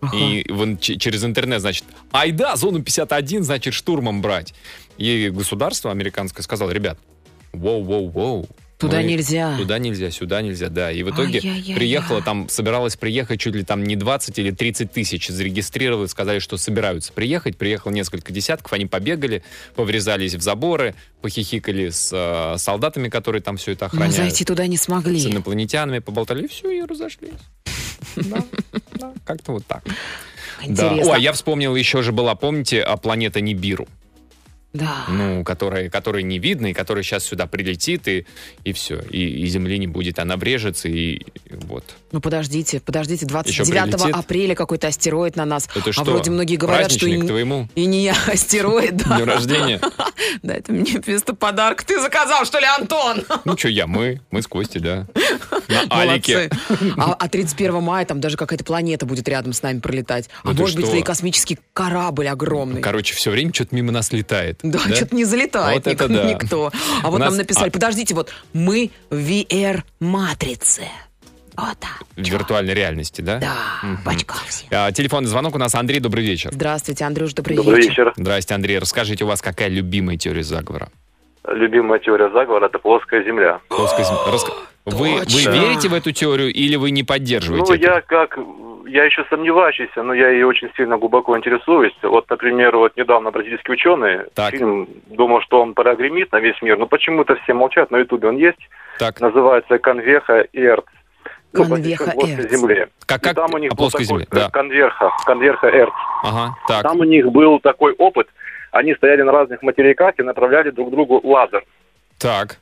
Ага. 0.00 0.16
И 0.16 0.44
в 0.50 0.64
ин- 0.64 0.78
ч- 0.78 0.96
через 0.98 1.24
интернет, 1.24 1.60
значит, 1.60 1.84
айда, 2.10 2.56
зону 2.56 2.82
51, 2.82 3.44
значит, 3.44 3.72
штурмом 3.74 4.20
брать. 4.20 4.54
И 4.98 5.30
государство 5.32 5.90
американское 5.90 6.42
сказало, 6.42 6.70
ребят, 6.70 6.98
воу-воу-воу. 7.52 8.48
Туда 8.82 8.98
мы- 8.98 9.04
нельзя. 9.04 9.56
Туда 9.56 9.78
нельзя, 9.78 10.10
сюда 10.10 10.42
нельзя, 10.42 10.68
да. 10.68 10.92
И 10.92 11.02
в 11.02 11.10
итоге 11.10 11.38
Ай-яй-яй-яй. 11.38 11.74
приехала 11.76 12.22
там, 12.22 12.48
собиралась 12.48 12.96
приехать 12.96 13.40
чуть 13.40 13.54
ли 13.54 13.64
там 13.64 13.82
не 13.84 13.96
20 13.96 14.38
или 14.38 14.50
30 14.50 14.92
тысяч. 14.92 15.28
Зарегистрировали, 15.28 16.06
сказали, 16.06 16.38
что 16.38 16.56
собираются 16.56 17.12
приехать. 17.12 17.56
Приехало 17.56 17.92
несколько 17.92 18.32
десятков, 18.32 18.72
они 18.72 18.86
побегали, 18.86 19.42
поврезались 19.74 20.34
в 20.34 20.42
заборы, 20.42 20.94
похихикали 21.22 21.88
с 21.90 22.10
э, 22.12 22.58
солдатами, 22.58 23.08
которые 23.08 23.40
там 23.42 23.56
все 23.56 23.72
это 23.72 23.84
Но 23.84 23.86
охраняют. 23.86 24.16
зайти 24.16 24.44
туда 24.44 24.66
не 24.66 24.76
С 24.76 24.82
смогли. 24.82 25.24
инопланетянами 25.24 26.00
поболтали, 26.00 26.44
и 26.44 26.48
все, 26.48 26.70
и 26.70 26.82
разошлись. 26.82 27.30
Да, 28.16 28.44
да, 28.94 29.12
как-то 29.24 29.52
вот 29.52 29.66
так. 29.66 29.82
Да. 29.84 29.92
Интересно. 30.66 31.12
О, 31.12 31.14
а 31.14 31.18
я 31.18 31.32
вспомнил, 31.32 31.74
еще 31.74 32.02
же 32.02 32.12
была, 32.12 32.34
помните, 32.34 32.82
а, 32.82 32.96
планета 32.96 33.40
Нибиру, 33.40 33.88
Да. 34.72 35.04
ну, 35.08 35.44
которая, 35.44 35.90
которая 35.90 36.22
не 36.22 36.38
видно, 36.38 36.68
и 36.68 36.72
которая 36.72 37.04
сейчас 37.04 37.24
сюда 37.24 37.46
прилетит, 37.46 38.08
и, 38.08 38.26
и 38.64 38.72
все, 38.72 39.00
и, 39.00 39.42
и 39.42 39.46
Земли 39.46 39.78
не 39.78 39.86
будет, 39.86 40.18
она 40.18 40.36
брежется, 40.36 40.88
и, 40.88 41.14
и 41.14 41.26
вот. 41.50 41.84
Ну 42.10 42.20
подождите, 42.20 42.80
подождите, 42.80 43.26
Еще 43.26 43.32
29 43.32 43.84
прилетит? 43.84 44.16
апреля 44.16 44.54
какой-то 44.54 44.88
астероид 44.88 45.36
на 45.36 45.44
нас. 45.44 45.68
Это 45.74 45.90
а 45.90 45.92
что, 45.92 46.04
вроде 46.04 46.30
многие 46.30 46.56
говорят, 46.56 46.90
что 46.90 47.06
и, 47.06 47.20
твоему 47.20 47.68
и 47.74 47.84
не 47.84 48.04
я 48.04 48.16
астероид, 48.26 48.96
да. 48.96 49.16
дню 49.16 49.26
рождения? 49.26 49.80
Да, 50.42 50.54
это 50.54 50.72
мне 50.72 50.98
вместо 50.98 51.34
подарка 51.34 51.84
ты 51.84 52.00
заказал, 52.00 52.44
что 52.44 52.58
ли, 52.58 52.66
Антон? 52.66 53.24
Ну, 53.44 53.56
что 53.58 53.68
я, 53.68 53.86
мы, 53.86 54.20
мы 54.30 54.40
с 54.40 54.46
Костей, 54.46 54.80
да. 54.80 55.06
На 55.68 55.82
Алике. 55.90 56.48
А, 56.96 57.14
а 57.14 57.28
31 57.28 57.82
мая 57.82 58.06
там 58.06 58.20
даже 58.20 58.36
какая-то 58.36 58.64
планета 58.64 59.04
будет 59.04 59.28
рядом 59.28 59.52
с 59.52 59.62
нами 59.62 59.80
пролетать. 59.80 60.28
А 60.44 60.52
Ну 60.52 60.60
может 60.60 60.76
быть, 60.76 60.86
это 60.86 60.96
и 60.96 61.02
космический 61.02 61.58
корабль 61.72 62.28
огромный. 62.28 62.80
Короче, 62.80 63.14
все 63.14 63.30
время 63.30 63.52
что-то 63.52 63.74
мимо 63.74 63.92
нас 63.92 64.12
летает. 64.12 64.61
Да, 64.72 64.78
что-то 64.78 65.14
не 65.16 65.24
залетает 65.24 65.84
Вот 65.84 65.92
это 65.92 66.08
ник- 66.08 66.16
да. 66.22 66.24
никто. 66.32 66.72
А 67.02 67.10
вот 67.10 67.18
нас- 67.18 67.30
нам 67.30 67.38
написали, 67.38 67.68
а- 67.68 67.72
подождите, 67.72 68.14
вот 68.14 68.30
мы 68.52 68.90
в 69.10 69.14
VR-матрице. 69.16 70.82
Вот 71.56 71.78
так. 71.80 72.02
В 72.16 72.20
виртуальной 72.26 72.72
реальности, 72.72 73.20
да? 73.20 73.38
Да, 73.38 73.54
Мгм. 73.82 74.02
в 74.02 74.08
очках 74.08 74.42
все. 74.46 74.64
А, 74.70 74.90
Телефонный 74.90 75.28
звонок 75.28 75.54
у 75.54 75.58
нас. 75.58 75.74
Андрей, 75.74 76.00
добрый 76.00 76.24
вечер. 76.24 76.50
Здравствуйте, 76.54 77.04
Андрюш, 77.04 77.34
добрый, 77.34 77.56
Добрый 77.56 77.76
вечер. 77.82 77.90
вечер. 77.90 78.12
Здрасте, 78.16 78.54
Андрей. 78.54 78.78
Расскажите, 78.78 79.24
у 79.24 79.26
вас 79.26 79.42
какая 79.42 79.68
любимая 79.68 80.16
теория 80.16 80.44
заговора? 80.44 80.88
Любимая 81.48 81.98
теория 81.98 82.30
заговора– 82.30 82.66
это 82.66 82.78
плоская 82.78 83.22
земля. 83.24 83.60
Плоская 83.68 84.04
земля. 84.04 84.20
Раска- 84.28 84.52
Вы, 84.84 85.16
вы 85.18 85.52
верите 85.52 85.88
в 85.88 85.94
эту 85.94 86.12
теорию 86.12 86.52
или 86.52 86.76
вы 86.76 86.90
не 86.92 87.02
поддерживаете? 87.02 87.66
Ну, 87.68 87.74
это? 87.74 87.84
я 87.84 88.00
как, 88.00 88.38
я 88.86 89.04
еще 89.04 89.24
сомневающийся, 89.28 90.02
но 90.04 90.14
я 90.14 90.28
ей 90.30 90.44
очень 90.44 90.70
сильно 90.76 90.98
глубоко 90.98 91.36
интересуюсь. 91.36 91.94
Вот, 92.02 92.30
например, 92.30 92.76
вот 92.76 92.96
недавно 92.96 93.32
бразильский 93.32 93.74
ученый, 93.74 94.20
Так. 94.34 94.52
фильм, 94.52 94.86
думал, 95.06 95.40
что 95.42 95.60
он 95.60 95.74
прогремит 95.74 96.30
на 96.30 96.38
весь 96.38 96.60
мир, 96.62 96.78
но 96.78 96.86
почему-то 96.86 97.34
все 97.42 97.54
молчат, 97.54 97.90
на 97.90 97.98
ютубе 97.98 98.28
он 98.28 98.36
есть, 98.36 98.58
Так, 99.00 99.20
называется 99.20 99.78
«Конвеха 99.78 100.46
Эрц». 100.52 100.84
Ну, 101.54 101.66
плоской 101.66 102.32
Эрц. 102.32 102.50
земле. 102.50 102.88
как, 103.04 103.20
И 103.20 103.24
как 103.24 103.34
там 103.34 103.52
у 103.52 103.58
них 103.58 103.72
о 103.72 103.74
был 103.74 103.84
плоской 103.90 104.06
такой, 104.06 104.20
земле? 104.22 104.26
Да. 104.30 104.48
Конверха, 104.48 105.10
конверха 105.26 105.66
Эрц. 105.68 105.92
Ага, 106.22 106.54
так. 106.66 106.82
Там 106.82 107.00
у 107.00 107.04
них 107.04 107.30
был 107.30 107.58
такой 107.60 107.92
опыт, 107.98 108.28
они 108.72 108.94
стояли 108.94 109.22
на 109.22 109.30
разных 109.32 109.62
материках 109.62 110.14
и 110.18 110.22
направляли 110.22 110.70
друг 110.70 110.90
другу 110.90 111.20
лазер. 111.22 111.64
Так. 112.18 112.58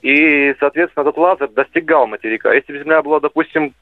И, 0.00 0.54
соответственно, 0.60 1.02
этот 1.02 1.18
лазер 1.18 1.48
достигал 1.48 2.06
материка. 2.06 2.52
Если 2.54 2.72
бы 2.72 2.78
Земля 2.78 3.02
была, 3.02 3.20
допустим, 3.20 3.74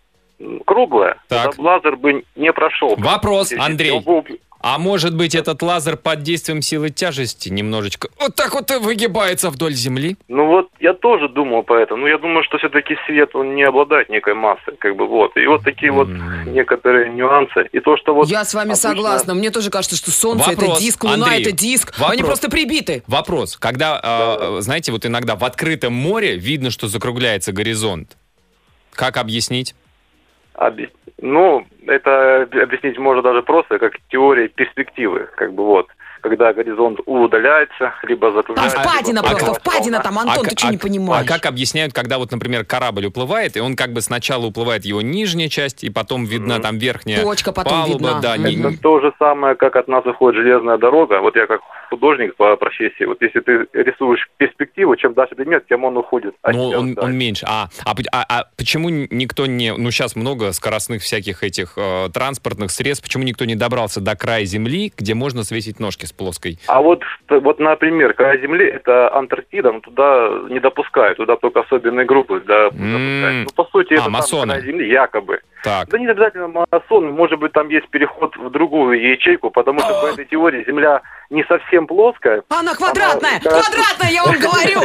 круглая, 0.65 1.17
Так. 1.29 1.59
лазер 1.59 1.97
бы 1.97 2.25
не 2.35 2.53
прошел. 2.53 2.97
Вопрос, 2.97 3.53
Андрей. 3.59 4.01
был- 4.01 4.25
А 4.61 4.79
может 4.79 5.14
быть, 5.14 5.35
этот 5.35 5.62
лазер 5.62 5.97
под 5.97 6.23
действием 6.23 6.62
силы 6.62 6.90
тяжести 6.90 7.51
немножечко 7.51 8.09
вот 8.19 8.35
так 8.35 8.55
вот 8.55 8.71
и 8.71 8.77
выгибается 8.79 9.51
вдоль 9.51 9.75
Земли? 9.75 10.16
Ну 10.29 10.47
вот, 10.47 10.69
я 10.81 10.92
тоже 10.95 11.29
думал 11.29 11.62
по 11.62 11.75
этому. 11.75 12.03
Но 12.03 12.09
я 12.09 12.19
думаю, 12.19 12.42
что 12.42 12.59
все-таки 12.59 12.97
свет, 13.07 13.35
он 13.35 13.55
не 13.55 13.62
обладает 13.62 14.09
некой 14.09 14.35
массой, 14.35 14.75
как 14.79 14.97
бы 14.97 15.07
вот. 15.07 15.37
И 15.37 15.47
вот 15.47 15.62
такие 15.62 15.92
вот 15.92 16.09
некоторые 16.47 17.11
нюансы. 17.12 17.69
И 17.73 17.81
то, 17.81 17.97
что 17.97 18.14
вот... 18.14 18.29
Я 18.29 18.45
с 18.45 18.55
вами 18.55 18.71
обычно- 18.71 18.90
согласна. 18.90 19.35
Мне 19.35 19.51
тоже 19.51 19.71
кажется, 19.71 19.97
что 19.97 20.11
Солнце 20.11 20.49
Вопрос, 20.51 20.71
это 20.71 20.81
диск, 20.81 21.05
Луна 21.05 21.27
Андрей, 21.27 21.42
это 21.42 21.53
диск. 21.53 21.92
вопрос. 21.99 22.12
Они 22.12 22.23
просто 22.23 22.51
прибиты. 22.51 23.03
Вопрос. 23.07 23.57
Когда, 23.57 24.01
э, 24.03 24.61
знаете, 24.62 24.90
вот 24.90 25.05
иногда 25.07 25.37
в 25.37 25.45
открытом 25.45 25.92
море 25.92 26.37
видно, 26.37 26.71
что 26.71 26.88
закругляется 26.88 27.53
горизонт. 27.53 28.16
Как 28.92 29.16
объяснить? 29.19 29.75
Объяс- 30.55 30.90
Ну, 31.21 31.67
это 31.87 32.43
об- 32.43 32.57
объяснить 32.57 32.99
можно 32.99 33.23
даже 33.23 33.43
просто 33.43 33.79
как 33.79 33.95
теория 34.11 34.49
перспективы, 34.49 35.29
как 35.37 35.55
бы 35.55 35.65
вот. 35.65 35.89
Когда 36.29 36.53
горизонт 36.53 36.99
удаляется, 37.07 37.95
либо 38.03 38.29
Там 38.29 38.37
закругляется. 38.37 38.79
впадина 38.81 39.19
либо 39.19 39.29
просто, 39.29 39.47
поднимается 39.47 39.61
впадина 39.71 40.01
там, 40.03 40.19
Антон, 40.19 40.47
А 40.47 40.51
ты 40.51 40.57
что 40.59 40.69
а 40.69 40.71
не 40.73 40.79
понимаешь? 40.79 41.25
А 41.25 41.33
как 41.33 41.47
объясняют, 41.47 41.93
когда 41.93 42.19
вот, 42.19 42.33
например, 42.33 42.65
корабль 42.65 43.07
уплывает, 43.07 43.57
и 43.57 43.61
он 43.61 43.77
как 43.77 43.93
бы 43.93 44.01
сначала 44.01 44.47
уплывает 44.47 44.85
его 44.85 45.03
нижняя 45.03 45.49
часть, 45.49 45.85
и 45.85 45.91
потом 45.91 46.25
видна 46.25 46.59
там 46.59 46.79
верхняя 46.79 47.23
Точка 47.23 47.53
потом 47.53 47.73
палуба, 47.73 47.93
видна. 48.09 48.21
да, 48.21 48.37
не- 48.37 48.57
Это 48.59 48.77
то 48.81 49.01
же 49.01 49.12
самое, 49.19 49.55
как 49.55 49.77
от 49.77 49.89
нас 49.89 50.05
уходит 50.05 50.43
железная 50.43 50.79
дорога. 50.79 51.21
Вот 51.21 51.37
я 51.37 51.47
как 51.47 51.61
художник 51.91 52.35
по 52.37 52.57
профессии, 52.57 53.05
вот 53.05 53.23
если 53.23 53.41
ты 53.41 53.67
рисуешь 53.73 54.29
перспективу, 54.39 54.97
чем 54.97 55.15
дальше 55.15 55.35
предмет, 55.37 55.67
тем 55.69 55.85
он 55.85 55.97
уходит. 55.97 56.35
от 56.43 56.55
Ну, 56.55 56.71
он, 56.71 56.99
он 57.01 57.17
меньше. 57.17 57.47
А, 57.49 57.69
а, 57.85 57.95
а- 58.12 58.25
а 58.29 58.45
почему 58.57 58.89
никто 58.91 59.47
не... 59.47 59.73
Ну, 59.73 59.91
сейчас 59.91 60.17
много 60.17 60.53
скоростных 60.53 61.03
всяких 61.03 61.45
этих 61.45 61.75
э, 61.77 62.09
транспортных 62.12 62.71
средств. 62.71 63.05
Почему 63.05 63.23
никто 63.25 63.45
не 63.45 63.55
добрался 63.55 64.01
до 64.01 64.17
края 64.17 64.45
Земли, 64.45 64.93
где 64.97 65.15
можно 65.15 65.45
свесить 65.45 65.79
ножки 65.81 66.07
с 66.07 66.12
плоской? 66.17 66.59
А 66.67 66.81
вот, 66.83 67.03
вот, 67.29 67.59
например, 67.61 68.15
край 68.15 68.41
Земли, 68.41 68.67
это 68.67 69.15
Антарктида, 69.15 69.73
но 69.73 69.81
туда 69.81 70.31
не 70.49 70.61
допускают, 70.61 71.19
туда 71.19 71.37
только 71.37 71.61
особенные 71.61 72.07
группы 72.07 72.43
да, 72.47 72.71
допускают. 72.71 73.47
Ну, 73.47 73.53
по 73.55 73.65
сути, 73.71 73.95
А, 73.95 74.01
это 74.01 74.11
масоны. 74.11 74.55
край 74.55 74.65
Земли, 74.67 74.89
якобы. 74.89 75.41
Так. 75.67 75.89
Да 75.89 75.99
не 75.99 76.07
обязательно 76.07 76.47
масон, 76.47 77.11
может 77.11 77.41
быть, 77.41 77.51
там 77.51 77.69
есть 77.71 77.89
переход 77.89 78.37
в 78.37 78.51
другую 78.51 79.01
ячейку, 79.01 79.51
потому 79.51 79.81
что 79.81 80.01
по 80.01 80.07
этой 80.07 80.25
теории 80.25 80.65
Земля 80.65 81.03
не 81.29 81.43
совсем 81.43 81.89
плоская. 81.89 82.45
Она 82.51 82.73
квадратная! 82.77 83.41
Она 83.45 83.63
Квадратная, 83.63 84.11
я 84.13 84.25
вам 84.25 84.39
говорю! 84.39 84.81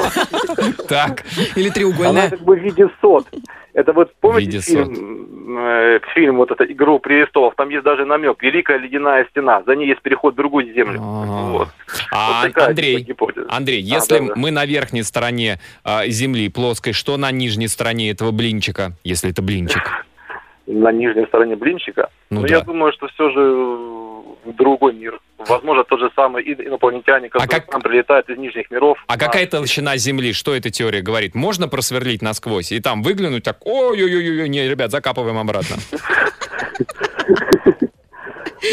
Так. 0.88 1.24
Или 1.56 1.66
Она 1.66 1.74
треугольная. 1.74 2.30
как 2.32 2.42
бы 2.42 2.56
в 2.56 2.60
виде 2.60 2.90
сот. 3.00 3.28
Это 3.74 3.94
вот 3.94 4.12
помните 4.20 4.60
фильм, 4.60 5.58
э, 5.58 6.00
фильм 6.16 6.38
вот 6.38 6.50
это 6.50 6.66
«Игру 6.66 6.98
престолов», 6.98 7.54
там 7.56 7.70
есть 7.70 7.84
даже 7.84 8.06
намек 8.06 8.42
«Великая 8.42 8.78
ледяная 8.80 9.28
стена», 9.30 9.62
за 9.68 9.76
ней 9.76 9.88
есть 9.88 10.02
переход 10.02 10.34
в 10.34 10.38
другую 10.38 10.74
землю. 10.74 11.00
А. 11.00 11.52
Вот. 11.52 11.70
А, 12.12 12.42
Вот 12.42 12.54
такая 12.54 12.70
Андрей, 12.70 12.98
типа 12.98 13.08
гипотеза. 13.08 13.46
Андрей, 13.50 13.82
А, 13.82 13.96
если 13.96 14.18
да, 14.18 14.26
да. 14.26 14.34
мы 14.36 14.50
на 14.50 14.66
верхней 14.66 15.04
стороне 15.04 15.60
а, 15.84 16.08
Земли 16.08 16.50
плоской, 16.50 16.94
что 16.94 17.18
на 17.18 17.30
нижней 17.32 17.68
стороне 17.68 18.10
этого 18.10 18.32
блинчика, 18.32 18.94
если 19.04 19.30
это 19.30 19.44
блинчик? 19.44 20.06
На 20.68 20.92
нижней 20.92 21.26
стороне 21.28 21.56
блинчика. 21.56 22.10
Ну 22.30 22.42
Но 22.42 22.48
да. 22.48 22.56
я 22.56 22.62
думаю, 22.62 22.94
что 22.94 23.08
все 23.08 23.30
же 23.32 23.40
э, 23.40 24.52
другой 24.54 24.94
мир. 24.94 25.20
Возможно, 25.40 25.84
тот 25.84 26.00
же 26.00 26.10
самый 26.16 26.44
и- 26.44 26.68
инопланетяне, 26.68 27.30
которые 27.30 27.50
как- 27.50 27.66
к 27.68 27.74
нам 27.74 27.82
прилетают 27.82 28.30
из 28.30 28.38
нижних 28.38 28.70
миров. 28.72 28.98
А 29.08 29.18
какая 29.18 29.46
толщина 29.48 29.98
Земли? 29.98 30.34
Что 30.34 30.56
эта 30.56 30.70
теория 30.70 31.02
говорит? 31.02 31.36
Можно 31.36 31.68
просверлить 31.68 32.22
насквозь 32.22 32.72
и 32.72 32.80
там 32.80 33.02
выглянуть 33.02 33.44
так, 33.44 33.58
ой-ой-ой, 33.66 34.48
не, 34.50 34.68
ребят, 34.70 34.92
закапываем 34.92 35.38
обратно. 35.38 35.76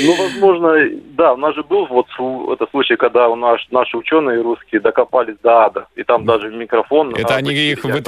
Ну, 0.05 0.15
возможно, 0.17 0.75
да, 1.17 1.33
у 1.33 1.37
нас 1.37 1.55
же 1.55 1.63
был 1.63 1.87
вот 1.87 2.07
это 2.53 2.67
случай, 2.71 2.97
когда 2.97 3.29
у 3.29 3.37
нас 3.37 3.61
наши 3.71 3.97
ученые 3.97 4.43
русские 4.43 4.81
докопались 4.81 5.37
до 5.43 5.65
ада, 5.65 5.87
и 5.97 6.05
там 6.05 6.25
даже 6.27 6.51
микрофон... 6.51 7.15
Это 7.15 7.35
а, 7.35 7.39
они 7.39 7.53
их 7.53 7.83
в 7.83 8.03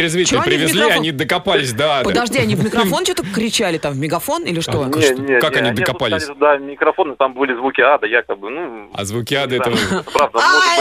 привезли, 0.44 0.80
микрофон? 0.80 0.92
они 0.92 1.12
докопались 1.12 1.72
до 1.72 2.00
ада. 2.00 2.04
Подожди, 2.04 2.38
они 2.38 2.54
в 2.54 2.64
микрофон 2.64 3.04
что-то 3.04 3.24
кричали 3.34 3.78
там, 3.78 3.94
в 3.94 3.98
мегафон 3.98 4.44
или 4.44 4.60
что? 4.60 4.84
Как 4.84 5.18
не, 5.18 5.40
как 5.40 5.56
они 5.56 5.72
докопались? 5.72 6.24
опускали 6.24 6.38
туда 6.38 6.58
микрофон, 6.58 7.12
и 7.12 7.16
там 7.16 7.34
были 7.34 7.54
звуки 7.54 7.80
ада, 7.80 8.06
якобы, 8.06 8.50
ну... 8.50 8.90
А 8.94 9.04
звуки 9.04 9.34
ада 9.34 9.56
это... 9.56 9.70
правда, 10.12 10.38
Ай, 10.38 10.80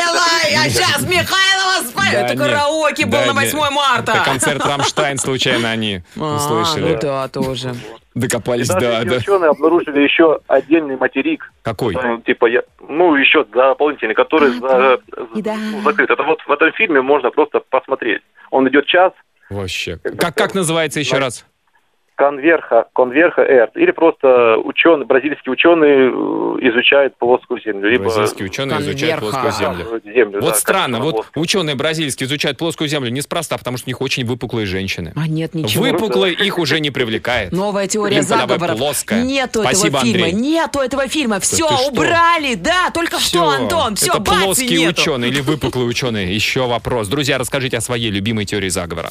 я 0.52 0.70
сейчас 0.70 1.02
Михайлова 1.04 1.88
спою! 1.88 2.12
Да 2.12 2.28
Это 2.28 2.38
караоке 2.38 3.06
был 3.06 3.12
Да 3.14 3.34
на 3.34 3.44
нет. 3.44 3.54
8 3.54 3.74
марта! 3.74 4.12
Это 4.12 4.24
концерт 4.24 4.66
Рамштайн, 4.66 5.18
случайно 5.18 5.70
они 5.70 6.02
А, 6.20 6.36
услышали. 6.36 6.94
ну 6.94 7.00
да, 7.02 7.28
тоже. 7.28 7.74
Докопались 8.16 8.70
эти 8.70 8.84
ада. 8.84 9.16
ученые 9.18 9.52
обнаружили 9.52 10.02
еще 10.02 10.40
отдельный 10.90 10.98
материк, 10.98 11.52
Какой? 11.62 11.94
Ну, 11.94 12.22
типа, 12.22 12.48
я, 12.48 12.62
ну, 12.88 13.16
еще 13.16 13.44
дополнительный, 13.46 14.16
который 14.16 14.50
за- 14.50 15.00
Да. 15.36 15.56
ну, 15.56 15.82
закрыт. 15.82 16.10
Это 16.10 16.24
вот 16.24 16.40
в 16.46 16.52
этом 16.52 16.72
фильме 16.74 17.02
можно 17.02 17.30
просто 17.32 17.62
посмотреть. 17.70 18.22
Он 18.52 18.68
идет 18.70 18.86
час, 18.86 19.14
Вообще. 19.50 19.98
Как, 20.20 20.36
как 20.36 20.54
называется 20.54 21.00
еще 21.00 21.18
раз? 21.18 21.44
Конверха, 22.20 22.86
конверха 22.94 23.42
Эрт. 23.42 23.78
Или 23.78 23.92
просто 23.92 24.58
ученый, 24.58 25.06
бразильский 25.06 25.50
ученый 25.54 26.10
э, 26.10 26.70
изучает 26.70 27.18
плоскую 27.18 27.62
землю. 27.62 27.90
Либо 27.90 28.04
Бразильские 28.04 28.46
ученые 28.48 28.82
изучают 28.82 29.22
Конверха. 29.22 29.40
плоскую 29.40 29.54
землю. 29.54 30.02
землю. 30.04 30.14
землю 30.14 30.42
Вот 30.42 30.50
да, 30.50 30.56
странно, 30.56 30.98
вот 31.00 31.04
она 31.06 31.14
плоская. 31.14 31.42
ученые 31.42 31.76
бразильские 31.78 32.28
изучают 32.28 32.58
плоскую 32.58 32.90
землю 32.90 33.10
неспроста, 33.10 33.58
потому 33.58 33.78
что 33.78 33.88
у 33.88 33.90
них 33.92 34.02
очень 34.02 34.26
выпуклые 34.26 34.66
женщины. 34.66 35.14
А 35.16 35.30
нет, 35.30 35.56
ничего. 35.56 35.86
Выпуклые 35.86 36.34
их 36.34 36.60
уже 36.60 36.82
не 36.82 36.92
привлекает. 36.92 37.54
Новая 37.54 37.88
теория 37.88 38.22
заговоров. 38.22 38.78
плоская. 38.78 39.24
Нету 39.24 39.62
Спасибо, 39.62 40.00
этого 40.00 40.04
фильма. 40.04 40.26
Андрей. 40.26 40.42
Нету 40.42 40.80
этого 40.80 41.08
фильма. 41.08 41.40
Все, 41.40 41.68
что? 41.70 41.88
убрали. 41.90 42.56
Да, 42.56 42.90
только 42.94 43.18
что, 43.20 43.48
Антон. 43.48 43.96
Все, 43.96 44.12
это 44.12 44.20
плоские 44.22 44.80
нету. 44.80 45.02
ученые 45.02 45.32
или 45.32 45.40
выпуклые 45.40 45.88
ученые. 45.88 46.36
Еще 46.36 46.68
вопрос. 46.68 47.08
Друзья, 47.08 47.38
расскажите 47.38 47.78
о 47.78 47.82
своей 47.82 48.12
любимой 48.12 48.44
теории 48.44 48.68
заговора. 48.68 49.10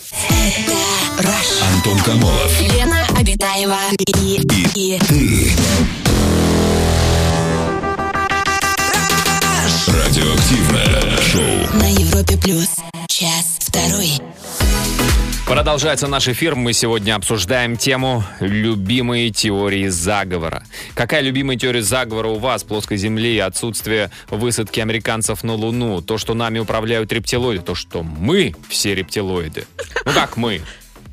Антон 1.75 1.99
Камолов. 2.05 2.61
Лена 2.61 2.98
Обитаева 3.17 3.79
и, 3.99 4.41
и 4.75 4.99
Радиоактивное 9.87 11.17
шоу. 11.23 11.79
на 11.79 11.89
Европе 11.91 12.37
плюс. 12.43 12.69
Час 13.09 13.59
второй. 13.61 14.13
Продолжается 15.47 16.09
наш 16.09 16.29
эфир. 16.29 16.55
Мы 16.57 16.75
сегодня 16.75 17.15
обсуждаем 17.15 17.79
тему 17.79 18.23
«Любимые 18.41 19.31
теории 19.31 19.89
заговора». 19.89 20.63
Какая 20.95 21.23
любимая 21.23 21.57
теория 21.57 21.83
заговора 21.83 22.29
у 22.29 22.39
вас? 22.39 22.65
Плоской 22.65 22.99
Земли, 22.99 23.39
отсутствие 23.39 24.11
высадки 24.29 24.81
американцев 24.81 25.43
на 25.45 25.55
Луну, 25.55 26.03
то, 26.03 26.19
что 26.19 26.35
нами 26.35 26.59
управляют 26.59 27.13
рептилоиды, 27.13 27.63
то, 27.63 27.75
что 27.75 28.03
мы 28.03 28.55
все 28.69 28.95
рептилоиды. 28.95 29.67
Ну 30.05 30.13
как 30.13 30.37
мы? 30.37 30.61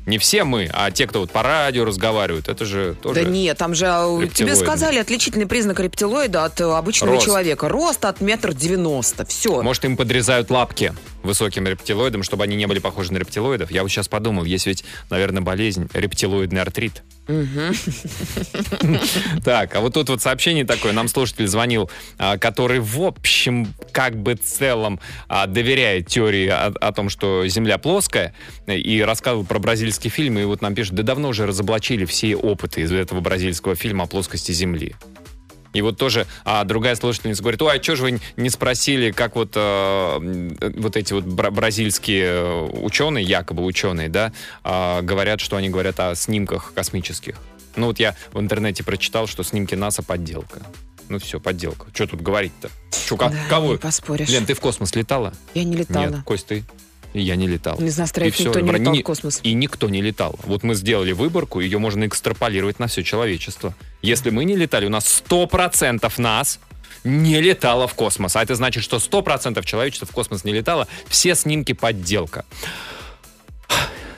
Не 0.06 0.18
все 0.18 0.44
мы, 0.44 0.70
а 0.72 0.92
те, 0.92 1.08
кто 1.08 1.20
вот 1.20 1.32
по 1.32 1.42
радио 1.42 1.84
разговаривают, 1.84 2.48
это 2.48 2.64
же 2.64 2.94
тоже... 3.02 3.24
Да 3.24 3.28
нет, 3.28 3.58
там 3.58 3.74
же 3.74 3.86
а, 3.88 4.26
тебе 4.32 4.54
сказали 4.54 4.98
отличительный 4.98 5.46
признак 5.46 5.80
рептилоида 5.80 6.44
от 6.44 6.60
э, 6.60 6.64
обычного 6.64 7.14
Рост. 7.14 7.26
человека. 7.26 7.68
Рост 7.68 8.04
от 8.04 8.20
метр 8.20 8.54
девяносто. 8.54 9.26
Все. 9.26 9.60
Может, 9.62 9.84
им 9.84 9.96
подрезают 9.96 10.50
лапки 10.50 10.94
высоким 11.26 11.66
рептилоидам, 11.66 12.22
чтобы 12.22 12.44
они 12.44 12.56
не 12.56 12.66
были 12.66 12.78
похожи 12.78 13.12
на 13.12 13.18
рептилоидов? 13.18 13.70
Я 13.70 13.82
вот 13.82 13.90
сейчас 13.90 14.08
подумал, 14.08 14.44
есть 14.44 14.66
ведь, 14.66 14.84
наверное, 15.10 15.42
болезнь 15.42 15.88
рептилоидный 15.92 16.62
артрит. 16.62 17.02
Так, 19.44 19.74
а 19.74 19.80
вот 19.80 19.94
тут 19.94 20.08
вот 20.08 20.22
сообщение 20.22 20.64
такое. 20.64 20.92
Нам 20.92 21.08
слушатель 21.08 21.46
звонил, 21.46 21.90
а, 22.18 22.38
который 22.38 22.80
в 22.80 23.00
общем, 23.02 23.74
как 23.92 24.16
бы 24.16 24.34
целом 24.34 25.00
а, 25.28 25.46
доверяет 25.46 26.06
теории 26.06 26.48
о, 26.48 26.66
о 26.66 26.92
том, 26.92 27.08
что 27.08 27.46
Земля 27.46 27.78
плоская, 27.78 28.34
и 28.66 29.02
рассказывал 29.02 29.44
про 29.44 29.58
бразильский 29.58 30.10
фильм, 30.10 30.38
и 30.38 30.44
вот 30.44 30.62
нам 30.62 30.74
пишет, 30.74 30.94
да 30.94 31.02
давно 31.02 31.28
уже 31.28 31.46
разоблачили 31.46 32.04
все 32.04 32.36
опыты 32.36 32.82
из 32.82 32.92
этого 32.92 33.20
бразильского 33.20 33.74
фильма 33.74 34.04
о 34.04 34.06
плоскости 34.06 34.52
Земли. 34.52 34.94
И 35.76 35.82
вот 35.82 35.98
тоже 35.98 36.26
а, 36.44 36.64
другая 36.64 36.96
слушательница 36.96 37.42
говорит, 37.42 37.60
ой, 37.60 37.78
а 37.78 37.82
что 37.82 37.96
же 37.96 38.02
вы 38.04 38.20
не 38.36 38.48
спросили, 38.48 39.10
как 39.10 39.36
вот, 39.36 39.52
м, 39.56 40.56
вот 40.76 40.96
эти 40.96 41.12
вот 41.12 41.24
бра- 41.24 41.50
бразильские 41.50 42.24
э, 42.24 42.62
ученые, 42.82 43.24
якобы 43.24 43.62
ученые, 43.62 44.08
да, 44.08 44.32
а, 44.64 45.02
говорят, 45.02 45.40
что 45.40 45.56
они 45.56 45.68
говорят 45.68 46.00
о 46.00 46.14
снимках 46.14 46.72
космических. 46.74 47.36
Ну 47.76 47.88
вот 47.88 47.98
я 48.00 48.16
в 48.32 48.40
интернете 48.40 48.84
прочитал, 48.84 49.26
что 49.26 49.42
снимки 49.42 49.74
НАСА 49.74 50.02
подделка. 50.02 50.62
Ну 51.10 51.18
все, 51.18 51.38
подделка. 51.38 51.86
Что 51.92 52.06
тут 52.06 52.22
говорить-то? 52.22 52.70
Чё, 53.06 53.16
Да, 53.18 53.30
кого? 53.50 53.72
не 53.72 53.78
поспоришь. 53.78 54.28
Лен, 54.30 54.46
ты 54.46 54.54
в 54.54 54.60
космос 54.60 54.94
летала? 54.94 55.34
Я 55.54 55.64
не 55.64 55.76
летала. 55.76 56.06
Нет, 56.06 56.24
Кость, 56.24 56.46
ты? 56.46 56.64
И 57.14 57.20
я 57.20 57.36
не 57.36 57.46
летал. 57.48 57.78
Не 57.80 57.90
знаю, 57.90 58.06
И 58.06 58.08
строить 58.08 58.34
всё, 58.34 58.44
никто 58.44 58.60
не 58.60 58.70
вра- 58.70 58.78
летал 58.78 58.94
ни- 58.94 59.00
в 59.00 59.04
космос. 59.04 59.40
И 59.42 59.52
никто 59.54 59.88
не 59.88 60.02
летал. 60.02 60.38
Вот 60.44 60.62
мы 60.62 60.74
сделали 60.74 61.12
выборку, 61.12 61.60
ее 61.60 61.78
можно 61.78 62.06
экстраполировать 62.06 62.78
на 62.78 62.86
все 62.88 63.02
человечество. 63.02 63.74
Если 64.02 64.30
мы 64.30 64.44
не 64.44 64.56
летали, 64.56 64.86
у 64.86 64.90
нас 64.90 65.22
100% 65.28 66.12
нас 66.18 66.60
не 67.04 67.40
летало 67.40 67.86
в 67.88 67.94
космос. 67.94 68.36
А 68.36 68.42
это 68.42 68.54
значит, 68.54 68.82
что 68.84 68.96
100% 68.98 69.64
человечества 69.64 70.06
в 70.06 70.10
космос 70.10 70.44
не 70.44 70.52
летало. 70.52 70.88
Все 71.08 71.34
снимки 71.34 71.72
подделка. 71.72 72.44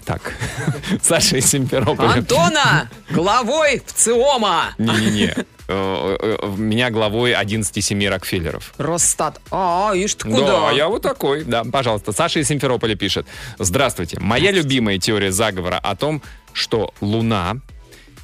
Так, 0.05 0.33
Саша 1.03 1.37
из 1.37 1.46
Симферополя. 1.46 2.09
Антона! 2.14 2.88
Главой 3.11 3.83
в 3.85 3.92
ЦИОМа! 3.92 4.74
Не-не-не. 4.79 5.35
Э, 5.68 6.16
э, 6.18 6.54
Меня 6.57 6.90
главой 6.90 7.35
11 7.35 7.85
семи 7.85 8.09
Рокфеллеров. 8.09 8.72
Росстат. 8.78 9.40
А, 9.50 9.92
ишь 9.94 10.14
ты 10.14 10.28
Да, 10.28 10.35
куда? 10.37 10.70
я 10.72 10.88
вот 10.88 11.02
такой. 11.02 11.44
Да, 11.44 11.62
пожалуйста. 11.64 12.12
Саша 12.12 12.40
из 12.40 12.48
Симферополя 12.48 12.94
пишет. 12.94 13.26
Здравствуйте. 13.59 14.18
Моя 14.18 14.50
любимая 14.50 14.98
теория 14.98 15.31
заговора 15.31 15.78
о 15.78 15.94
том, 15.94 16.22
что 16.54 16.94
Луна 17.02 17.59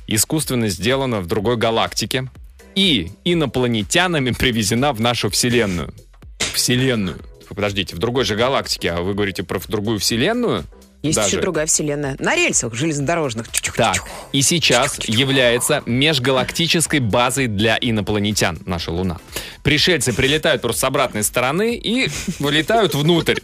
искусственно 0.06 0.68
сделана 0.68 1.20
в 1.20 1.26
другой 1.26 1.56
галактике 1.56 2.30
и 2.74 3.12
инопланетянами 3.24 4.30
привезена 4.30 4.92
в 4.94 5.00
нашу 5.00 5.28
Вселенную. 5.28 5.92
Вселенную. 6.38 7.18
Подождите, 7.54 7.94
в 7.94 7.98
другой 7.98 8.24
же 8.24 8.36
галактике, 8.36 8.90
а 8.92 9.02
вы 9.02 9.12
говорите 9.14 9.42
про 9.42 9.60
другую 9.68 9.98
Вселенную? 9.98 10.64
Есть 11.04 11.16
даже. 11.16 11.28
еще 11.28 11.40
другая 11.40 11.66
вселенная. 11.66 12.16
На 12.18 12.34
рельсах 12.34 12.74
железнодорожных. 12.74 13.46
Так, 13.76 14.02
и 14.32 14.40
сейчас 14.42 14.98
является 15.06 15.82
межгалактической 15.86 17.00
базой 17.00 17.46
для 17.46 17.76
инопланетян 17.80 18.58
наша 18.66 18.90
Луна. 18.90 19.18
Пришельцы 19.62 20.12
прилетают 20.12 20.62
просто 20.62 20.80
с 20.80 20.84
обратной 20.84 21.22
стороны 21.22 21.74
и 21.76 22.08
вылетают 22.38 22.94
внутрь. 22.94 23.40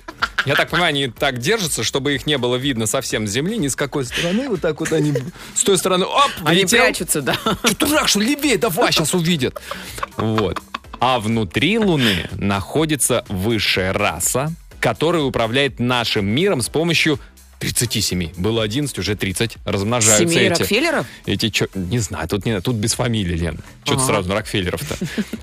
Я 0.46 0.54
так 0.54 0.70
понимаю, 0.70 0.90
они 0.90 1.08
так 1.08 1.38
держатся, 1.38 1.84
чтобы 1.84 2.14
их 2.14 2.26
не 2.26 2.38
было 2.38 2.56
видно 2.56 2.86
совсем 2.86 3.26
с 3.26 3.30
Земли, 3.30 3.58
ни 3.58 3.68
с 3.68 3.76
какой 3.76 4.06
стороны. 4.06 4.48
Вот 4.48 4.60
так 4.62 4.80
вот 4.80 4.92
они 4.92 5.12
с 5.54 5.62
той 5.62 5.76
стороны, 5.76 6.06
оп, 6.06 6.30
Они 6.44 6.60
влетел. 6.62 6.82
прячутся, 6.84 7.20
да. 7.22 7.36
Ты 7.62 7.86
дурак, 7.86 8.08
что 8.08 8.20
левее, 8.20 8.56
давай, 8.56 8.90
сейчас 8.92 9.12
увидят. 9.14 9.60
Вот. 10.16 10.58
А 10.98 11.18
внутри 11.20 11.78
Луны 11.78 12.28
находится 12.32 13.24
высшая 13.28 13.92
раса, 13.92 14.52
которая 14.80 15.22
управляет 15.22 15.78
нашим 15.78 16.26
миром 16.26 16.62
с 16.62 16.68
помощью 16.68 17.18
37. 17.60 18.32
Было 18.36 18.62
11, 18.62 18.98
уже 18.98 19.14
30. 19.16 19.56
Размножаются 19.64 20.26
Семей 20.26 20.48
эти. 20.48 20.60
Рокфеллеров? 20.60 21.06
Эти 21.26 21.50
чё- 21.50 21.68
не 21.74 21.98
знаю, 21.98 22.26
тут 22.26 22.44
не, 22.46 22.60
тут 22.60 22.76
без 22.76 22.94
фамилии, 22.94 23.36
Лен. 23.36 23.60
Что 23.84 23.94
то 23.94 23.98
Ага. 24.00 24.06
сразу 24.06 24.28
на 24.30 24.34
Рокфеллеров-то? 24.36 24.96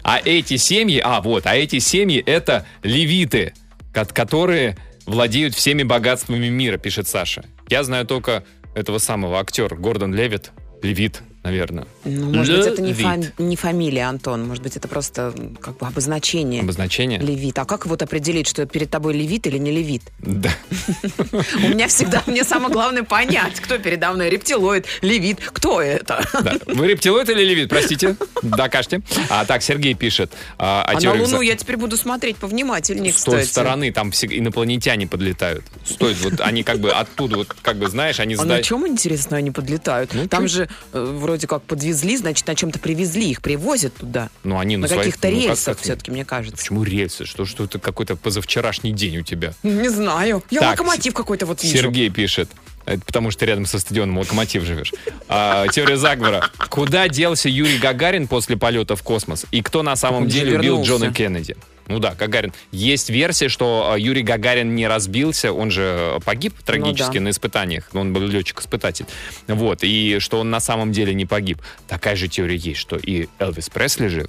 А 0.03 0.19
эти 0.23 0.57
семьи, 0.57 0.99
а 1.03 1.21
вот, 1.21 1.45
а 1.45 1.55
эти 1.55 1.79
семьи 1.79 2.19
это 2.25 2.65
левиты, 2.83 3.53
ко- 3.93 4.05
которые 4.05 4.77
владеют 5.05 5.53
всеми 5.55 5.83
богатствами 5.83 6.49
мира, 6.49 6.77
пишет 6.77 7.07
Саша. 7.07 7.45
Я 7.69 7.83
знаю 7.83 8.05
только 8.05 8.43
этого 8.75 8.97
самого 8.97 9.39
актера 9.39 9.75
Гордон 9.75 10.13
Левит, 10.13 10.51
левит, 10.81 11.21
наверное. 11.47 11.87
Ну, 12.03 12.33
может 12.33 12.57
быть, 12.57 12.67
это 12.67 12.81
не, 12.81 12.89
Левит. 12.89 13.05
фам- 13.05 13.31
не 13.37 13.55
фамилия, 13.55 14.03
Антон. 14.09 14.45
Может 14.47 14.61
быть, 14.63 14.75
это 14.75 14.87
просто 14.89 15.33
как 15.61 15.77
бы 15.77 15.87
обозначение. 15.87 16.61
Обозначение? 16.61 17.19
Левит. 17.19 17.57
А 17.57 17.63
как 17.65 17.85
вот 17.85 18.01
определить, 18.01 18.47
что 18.47 18.65
перед 18.65 18.89
тобой 18.89 19.13
левит 19.13 19.47
или 19.47 19.57
не 19.57 19.71
левит? 19.71 20.01
Да. 20.19 20.49
У 21.63 21.69
меня 21.69 21.87
всегда, 21.87 22.21
мне 22.27 22.43
самое 22.43 22.71
главное 22.73 23.03
понять, 23.03 23.59
кто 23.61 23.77
передо 23.77 24.11
мной, 24.11 24.29
рептилоид, 24.29 24.85
левит, 25.01 25.39
кто 25.39 25.81
это? 25.81 26.21
Вы 26.65 26.87
рептилоид 26.87 27.29
или 27.29 27.43
левит, 27.45 27.69
простите? 27.69 28.17
Докажете. 28.41 29.01
А 29.29 29.45
так, 29.45 29.63
Сергей 29.63 29.93
пишет. 29.93 30.31
А, 30.57 30.83
А 30.85 30.99
на 30.99 31.13
Луну 31.13 31.41
я 31.41 31.55
теперь 31.55 31.77
буду 31.77 31.95
смотреть 31.95 32.35
повнимательнее, 32.37 33.13
С 33.13 33.23
той 33.23 33.45
стороны 33.45 33.91
там 33.93 34.09
инопланетяне 34.09 35.07
подлетают. 35.07 35.63
Стоит, 35.85 36.17
вот 36.21 36.41
они 36.41 36.63
как 36.63 36.79
бы 36.79 36.91
оттуда, 36.91 37.37
вот 37.37 37.55
как 37.61 37.77
бы, 37.77 37.87
знаешь, 37.87 38.19
они 38.19 38.35
А 38.35 38.43
на 38.43 38.61
чем, 38.61 38.85
интересно, 38.85 39.37
они 39.37 39.51
подлетают? 39.51 40.13
Ну, 40.13 40.27
Там 40.27 40.47
же 40.49 40.67
э, 40.91 41.17
вроде 41.37 41.47
как 41.47 41.61
подвезли, 41.63 42.17
значит, 42.17 42.47
на 42.47 42.55
чем-то 42.55 42.79
привезли, 42.79 43.29
их 43.29 43.41
привозят 43.43 43.95
туда. 43.95 44.29
Ну, 44.43 44.57
они 44.57 44.75
на, 44.75 44.81
На 44.83 44.87
своих- 44.87 45.03
каких-то 45.03 45.27
ну, 45.29 45.35
как- 45.35 45.43
рельсах 45.43 45.75
как- 45.77 45.83
все-таки, 45.83 46.09
мне 46.11 46.25
кажется. 46.25 46.57
Почему 46.57 46.83
рельсы? 46.83 47.25
Что, 47.25 47.45
что 47.45 47.65
это 47.65 47.77
какой-то 47.77 48.15
позавчерашний 48.15 48.91
день 48.91 49.19
у 49.19 49.21
тебя? 49.21 49.53
Не 49.61 49.89
знаю. 49.89 50.43
Я 50.49 50.61
Так, 50.61 50.71
локомотив 50.79 51.13
какой-то 51.13 51.45
вот 51.45 51.61
вижу. 51.63 51.77
Сергей 51.77 52.09
пишет. 52.09 52.49
Это 52.85 53.01
потому 53.05 53.29
что 53.31 53.41
ты 53.41 53.47
рядом 53.47 53.65
со 53.65 53.79
стадионом 53.79 54.17
Локомотив 54.17 54.63
живешь. 54.63 54.93
А, 55.27 55.67
теория 55.67 55.97
заговора. 55.97 56.49
Куда 56.69 57.07
делся 57.09 57.49
Юрий 57.49 57.77
Гагарин 57.79 58.27
после 58.27 58.55
полета 58.57 58.95
в 58.95 59.03
космос? 59.03 59.45
И 59.51 59.61
кто 59.61 59.83
на 59.83 59.95
самом 59.97 60.23
Он 60.23 60.27
деле 60.29 60.57
убил. 60.57 60.81
Джона 60.83 61.13
Кеннеди? 61.13 61.55
Ну 61.87 61.99
да, 61.99 62.15
Гагарин. 62.15 62.53
Есть 62.71 63.09
версия, 63.09 63.47
что 63.49 63.91
а, 63.93 63.97
Юрий 63.97 64.23
Гагарин 64.23 64.75
не 64.75 64.87
разбился, 64.87 65.53
он 65.53 65.71
же 65.71 66.19
погиб 66.25 66.53
трагически 66.65 67.13
Ну 67.17 67.19
да. 67.19 67.21
на 67.21 67.29
испытаниях. 67.29 67.89
Он 67.93 68.11
был 68.13 68.21
летчик-испытатель. 68.23 69.05
Вот, 69.47 69.83
и 69.83 70.19
что 70.19 70.39
он 70.39 70.49
на 70.49 70.59
самом 70.59 70.91
деле 70.91 71.13
не 71.13 71.25
погиб. 71.25 71.61
Такая 71.87 72.15
же 72.15 72.27
теория 72.27 72.57
есть, 72.57 72.79
что 72.79 72.97
и 72.97 73.27
Элвис 73.39 73.69
Пресли 73.69 74.07
жив. 74.07 74.27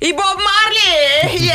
И 0.00 0.12
Боб 0.12 0.22
Марли! 0.36 1.52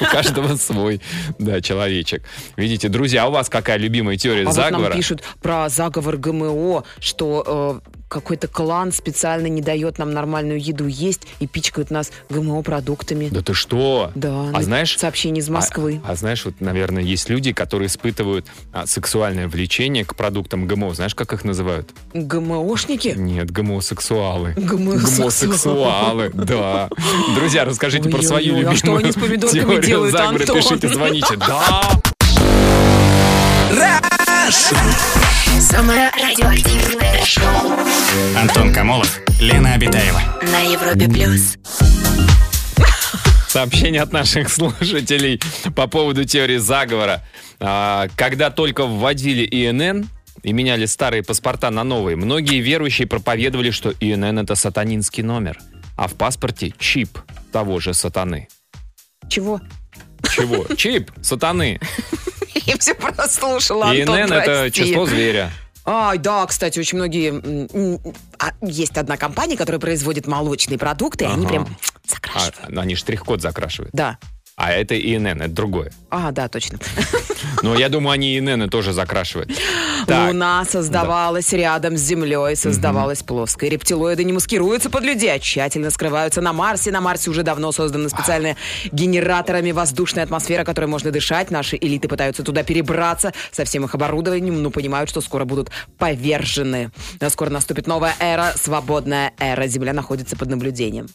У 0.00 0.04
каждого 0.04 0.56
свой, 0.56 1.00
да, 1.38 1.60
человечек. 1.60 2.22
Видите, 2.56 2.88
друзья, 2.88 3.26
у 3.28 3.32
вас 3.32 3.48
какая 3.48 3.76
любимая 3.76 4.16
теория 4.16 4.42
А 4.42 4.46
вот 4.46 4.54
заговора? 4.54 4.88
нам 4.90 4.96
пишут 4.96 5.22
про 5.42 5.68
заговор 5.68 6.16
ГМО, 6.16 6.84
что 7.00 7.80
э, 7.84 7.90
какой-то 8.12 8.46
клан 8.46 8.92
специально 8.92 9.46
не 9.46 9.62
дает 9.62 9.98
нам 9.98 10.12
нормальную 10.12 10.60
еду 10.60 10.86
есть 10.86 11.26
и 11.40 11.46
пичкают 11.46 11.90
нас 11.90 12.12
ГМО-продуктами. 12.28 13.30
Да 13.30 13.40
ты 13.40 13.54
что? 13.54 14.12
Да, 14.14 14.28
а 14.28 14.52
на- 14.52 14.62
знаешь, 14.62 14.98
сообщение 14.98 15.40
из 15.40 15.48
Москвы. 15.48 16.02
А, 16.04 16.12
а 16.12 16.14
знаешь, 16.14 16.44
вот, 16.44 16.60
наверное, 16.60 17.02
есть 17.02 17.30
люди, 17.30 17.54
которые 17.54 17.86
испытывают 17.86 18.46
а, 18.72 18.86
сексуальное 18.86 19.48
влечение 19.48 20.04
к 20.04 20.14
продуктам 20.14 20.66
ГМО. 20.66 20.92
Знаешь, 20.92 21.14
как 21.14 21.32
их 21.32 21.44
называют? 21.44 21.88
ГМОшники? 22.12 23.14
Нет. 23.16 23.50
Гомосексуалы. 23.50 24.52
Гомосексуалы, 24.58 26.30
да. 26.34 26.90
Друзья, 27.34 27.64
расскажите 27.64 28.10
про 28.10 28.20
свою 28.20 28.56
а 28.56 28.58
любимую 28.58 28.76
что 28.76 28.96
они 28.96 29.10
с 29.10 29.14
помидорками 29.14 29.80
делают. 29.80 30.14
Антон? 30.14 30.56
Пишите, 30.56 30.88
звоните. 30.88 31.36
Да! 31.36 31.82
Самое 35.60 36.10
радиоактивное 36.10 37.24
шоу 37.24 37.81
Антон 38.36 38.72
Камолов, 38.72 39.20
Лена 39.40 39.74
Обитаева. 39.74 40.20
на 40.42 40.60
Европе 40.60 41.08
плюс. 41.08 41.56
Сообщение 43.48 44.02
от 44.02 44.12
наших 44.12 44.50
слушателей 44.50 45.40
по 45.74 45.86
поводу 45.86 46.24
теории 46.24 46.56
заговора. 46.58 47.22
А, 47.60 48.08
Когда 48.16 48.50
только 48.50 48.86
вводили 48.86 49.44
ИНН 49.44 50.08
и 50.42 50.52
меняли 50.52 50.86
старые 50.86 51.22
паспорта 51.22 51.70
на 51.70 51.84
новые, 51.84 52.16
многие 52.16 52.60
верующие 52.60 53.06
проповедовали, 53.06 53.70
что 53.70 53.92
ИНН 54.00 54.40
это 54.40 54.54
сатанинский 54.56 55.22
номер, 55.22 55.58
а 55.96 56.08
в 56.08 56.14
паспорте 56.14 56.72
чип 56.78 57.18
того 57.52 57.78
же 57.80 57.94
сатаны. 57.94 58.48
Чего? 59.28 59.60
Чего? 60.34 60.66
Чип 60.76 61.10
сатаны. 61.22 61.80
Я 62.66 62.76
все 62.78 62.94
прослушала, 62.94 63.90
Антон, 63.90 64.18
ИНН 64.20 64.32
это 64.32 64.70
число 64.70 65.06
зверя. 65.06 65.50
Ай, 65.84 66.18
да, 66.18 66.46
кстати, 66.46 66.78
очень 66.78 66.98
многие... 66.98 67.32
а, 68.38 68.52
есть 68.62 68.96
одна 68.96 69.16
компания, 69.16 69.56
которая 69.56 69.80
производит 69.80 70.26
молочные 70.26 70.78
продукты, 70.78 71.24
и 71.24 71.28
они 71.28 71.44
Ага. 71.44 71.48
прям 71.48 71.62
А, 71.64 72.08
закрашивают. 72.08 72.78
они 72.78 72.94
штрих-код 72.94 73.40
закрашивают. 73.42 73.90
Да. 73.92 74.18
А 74.62 74.70
это 74.70 74.94
ИНН, 74.96 75.42
это 75.42 75.48
другое. 75.48 75.90
А, 76.08 76.30
да, 76.30 76.46
точно. 76.46 76.78
Но 77.62 77.76
я 77.76 77.88
думаю, 77.88 78.12
они 78.12 78.38
ИНН 78.38 78.70
тоже 78.70 78.92
закрашивают. 78.92 79.50
Так, 80.04 80.32
Луна 80.32 80.64
создавалась 80.64 81.52
рядом 81.52 81.96
с 81.96 82.00
Землей, 82.00 82.56
создавалась 82.56 83.22
плоской. 83.22 83.68
Рептилоиды 83.68 84.24
не 84.24 84.32
маскируются 84.32 84.90
под 84.90 85.04
людей, 85.04 85.32
а 85.32 85.38
тщательно 85.38 85.90
скрываются 85.90 86.40
на 86.40 86.52
Марсе. 86.52 86.90
На 86.90 87.00
Марсе 87.00 87.30
уже 87.30 87.44
давно 87.44 87.70
созданы 87.70 88.08
специальные 88.08 88.56
генераторами 88.90 89.70
воздушная 89.70 90.24
атмосфера, 90.24 90.64
которой 90.64 90.86
можно 90.86 91.12
дышать. 91.12 91.52
Наши 91.52 91.76
элиты 91.76 92.08
пытаются 92.08 92.42
туда 92.42 92.64
перебраться 92.64 93.32
со 93.52 93.64
всем 93.64 93.84
их 93.84 93.94
оборудованием, 93.94 94.60
но 94.60 94.70
понимают, 94.70 95.08
что 95.08 95.20
скоро 95.20 95.44
будут 95.44 95.70
повержены. 95.98 96.90
А 97.20 97.30
Скоро 97.30 97.50
наступит 97.50 97.86
новая 97.86 98.16
эра, 98.18 98.52
свободная 98.56 99.32
эра. 99.38 99.68
Земля 99.68 99.92
находится 99.92 100.36
под 100.36 100.50
наблюдением. 100.50 101.06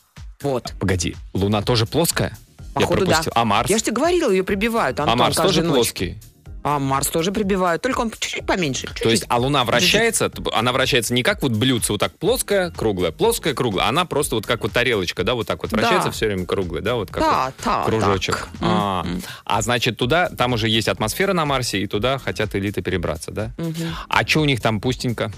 Вот. 0.42 0.74
Погоди, 0.80 1.18
Луна 1.34 1.62
тоже 1.62 1.86
плоская? 1.86 2.38
Походу, 2.80 3.06
я 3.06 3.22
да. 3.22 3.32
А 3.36 3.46
Марс? 3.46 3.70
Я 3.70 3.78
же 3.78 3.84
тебе 3.84 3.96
говорила, 3.96 4.32
ее 4.32 4.44
прибивают. 4.44 5.00
Антон, 5.00 5.14
а 5.14 5.24
Марс 5.24 5.36
тоже 5.36 5.64
ночь. 5.64 5.74
плоский? 5.76 6.18
А 6.64 6.80
Марс 6.80 7.08
тоже 7.08 7.32
прибивают, 7.32 7.82
только 7.82 8.02
он 8.02 8.12
чуть-чуть 8.12 8.46
поменьше. 8.46 8.88
То 8.88 8.94
чуть-чуть. 8.94 9.12
есть, 9.12 9.26
а 9.30 9.38
Луна 9.38 9.64
вращается, 9.64 10.30
т- 10.30 10.42
она 10.54 10.74
вращается 10.74 11.14
не 11.14 11.24
как 11.24 11.42
вот 11.42 11.54
блюдце, 11.54 11.94
вот 11.94 12.02
так 12.02 12.18
плоская, 12.18 12.72
круглая, 12.72 13.12
плоская, 13.12 13.54
круглая. 13.54 13.88
Она 13.88 14.04
просто 14.04 14.36
вот 14.36 14.46
как 14.46 14.64
вот 14.64 14.74
тарелочка, 14.74 15.24
да, 15.24 15.36
вот 15.36 15.48
так 15.48 15.62
вот 15.62 15.72
Да. 15.72 15.78
вращается 15.78 16.12
все 16.12 16.26
время 16.26 16.46
круглая, 16.46 16.82
да, 16.82 16.96
вот 16.96 17.10
как 17.10 17.24
Да, 17.24 17.46
вот 17.46 17.54
да, 17.64 17.84
кружочек. 17.86 18.36
так. 18.36 18.50
А, 18.60 19.08
а 19.46 19.62
значит, 19.62 19.98
туда, 19.98 20.28
там 20.30 20.54
уже 20.54 20.68
есть 20.68 20.90
атмосфера 20.90 21.32
на 21.32 21.46
Марсе, 21.46 21.80
и 21.80 21.88
туда 21.88 22.18
хотят 22.18 22.54
элиты 22.54 22.82
перебраться, 22.82 23.32
да? 23.32 23.54
А 24.10 24.28
что 24.28 24.42
у 24.42 24.46
них 24.46 24.60
там 24.60 24.82
пустенько? 24.82 25.32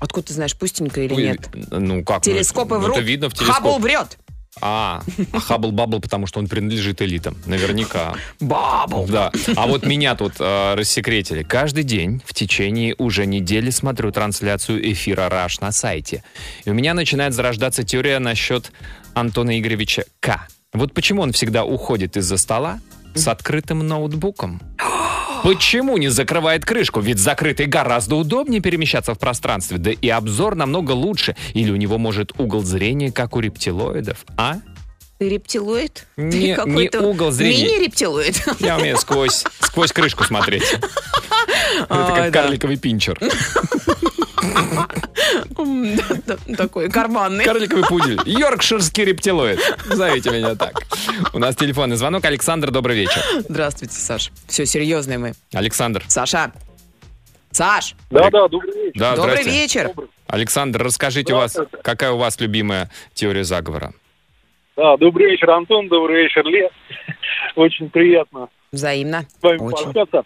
Откуда 0.00 0.28
ты 0.28 0.32
знаешь, 0.32 0.56
пустенько 0.56 1.02
или 1.02 1.12
Ой, 1.12 1.22
нет? 1.24 1.48
Ну 1.70 2.02
как? 2.04 2.18
ну, 2.24 2.32
Телескопы 2.32 2.76
ну, 2.76 2.80
врут. 2.80 2.96
Это 2.96 3.04
видно 3.04 3.28
в 3.28 3.34
телескоп. 3.34 3.56
Хаббл 3.56 3.78
врет. 3.80 4.16
А, 4.60 5.02
а 5.32 5.40
Hubble 5.40 5.72
Bubble, 5.72 6.00
потому 6.00 6.26
что 6.26 6.38
он 6.38 6.48
принадлежит 6.48 7.02
элитам, 7.02 7.36
наверняка. 7.46 8.14
Bubble. 8.40 9.06
Да. 9.06 9.32
А 9.56 9.66
вот 9.66 9.86
меня 9.86 10.14
тут 10.14 10.34
э, 10.38 10.74
рассекретили. 10.74 11.42
Каждый 11.42 11.84
день 11.84 12.22
в 12.24 12.34
течение 12.34 12.94
уже 12.98 13.26
недели 13.26 13.70
смотрю 13.70 14.12
трансляцию 14.12 14.92
эфира 14.92 15.28
«Раш» 15.28 15.60
на 15.60 15.72
сайте. 15.72 16.22
И 16.64 16.70
у 16.70 16.74
меня 16.74 16.94
начинает 16.94 17.34
зарождаться 17.34 17.82
теория 17.84 18.18
насчет 18.18 18.72
Антона 19.14 19.58
Игоревича 19.58 20.04
К. 20.20 20.46
Вот 20.72 20.94
почему 20.94 21.22
он 21.22 21.32
всегда 21.32 21.64
уходит 21.64 22.16
из-за 22.16 22.36
стола 22.36 22.80
с 23.14 23.26
открытым 23.26 23.86
ноутбуком? 23.86 24.60
Почему 25.42 25.96
не 25.96 26.08
закрывает 26.08 26.64
крышку? 26.64 27.00
Ведь 27.00 27.18
закрытый 27.18 27.66
гораздо 27.66 28.16
удобнее 28.16 28.60
перемещаться 28.60 29.14
в 29.14 29.18
пространстве, 29.18 29.78
да 29.78 29.90
и 29.90 30.08
обзор 30.08 30.54
намного 30.54 30.92
лучше. 30.92 31.36
Или 31.54 31.70
у 31.70 31.76
него 31.76 31.98
может 31.98 32.32
угол 32.38 32.62
зрения, 32.62 33.10
как 33.12 33.36
у 33.36 33.40
рептилоидов, 33.40 34.24
а? 34.36 34.56
Ты 35.18 35.28
рептилоид? 35.28 36.06
Не- 36.16 36.56
Ты 36.56 36.70
не 36.70 36.88
угол 36.98 37.30
зрения. 37.30 37.64
Мини-рептилоид. 37.64 38.42
Я 38.60 38.78
умею 38.78 38.96
сквозь, 38.96 39.44
сквозь 39.60 39.92
крышку 39.92 40.24
смотреть. 40.24 40.64
Это 41.82 42.12
как 42.16 42.32
карликовый 42.32 42.76
пинчер. 42.76 43.18
Такой 46.56 46.90
карманный. 46.90 47.44
Карликовый 47.44 47.84
пудель. 47.84 48.20
Йоркширский 48.24 49.04
рептилоид. 49.04 49.60
Зовите 49.86 50.30
меня 50.30 50.54
так. 50.54 50.82
У 51.32 51.38
нас 51.38 51.56
телефонный 51.56 51.96
звонок. 51.96 52.24
Александр, 52.24 52.70
добрый 52.70 52.96
вечер. 52.96 53.20
Здравствуйте, 53.48 53.94
Саш. 53.94 54.30
Все, 54.46 54.66
серьезные 54.66 55.18
мы. 55.18 55.32
Александр. 55.52 56.02
Саша, 56.08 56.52
Саш, 57.50 57.94
Да, 58.10 58.30
да, 58.30 58.48
добрый 58.48 58.72
вечер. 58.72 58.92
Да, 59.00 59.16
добрый 59.16 59.42
вечер. 59.42 59.90
Александр, 60.28 60.82
расскажите, 60.84 61.32
у 61.32 61.36
вас, 61.36 61.56
какая 61.82 62.12
у 62.12 62.16
вас 62.18 62.38
любимая 62.40 62.90
теория 63.14 63.42
заговора? 63.44 63.92
Да, 64.76 64.96
добрый 64.96 65.30
вечер, 65.32 65.50
Антон, 65.50 65.88
добрый 65.88 66.22
вечер, 66.22 66.44
Лен. 66.46 66.70
Очень 67.56 67.90
приятно 67.90 68.48
Взаимно. 68.70 69.24
с 69.40 69.42
вами 69.42 69.58
Очень. 69.58 69.92
пообщаться. 69.92 70.22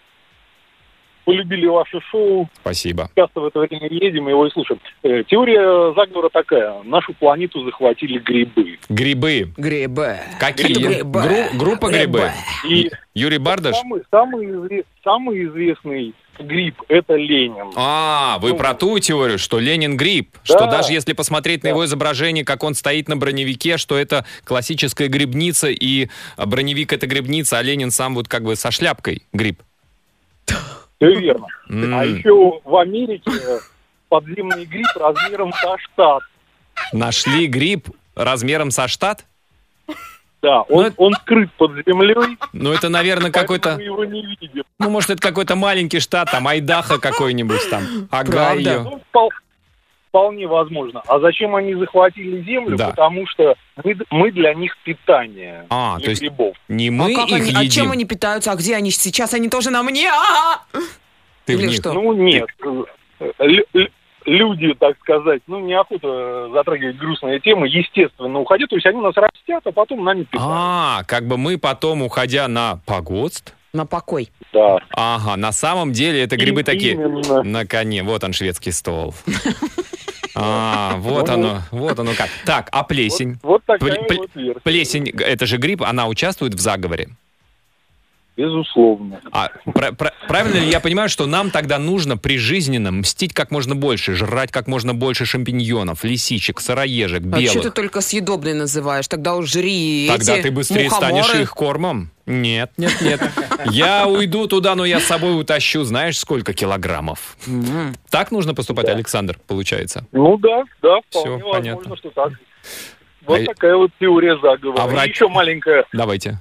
Полюбили 1.25 1.67
ваше 1.67 2.01
шоу, 2.11 2.49
Спасибо. 2.61 3.11
часто 3.17 3.41
в 3.41 3.47
это 3.47 3.61
время 3.61 3.89
едем 3.91 4.29
и 4.29 4.31
его 4.31 4.47
и 4.47 4.51
слушаем. 4.51 4.79
Э, 5.03 5.23
Теория 5.27 5.95
заговора 5.95 6.29
такая. 6.29 6.83
Нашу 6.83 7.15
планету 7.15 7.65
захватили 7.65 8.19
грибы. 8.19 8.79
Грибы. 8.89 9.53
Грибы. 9.57 10.19
Какие? 10.39 10.75
Грибы. 10.75 11.23
Гру- 11.23 11.59
группа 11.59 11.89
грибы. 11.91 12.31
И 12.69 12.91
Юрий 13.15 13.39
Бардаш? 13.39 13.77
самый, 13.77 14.03
самый, 14.11 14.47
изве- 14.47 14.85
самый 15.03 15.45
известный 15.47 16.15
гриб– 16.39 16.83
это 16.89 17.15
Ленин. 17.15 17.73
А, 17.77 18.39
вы 18.41 18.51
Ну, 18.51 18.57
про 18.57 18.75
ту 18.75 18.99
теорию, 18.99 19.39
что 19.39 19.61
Ленин 19.61 19.97
гриб, 19.97 20.31
Да. 20.33 20.41
что 20.43 20.67
даже 20.67 20.93
если 20.93 21.13
посмотреть 21.13 21.63
на 21.63 21.69
Да. 21.69 21.71
его 21.71 21.85
изображение, 21.85 22.45
как 22.45 22.65
он 22.65 22.75
стоит 22.75 23.09
на 23.09 23.17
броневике, 23.17 23.77
что 23.79 23.97
это 23.97 24.27
классическая 24.45 25.07
грибница, 25.09 25.69
и 25.69 26.09
броневик 26.37 26.93
это 26.93 27.07
грибница, 27.07 27.59
а 27.59 27.63
Ленин 27.63 27.91
сам 27.93 28.15
вот 28.17 28.27
как 28.29 28.43
бы 28.43 28.57
со 28.57 28.71
шляпкой 28.73 29.23
гриб. 29.33 29.63
Все 31.13 31.21
верно. 31.21 31.47
М. 31.69 31.95
А 31.95 32.05
еще 32.05 32.61
в 32.65 32.77
Америке 32.77 33.31
подземный 34.09 34.65
гриб 34.65 34.87
размером 34.97 35.53
со 35.53 35.77
штат. 35.79 36.23
Нашли 36.93 37.47
гриб 37.47 37.89
размером 38.15 38.71
со 38.71 38.89
штат? 38.89 39.25
Да, 40.43 40.63
Ну, 40.69 40.77
он, 40.77 40.85
это- 40.87 40.95
он 40.99 41.15
скрыт 41.15 41.51
под 41.55 41.73
землей, 41.87 42.37
Ну, 42.53 42.73
это, 42.73 42.91
наверное, 42.91 43.31
какой-то... 43.31 43.77
мы 43.77 43.83
его 43.83 44.05
не 44.05 44.27
видим. 44.27 44.65
Ну, 44.79 44.91
может, 44.91 45.09
это 45.11 45.23
какой-то 45.23 45.57
маленький 45.57 46.01
штат, 46.01 46.31
там, 46.31 46.47
Айдахо 46.47 46.99
какой-нибудь 46.99 47.71
там, 47.71 48.09
Огайо. 48.11 48.83
Ну, 48.83 49.03
вполне 50.15 50.47
возможно. 50.47 51.03
А 51.09 51.19
зачем 51.19 51.57
они 51.57 51.75
захватили 51.75 52.41
землю? 52.45 52.77
Да. 52.77 52.91
Потому 52.91 53.27
что 53.27 53.57
мы, 53.83 53.97
мы 54.11 54.31
для 54.31 54.55
них 54.55 54.77
питание. 54.85 55.67
А, 55.71 55.99
то 55.99 56.09
есть 56.11 56.23
грибов. 56.23 56.57
не 56.69 56.91
мы 56.91 57.13
а, 57.13 57.17
как 57.17 57.29
их 57.31 57.35
они, 57.35 57.47
едим. 57.51 57.59
а 57.61 57.69
чем 57.69 57.91
они 57.91 58.05
питаются? 58.05 58.53
А 58.53 58.55
где 58.55 58.77
они 58.77 58.93
сейчас? 58.93 59.35
Они 59.35 59.49
тоже 59.49 59.71
на 59.71 59.83
мне? 59.83 60.09
А-а-а! 60.09 60.79
Ты 61.47 61.57
в 61.57 61.61
Или 61.61 61.67
них- 61.69 61.77
что? 61.81 61.93
Ну, 61.93 62.13
нет. 62.13 62.47
Лю- 63.41 63.89
Люди, 64.27 64.73
так 64.81 64.97
сказать, 65.01 65.43
ну, 65.49 65.61
неохота 65.61 66.49
затрагивать 66.55 66.97
грустные 66.97 67.41
темы, 67.41 67.69
естественно, 67.69 68.39
уходят. 68.39 68.71
То 68.71 68.77
есть 68.77 68.87
они 68.87 68.99
нас 69.03 69.15
растят, 69.17 69.61
а 69.67 69.71
потом 69.73 70.03
нами 70.03 70.23
питают. 70.23 70.51
А, 70.51 71.03
как 71.07 71.27
бы 71.27 71.37
мы 71.37 71.59
потом, 71.59 72.01
уходя 72.03 72.49
на 72.49 72.81
погодст, 72.87 73.55
На 73.75 73.85
покой. 73.85 74.31
Да. 74.55 74.79
ага, 74.97 75.37
на 75.37 75.53
самом 75.53 75.93
деле 75.93 76.23
это 76.23 76.37
грибы 76.39 76.63
И- 76.63 76.65
такие 76.65 76.93
именно. 76.95 77.43
на 77.43 77.67
коне. 77.67 78.03
Вот 78.03 78.25
он, 78.25 78.33
шведский 78.33 78.71
стол. 78.71 79.13
А, 80.37 80.97
вот 80.97 81.29
Ну, 81.29 81.35
оно, 81.35 81.63
вот 81.71 81.99
оно 81.99 82.13
как. 82.15 82.29
Так, 82.45 82.69
а 82.73 82.83
плесень? 82.83 83.39
Вот, 83.43 83.63
вот 83.67 83.79
такая 83.79 84.01
Пл- 84.09 84.17
вот 84.19 84.31
версия. 84.35 84.61
Плесень, 84.63 85.09
это 85.11 85.47
же 85.47 85.59
гриб, 85.59 85.83
она 85.83 86.07
участвует 86.09 86.55
в 86.55 86.61
заговоре. 86.61 87.09
Безусловно. 88.37 89.21
А 89.31 89.49
пра- 89.73 89.93
пра- 89.93 90.13
правильно 90.27 90.57
ли 90.59 90.69
я 90.69 90.81
понимаю, 90.81 91.09
что 91.09 91.27
нам 91.27 91.53
тогда 91.53 91.79
нужно 91.79 92.17
прижизненно 92.17 92.91
мстить 92.91 93.33
как 93.33 93.53
можно 93.53 93.77
больше, 93.77 94.15
жрать 94.17 94.51
как 94.51 94.67
можно 94.67 94.93
больше 94.93 95.25
шампиньонов, 95.25 96.03
лисичек, 96.03 96.61
сыроежек, 96.61 97.23
А 97.27 97.41
что 97.41 97.53
ты 97.53 97.59
белых? 97.61 97.75
только 97.75 98.01
съедобные 98.01 98.55
называешь? 98.55 99.07
Тогда 99.07 99.37
уж 99.37 99.49
жри 99.53 100.09
Тогда 100.09 100.35
эти 100.35 100.43
ты 100.43 100.51
быстрее 100.51 100.85
мухоморы. 100.91 101.23
станешь 101.23 101.43
их 101.43 101.51
кормом? 101.53 102.11
Нет, 102.27 102.73
нет, 102.79 102.93
нет. 103.03 103.21
Я 103.67 104.07
уйду 104.09 104.47
туда, 104.47 104.75
но 104.75 104.85
я 104.85 104.99
с 105.01 105.05
собой 105.05 105.39
утащу, 105.39 105.85
знаешь, 105.85 106.19
сколько 106.19 106.55
килограммов. 106.55 107.37
Так 108.11 108.31
нужно 108.31 108.55
поступать, 108.55 108.89
Александр, 108.89 109.39
получается? 109.47 110.07
Ну 110.13 110.39
да, 110.39 110.65
да, 110.83 111.01
вполне 111.11 111.43
понятно. 111.45 111.77
возможно, 111.81 111.97
что 111.97 112.11
так. 112.11 112.33
Вот 113.27 113.41
А- 113.41 113.45
такая 113.45 113.77
вот 113.77 113.91
теория 114.01 114.39
заговора. 114.41 114.83
А 114.83 114.87
врач- 114.87 115.11
еще 115.11 115.29
маленькая, 115.29 115.85
Давайте. 115.93 116.41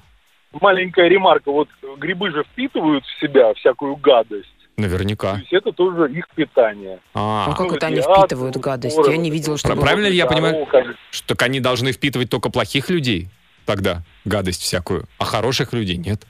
маленькая 0.53 1.07
ремарка. 1.09 1.51
Вот 1.51 1.67
грибы 1.97 2.31
же 2.31 2.43
впитывают 2.43 3.05
в 3.05 3.19
себя 3.21 3.53
всякую 3.55 3.95
гадость. 3.97 4.49
То 4.75 4.81
Наверняка. 4.81 5.35
есть 5.37 5.53
это 5.53 5.71
тоже 5.71 6.11
их 6.11 6.27
питание. 6.33 6.99
А, 7.13 7.45
А 7.49 7.55
как 7.55 7.67
Ну, 7.69 7.75
это 7.75 7.87
они 7.87 8.01
впитывают 8.01 8.57
гадость? 8.57 8.97
Я 9.07 9.17
не 9.17 9.29
вот 9.31 9.39
это 9.39 9.57
что 9.57 9.75
правильно 9.75 10.07
ли 10.07 10.15
я 10.15 10.25
понимаю? 10.25 10.67
Что 11.11 11.35
они 11.45 11.59
должны 11.59 11.91
впитывать 11.91 12.29
только 12.29 12.49
плохих 12.49 12.89
людей 12.89 13.27
тогда, 13.65 14.03
гадость 14.25 14.61
всякую, 14.61 15.07
а 15.17 15.25
хороших 15.25 15.73
людей 15.73 15.97
нет. 15.97 16.25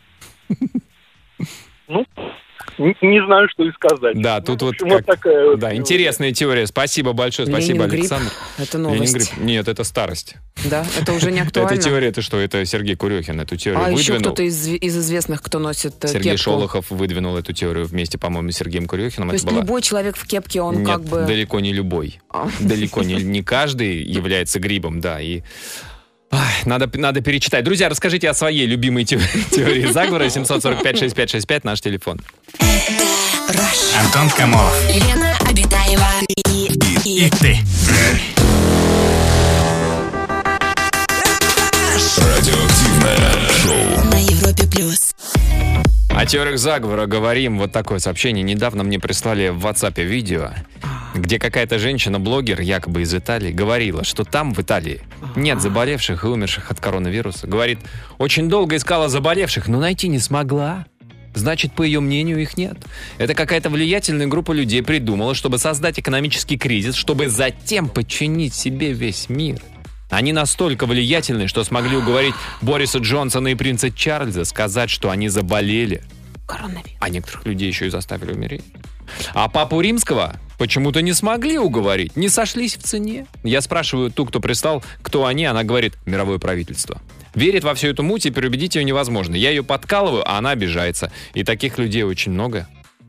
Не, 2.80 2.96
не 3.02 3.24
знаю, 3.26 3.48
что 3.52 3.64
и 3.66 3.72
сказать. 3.74 4.20
Да, 4.20 4.40
Ну, 4.40 4.46
тут 4.58 4.62
в 4.62 4.66
вот 4.66 4.76
как- 4.80 5.06
такая 5.06 5.46
вот 5.50 5.60
Да, 5.60 5.68
теория. 5.68 5.80
интересная 5.80 6.32
теория. 6.34 6.66
Спасибо 6.66 7.14
большое. 7.14 7.48
Спасибо, 7.48 7.84
Ленин 7.84 7.90
грипп. 7.90 8.02
Александр. 8.02 8.32
Это 8.58 8.78
Ленин 8.80 8.94
новость. 8.94 9.14
грипп. 9.14 9.38
Нет, 9.38 9.68
это 9.68 9.84
старость. 9.84 10.36
Да, 10.66 10.84
это 11.00 11.14
уже 11.14 11.32
не 11.32 11.40
актуально. 11.42 11.74
Это 11.74 11.84
теория, 11.84 12.08
это 12.08 12.24
что? 12.24 12.40
Это 12.40 12.66
Сергей 12.66 12.96
Курехин 12.96 13.40
эту 13.40 13.58
теорию 13.58 13.84
А 13.86 13.92
еще 13.92 14.14
выдвинул. 14.14 14.22
кто-то 14.34 14.44
из, 14.44 14.68
из 14.68 14.98
известных, 14.98 15.44
кто 15.44 15.60
носит 15.60 16.04
э, 16.04 16.08
Сергей 16.08 16.32
кепку. 16.32 16.44
Шолохов 16.44 16.90
выдвинул 16.90 17.38
эту 17.38 17.54
теорию 17.54 17.86
вместе, 17.86 18.18
по-моему, 18.18 18.50
с 18.52 18.56
Сергеем 18.56 18.88
Курехиным. 18.88 19.30
То 19.30 19.36
Это 19.36 19.44
есть 19.44 19.46
была- 19.46 19.62
любой 19.62 19.82
человек 19.84 20.16
в 20.18 20.26
кепке, 20.26 20.62
он 20.62 20.78
Нет, 20.80 20.88
как 20.88 21.04
бы... 21.04 21.26
далеко 21.28 21.60
не 21.60 21.74
любой. 21.74 22.22
А. 22.30 22.50
Далеко 22.60 23.04
не, 23.04 23.16
не 23.22 23.44
каждый 23.44 24.02
является 24.02 24.60
грибом, 24.60 25.00
да. 25.00 25.22
И 25.22 25.42
Ай, 26.36 26.54
надо, 26.66 26.90
надо 26.98 27.22
перечитать. 27.22 27.64
Друзья, 27.64 27.90
расскажите 27.90 28.28
о 28.30 28.34
своей 28.34 28.66
любимой 28.66 29.06
те- 29.06 29.20
теории 29.52 29.92
заговора. 29.92 30.26
745-6565, 30.26 31.62
наш 31.64 31.80
телефон. 31.82 32.20
Антон 34.00 34.30
Камолов. 34.32 34.74
Лена 34.90 35.36
Обитаева 35.48 36.08
и, 36.50 36.72
и, 37.06 37.26
И 37.26 37.30
ты. 37.30 37.58
Радиоактивное 42.18 43.50
шоу. 43.62 44.04
на 44.12 44.18
Европе 44.18 44.68
плюс. 44.68 45.12
О 46.10 46.26
теориях 46.26 46.60
заговора 46.60 47.06
говорим. 47.06 47.58
Вот 47.58 47.72
такое 47.72 48.00
сообщение. 48.00 48.44
Недавно 48.44 48.84
мне 48.84 49.00
прислали 49.00 49.50
в 49.50 49.66
WhatsApp 49.66 50.02
видео, 50.04 50.52
где 51.16 51.40
какая-то 51.40 51.80
женщина-блогер, 51.80 52.62
якобы 52.62 53.02
из 53.02 53.14
Италии, 53.14 53.52
говорила, 53.52 54.04
что 54.04 54.24
там, 54.24 54.54
в 54.54 54.60
Италии, 54.60 55.02
нет 55.36 55.62
заболевших 55.62 56.24
и 56.24 56.28
умерших 56.28 56.72
от 56.72 56.80
коронавируса. 56.80 57.48
Говорит, 57.48 57.80
очень 58.20 58.48
долго 58.48 58.76
искала 58.76 59.10
заболевших, 59.10 59.68
но 59.68 59.80
найти 59.80 60.08
не 60.08 60.20
смогла. 60.20 60.86
Значит, 61.36 61.74
по 61.74 61.82
ее 61.82 62.00
мнению, 62.00 62.40
их 62.42 62.58
нет. 62.58 62.78
Это 63.18 63.34
какая-то 63.34 63.70
влиятельная 63.70 64.28
группа 64.28 64.52
людей 64.52 64.84
придумала, 64.84 65.34
чтобы 65.34 65.58
создать 65.58 66.00
экономический 66.00 66.58
кризис, 66.58 66.96
чтобы 66.96 67.28
затем 67.28 67.90
подчинить 67.90 68.54
себе 68.54 68.94
весь 68.94 69.30
мир. 69.30 69.60
Они 70.14 70.32
настолько 70.32 70.86
влиятельны, 70.86 71.48
что 71.48 71.64
смогли 71.64 71.98
уговорить 71.98 72.36
Бориса 72.62 73.00
Джонсона 73.00 73.50
и 73.50 73.56
принца 73.56 73.90
Чарльза 73.92 74.46
сказать, 74.46 74.90
что 74.90 75.10
они 75.10 75.28
заболели, 75.28 76.04
Коронавирус. 76.48 76.92
а 77.00 77.10
некоторых 77.10 77.46
людей 77.46 77.68
еще 77.68 77.88
и 77.88 77.90
заставили 77.90 78.32
умереть. 78.32 78.64
А 79.34 79.50
папу 79.50 79.82
римского 79.82 80.36
почему-то 80.60 81.02
не 81.02 81.14
смогли 81.14 81.58
уговорить, 81.58 82.16
не 82.16 82.30
сошлись 82.30 82.78
в 82.78 82.84
цене. 82.84 83.26
Я 83.44 83.62
спрашиваю 83.62 84.12
ту, 84.12 84.26
кто 84.26 84.40
пристал, 84.40 84.84
кто 85.02 85.26
они, 85.26 85.46
она 85.46 85.64
говорит, 85.64 85.94
мировое 86.06 86.38
правительство. 86.38 87.02
Верит 87.34 87.64
во 87.64 87.74
всю 87.74 87.88
эту 87.88 88.04
муть, 88.04 88.28
и 88.28 88.30
переубедить 88.30 88.76
ее 88.76 88.84
невозможно. 88.84 89.34
Я 89.34 89.50
ее 89.50 89.64
подкалываю, 89.64 90.24
а 90.30 90.38
она 90.38 90.52
обижается. 90.52 91.12
И 91.34 91.44
таких 91.44 91.80
людей 91.80 92.04
очень 92.04 92.32
много. 92.32 92.68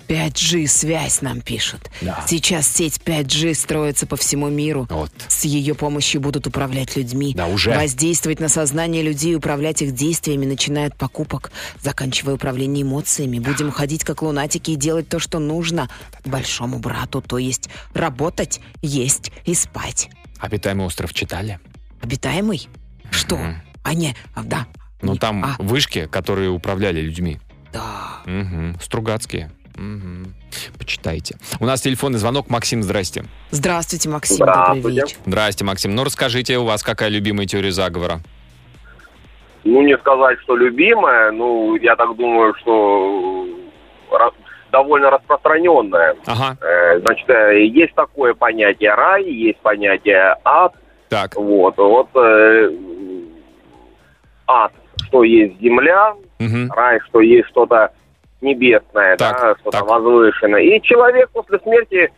5G 0.09 0.67
связь 0.67 1.23
нам 1.23 1.41
пишут. 1.41 1.91
Да. 2.01 2.25
Сейчас 2.27 2.69
сеть 2.69 3.01
5G 3.05 3.55
строится 3.55 4.07
по 4.07 4.17
всему 4.17 4.49
миру. 4.49 4.87
Вот. 4.91 5.11
С 5.29 5.45
ее 5.45 5.75
помощью 5.75 6.21
будут 6.21 6.47
управлять 6.47 6.97
людьми. 6.97 7.33
Да, 7.35 7.47
уже. 7.47 7.71
Воздействовать 7.75 8.41
на 8.41 8.49
сознание 8.49 9.03
людей, 9.03 9.35
управлять 9.35 9.83
их 9.83 9.93
действиями, 9.93 10.47
начиная 10.47 10.89
от 10.89 10.97
покупок, 10.97 11.53
заканчивая 11.81 12.35
управлением 12.35 12.89
эмоциями. 12.89 13.39
Будем 13.39 13.71
ходить 13.71 14.05
как 14.05 14.23
лунатики 14.23 14.73
и 14.73 14.77
делать 14.77 15.09
то, 15.09 15.19
что 15.19 15.39
нужно 15.39 15.89
большому 16.25 16.79
брату, 16.79 17.23
то 17.23 17.39
есть 17.39 17.69
работать, 17.95 18.61
есть 18.83 19.33
и 19.45 19.55
спать. 19.55 20.11
Обитаемый 20.39 20.87
остров 20.87 21.15
читали? 21.15 21.59
Обитаемый? 22.03 22.69
Что? 23.11 23.39
А 23.83 23.95
не, 23.95 24.15
а, 24.35 24.43
да. 24.43 24.67
Ну, 25.01 25.17
там 25.17 25.45
а, 25.45 25.57
вышки, 25.59 26.07
которые 26.07 26.51
управляли 26.51 27.01
людьми. 27.01 27.39
да. 27.73 28.23
Мгм. 28.27 28.79
Стругацкие. 28.83 29.51
Мгм. 29.77 30.35
Почитайте. 30.79 31.37
У 31.61 31.67
нас 31.67 31.81
телефонный 31.81 32.19
звонок. 32.19 32.49
Максим, 32.49 32.83
здрасте. 32.83 33.25
Здравствуйте, 33.51 34.09
Максим, 34.09 34.39
добрый 34.39 34.55
Здравствуйте. 34.55 35.01
вечер. 35.01 35.17
Здрасте, 35.27 35.65
Максим. 35.65 35.95
Ну, 35.95 36.05
расскажите, 36.05 36.59
у 36.59 36.65
вас 36.65 36.83
какая 36.83 37.09
любимая 37.09 37.47
теория 37.47 37.73
заговора? 37.73 38.21
Ну, 39.65 39.83
не 39.83 39.97
сказать, 39.99 40.39
что 40.41 40.57
любимая, 40.57 41.31
ну, 41.33 41.75
я 41.77 41.97
так 41.97 42.15
думаю, 42.17 42.55
что 42.61 43.47
э, 44.13 44.31
довольно 44.71 45.11
распространенная. 45.11 46.17
Ага, 46.27 46.57
Э, 46.61 47.01
Значит, 47.01 47.29
э, 47.31 47.65
есть 47.67 47.95
такое 47.95 48.35
понятие 48.35 48.95
рай, 48.95 49.25
есть 49.25 49.59
понятие 49.61 50.37
ад. 50.45 50.75
так. 51.09 51.35
Вот, 51.37 51.77
вот 51.79 52.09
э, 52.15 52.71
ад, 54.47 54.73
что 55.09 55.25
есть 55.25 55.59
земля, 55.61 56.15
Мгм. 56.39 56.71
рай, 56.73 57.01
что 57.09 57.21
есть 57.21 57.49
что-то 57.49 57.91
небесное, 58.45 59.17
Так, 59.17 59.41
да, 59.41 59.55
что-то 59.61 59.79
так. 59.79 59.89
возвышенное. 59.89 60.61
И 60.61 60.81
человек 60.83 61.31
после 61.33 61.59
смерти, 61.61 62.13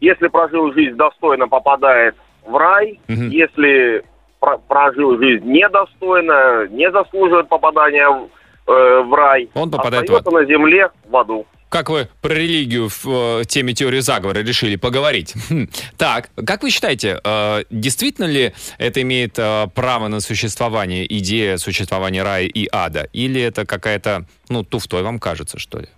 если 0.00 0.28
прожил 0.28 0.72
жизнь 0.72 0.96
достойно, 0.96 1.48
попадает 1.48 2.14
в 2.46 2.56
рай, 2.56 3.00
Мгм. 3.08 3.28
если 3.28 4.04
про- 4.40 4.58
прожил 4.58 5.18
жизнь 5.18 5.44
недостойно, 5.50 6.66
не 6.68 6.90
заслуживает 6.90 7.48
попадания 7.48 8.08
в, 8.08 8.70
э, 8.70 9.00
в 9.02 9.14
рай, 9.14 9.48
Он 9.54 9.70
попадает 9.70 10.08
в 10.08 10.14
остается 10.14 10.30
на 10.30 10.44
земле 10.44 10.90
в 11.08 11.16
аду. 11.16 11.46
Как 11.74 11.90
вы 11.90 12.06
про 12.22 12.32
религию 12.32 12.88
в 12.88 13.40
э, 13.40 13.44
теме 13.46 13.74
теории 13.74 13.98
заговора 13.98 14.38
решили 14.38 14.76
поговорить? 14.76 15.34
Хм. 15.50 15.66
Так, 15.98 16.28
как 16.46 16.62
вы 16.62 16.70
считаете, 16.70 17.18
э, 17.24 17.64
действительно 17.68 18.26
ли 18.26 18.52
это 18.78 19.02
имеет 19.02 19.36
э, 19.40 19.66
право 19.74 20.06
на 20.06 20.20
существование, 20.20 21.04
идея 21.18 21.56
существования 21.56 22.22
рая 22.22 22.44
и 22.44 22.68
ада? 22.70 23.08
Или 23.12 23.40
это 23.42 23.66
какая-то, 23.66 24.24
ну, 24.48 24.62
туфтой 24.62 25.02
вам 25.02 25.18
кажется, 25.18 25.58
что 25.58 25.80
ли? 25.80 25.88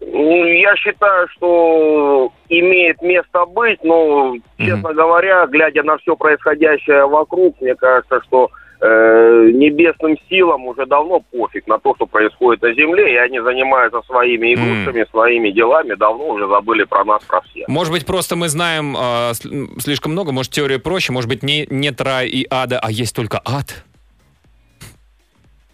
Ну, 0.00 0.44
Я 0.44 0.74
считаю, 0.74 1.28
что 1.28 2.32
имеет 2.48 3.00
место 3.02 3.46
быть, 3.46 3.84
но, 3.84 4.34
честно 4.58 4.92
говоря, 4.92 5.46
глядя 5.46 5.84
на 5.84 5.96
все 5.98 6.16
происходящее 6.16 7.06
вокруг, 7.06 7.60
мне 7.60 7.76
кажется, 7.76 8.20
что 8.26 8.50
э, 8.80 9.50
небесным 9.52 10.16
силам 10.28 10.66
уже 10.66 10.86
давно 10.86 11.20
пофиг 11.20 11.66
на 11.66 11.78
то, 11.78 11.94
что 11.96 12.06
происходит 12.06 12.62
на 12.62 12.72
Земле, 12.74 13.14
и 13.14 13.16
они 13.16 13.40
занимаются 13.40 14.02
своими 14.02 14.54
игрушками, 14.54 15.06
своими 15.10 15.50
делами, 15.50 15.94
давно 15.94 16.28
уже 16.28 16.48
забыли 16.48 16.84
про 16.84 17.04
нас, 17.04 17.22
про 17.24 17.40
всех. 17.42 17.68
Может 17.68 17.92
быть, 17.92 18.06
просто 18.06 18.36
мы 18.36 18.48
знаем 18.48 18.96
э, 18.98 19.32
слишком 19.78 20.12
много, 20.12 20.32
может, 20.32 20.52
теория 20.52 20.78
проще, 20.78 21.12
может 21.12 21.28
быть, 21.28 21.42
не, 21.42 21.66
нет 21.70 22.00
рая 22.00 22.26
и 22.26 22.46
ада, 22.50 22.78
а 22.78 22.90
есть 22.90 23.14
только 23.14 23.40
ад? 23.44 23.84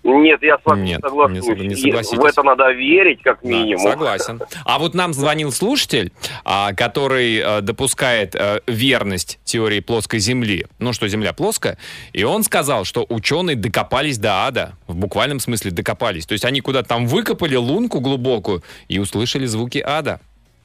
Нет, 0.05 0.42
я 0.42 0.59
с 0.59 0.61
вами 0.64 0.84
Нет, 0.86 0.98
не 1.03 1.09
соглашусь. 1.09 1.34
не 1.34 1.40
сог- 1.40 1.59
не 1.59 1.74
И 1.74 1.76
согласитесь. 1.76 2.18
В 2.18 2.24
это 2.24 2.42
надо 2.42 2.72
верить, 2.72 3.22
как 3.22 3.38
Да, 3.42 3.48
минимум. 3.48 3.82
согласен. 3.88 4.40
А 4.64 4.78
вот 4.80 4.94
нам 4.94 5.12
звонил 5.14 5.53
слушатель, 5.53 6.12
а, 6.44 6.72
который 6.72 7.36
э, 7.38 7.61
допускает 7.61 8.34
э, 8.34 8.61
верность 8.66 9.38
теории 9.44 9.78
плоской 9.80 10.18
Земли. 10.18 10.66
Ну, 10.80 10.92
что 10.92 11.07
Земля 11.07 11.32
плоская. 11.32 11.78
И 12.12 12.24
он 12.24 12.42
сказал, 12.42 12.84
что 12.84 13.07
ученые 13.09 13.55
докопались 13.57 14.18
до 14.18 14.46
ада. 14.46 14.72
В 14.88 14.96
буквальном 14.96 15.38
смысле 15.38 15.70
докопались. 15.70 16.26
То 16.26 16.32
есть 16.32 16.44
они 16.44 16.61
куда-то 16.61 16.88
там 16.88 17.07
выкопали 17.07 17.55
лунку 17.55 18.00
глубокую 18.00 18.64
и 18.88 18.98
услышали 18.98 19.46
звуки 19.46 19.78
ада. 19.78 20.20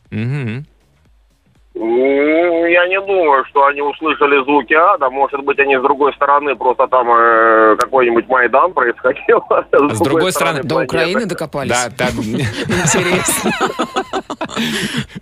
Мгм. 0.09 0.65
Ну, 1.79 2.65
Я 2.65 2.87
не 2.87 2.99
думаю, 3.01 3.45
что 3.45 3.65
они 3.65 3.81
услышали 3.81 4.43
звуки 4.43 4.73
ада. 4.73 5.09
Может 5.09 5.41
быть, 5.43 5.59
они 5.59 5.77
с 5.77 5.81
другой 5.81 6.13
стороны 6.13 6.55
просто 6.55 6.87
там 6.87 7.07
э, 7.09 7.75
какой-нибудь 7.77 8.27
Майдан 8.27 8.73
происходил. 8.73 9.43
А 9.49 9.93
с 9.93 9.99
другой 9.99 10.31
стороны, 10.31 10.63
До 10.63 10.75
планеты. 10.75 10.95
Украины 10.95 11.25
докопались. 11.25 11.69
Да, 11.69 11.89
да. 11.97 12.09
Интересно. 12.09 13.51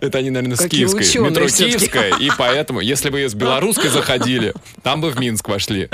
Это 0.00 0.18
они, 0.18 0.30
наверное, 0.30 0.56
с 0.56 0.66
Киевской. 0.66 1.20
Метро. 1.28 1.46
Киевская. 1.46 2.14
И 2.18 2.30
поэтому, 2.38 2.80
если 2.80 3.10
бы 3.10 3.28
с 3.28 3.34
белорусской 3.34 3.90
заходили, 3.90 4.54
там 4.82 5.00
бы 5.00 5.10
в 5.10 5.20
Минск 5.20 5.48
вошли. 5.48 5.88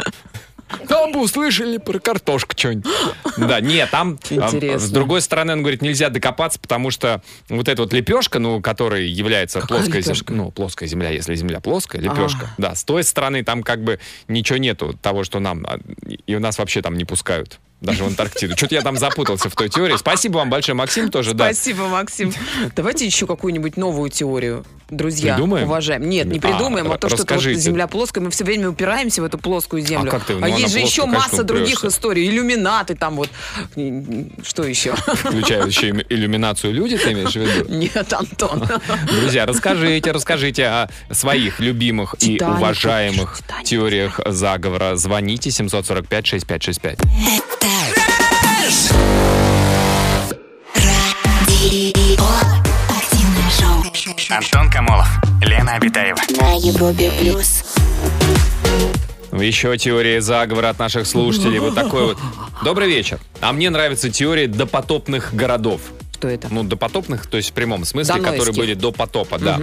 Там 0.88 1.12
бы 1.12 1.20
услышали 1.20 1.78
про 1.78 1.98
картошку 1.98 2.54
что-нибудь. 2.56 2.90
Да, 3.36 3.60
нет, 3.60 3.90
там 3.90 4.18
а, 4.30 4.34
Интересно. 4.34 4.78
с 4.78 4.90
другой 4.90 5.20
стороны, 5.20 5.54
он 5.54 5.60
говорит, 5.62 5.82
нельзя 5.82 6.08
докопаться, 6.08 6.58
потому 6.58 6.90
что 6.90 7.22
вот 7.48 7.68
эта 7.68 7.82
вот 7.82 7.92
лепешка, 7.92 8.38
ну, 8.38 8.60
которая 8.60 9.02
является 9.02 9.60
плоской 9.60 10.02
землей, 10.02 10.22
ну, 10.28 10.50
плоская 10.50 10.88
земля, 10.88 11.10
если 11.10 11.34
земля 11.34 11.60
плоская, 11.60 12.00
лепешка. 12.00 12.50
А. 12.56 12.60
Да, 12.60 12.74
с 12.74 12.84
той 12.84 13.04
стороны 13.04 13.42
там 13.44 13.62
как 13.62 13.82
бы 13.82 14.00
ничего 14.28 14.58
нету 14.58 14.98
того, 15.00 15.24
что 15.24 15.40
нам, 15.40 15.64
а, 15.66 15.78
и 16.26 16.34
у 16.34 16.40
нас 16.40 16.58
вообще 16.58 16.82
там 16.82 16.96
не 16.96 17.04
пускают. 17.04 17.58
Даже 17.80 18.04
в 18.04 18.06
Антарктиду. 18.06 18.56
Что-то 18.56 18.76
я 18.76 18.82
там 18.82 18.96
запутался 18.96 19.50
в 19.50 19.56
той 19.56 19.68
теории. 19.68 19.96
Спасибо 19.96 20.36
вам 20.36 20.50
большое, 20.50 20.76
Максим, 20.76 21.10
тоже, 21.10 21.34
да. 21.34 21.46
Спасибо, 21.46 21.88
Максим. 21.88 22.32
Давайте 22.76 23.04
еще 23.04 23.26
какую-нибудь 23.26 23.76
новую 23.76 24.08
теорию, 24.08 24.64
друзья, 24.92 25.34
Придумаем? 25.34 25.66
уважаем. 25.66 26.08
Нет, 26.08 26.26
не 26.26 26.38
А, 26.38 26.42
придумаем, 26.42 26.86
а, 26.90 26.94
р- 26.94 26.98
то, 26.98 27.08
что 27.08 27.22
это 27.22 27.34
вот 27.34 27.42
земля 27.42 27.86
плоская, 27.88 28.22
мы 28.22 28.30
все 28.30 28.44
время 28.44 28.68
упираемся 28.68 29.22
в 29.22 29.24
эту 29.24 29.38
плоскую 29.38 29.82
землю. 29.84 30.10
как 30.10 30.24
ты? 30.24 30.34
Ну, 30.34 30.38
она 30.46 30.48
есть 30.56 30.72
же 30.72 30.78
еще 30.78 31.02
конечно, 31.02 31.18
масса 31.20 31.42
других 31.42 31.78
упрешься. 31.78 31.88
историй. 31.98 32.28
Иллюминаты 32.28 32.94
там 32.94 33.16
вот. 33.16 33.28
Что 34.44 34.64
еще? 34.64 34.94
Включая 34.94 35.66
еще 35.66 35.88
иллюминацию 36.08 36.72
люди, 36.72 36.96
ты 36.96 37.12
имеешь 37.12 37.32
в 37.32 37.36
виду? 37.36 37.68
Нет, 37.72 38.12
Антон. 38.12 38.64
Друзья, 39.20 39.46
расскажите, 39.46 40.12
расскажите 40.12 40.66
о 40.66 40.88
своих 41.10 41.58
любимых 41.60 42.14
и 42.20 42.38
уважаемых 42.40 43.38
Титаник. 43.38 43.64
теориях 43.66 44.20
заговора. 44.26 44.96
Звоните 44.96 45.50
745-6565. 45.50 46.98
Радио. 47.62 48.01
Антон 54.34 54.70
Камолов, 54.70 55.08
Лена 55.42 55.74
Обитаева. 55.74 56.16
На 56.40 56.54
Европе 56.54 57.10
плюс. 57.20 57.64
Еще 59.30 59.76
теория 59.76 60.22
заговора 60.22 60.70
от 60.70 60.78
наших 60.78 61.06
слушателей. 61.06 61.58
Вот 61.58 61.74
такой 61.74 62.06
вот. 62.06 62.18
Добрый 62.64 62.88
вечер. 62.88 63.18
А 63.42 63.52
мне 63.52 63.68
нравится 63.68 64.08
теория 64.08 64.46
допотопных 64.46 65.34
городов. 65.34 65.82
Что 66.14 66.28
это? 66.28 66.48
Ну, 66.50 66.62
допотопных, 66.62 67.26
то 67.26 67.36
есть 67.36 67.50
в 67.50 67.52
прямом 67.52 67.84
смысле, 67.84 68.14
Донойских. 68.14 68.38
которые 68.38 68.56
были 68.56 68.74
до 68.74 68.90
потопа, 68.90 69.38
да. 69.38 69.60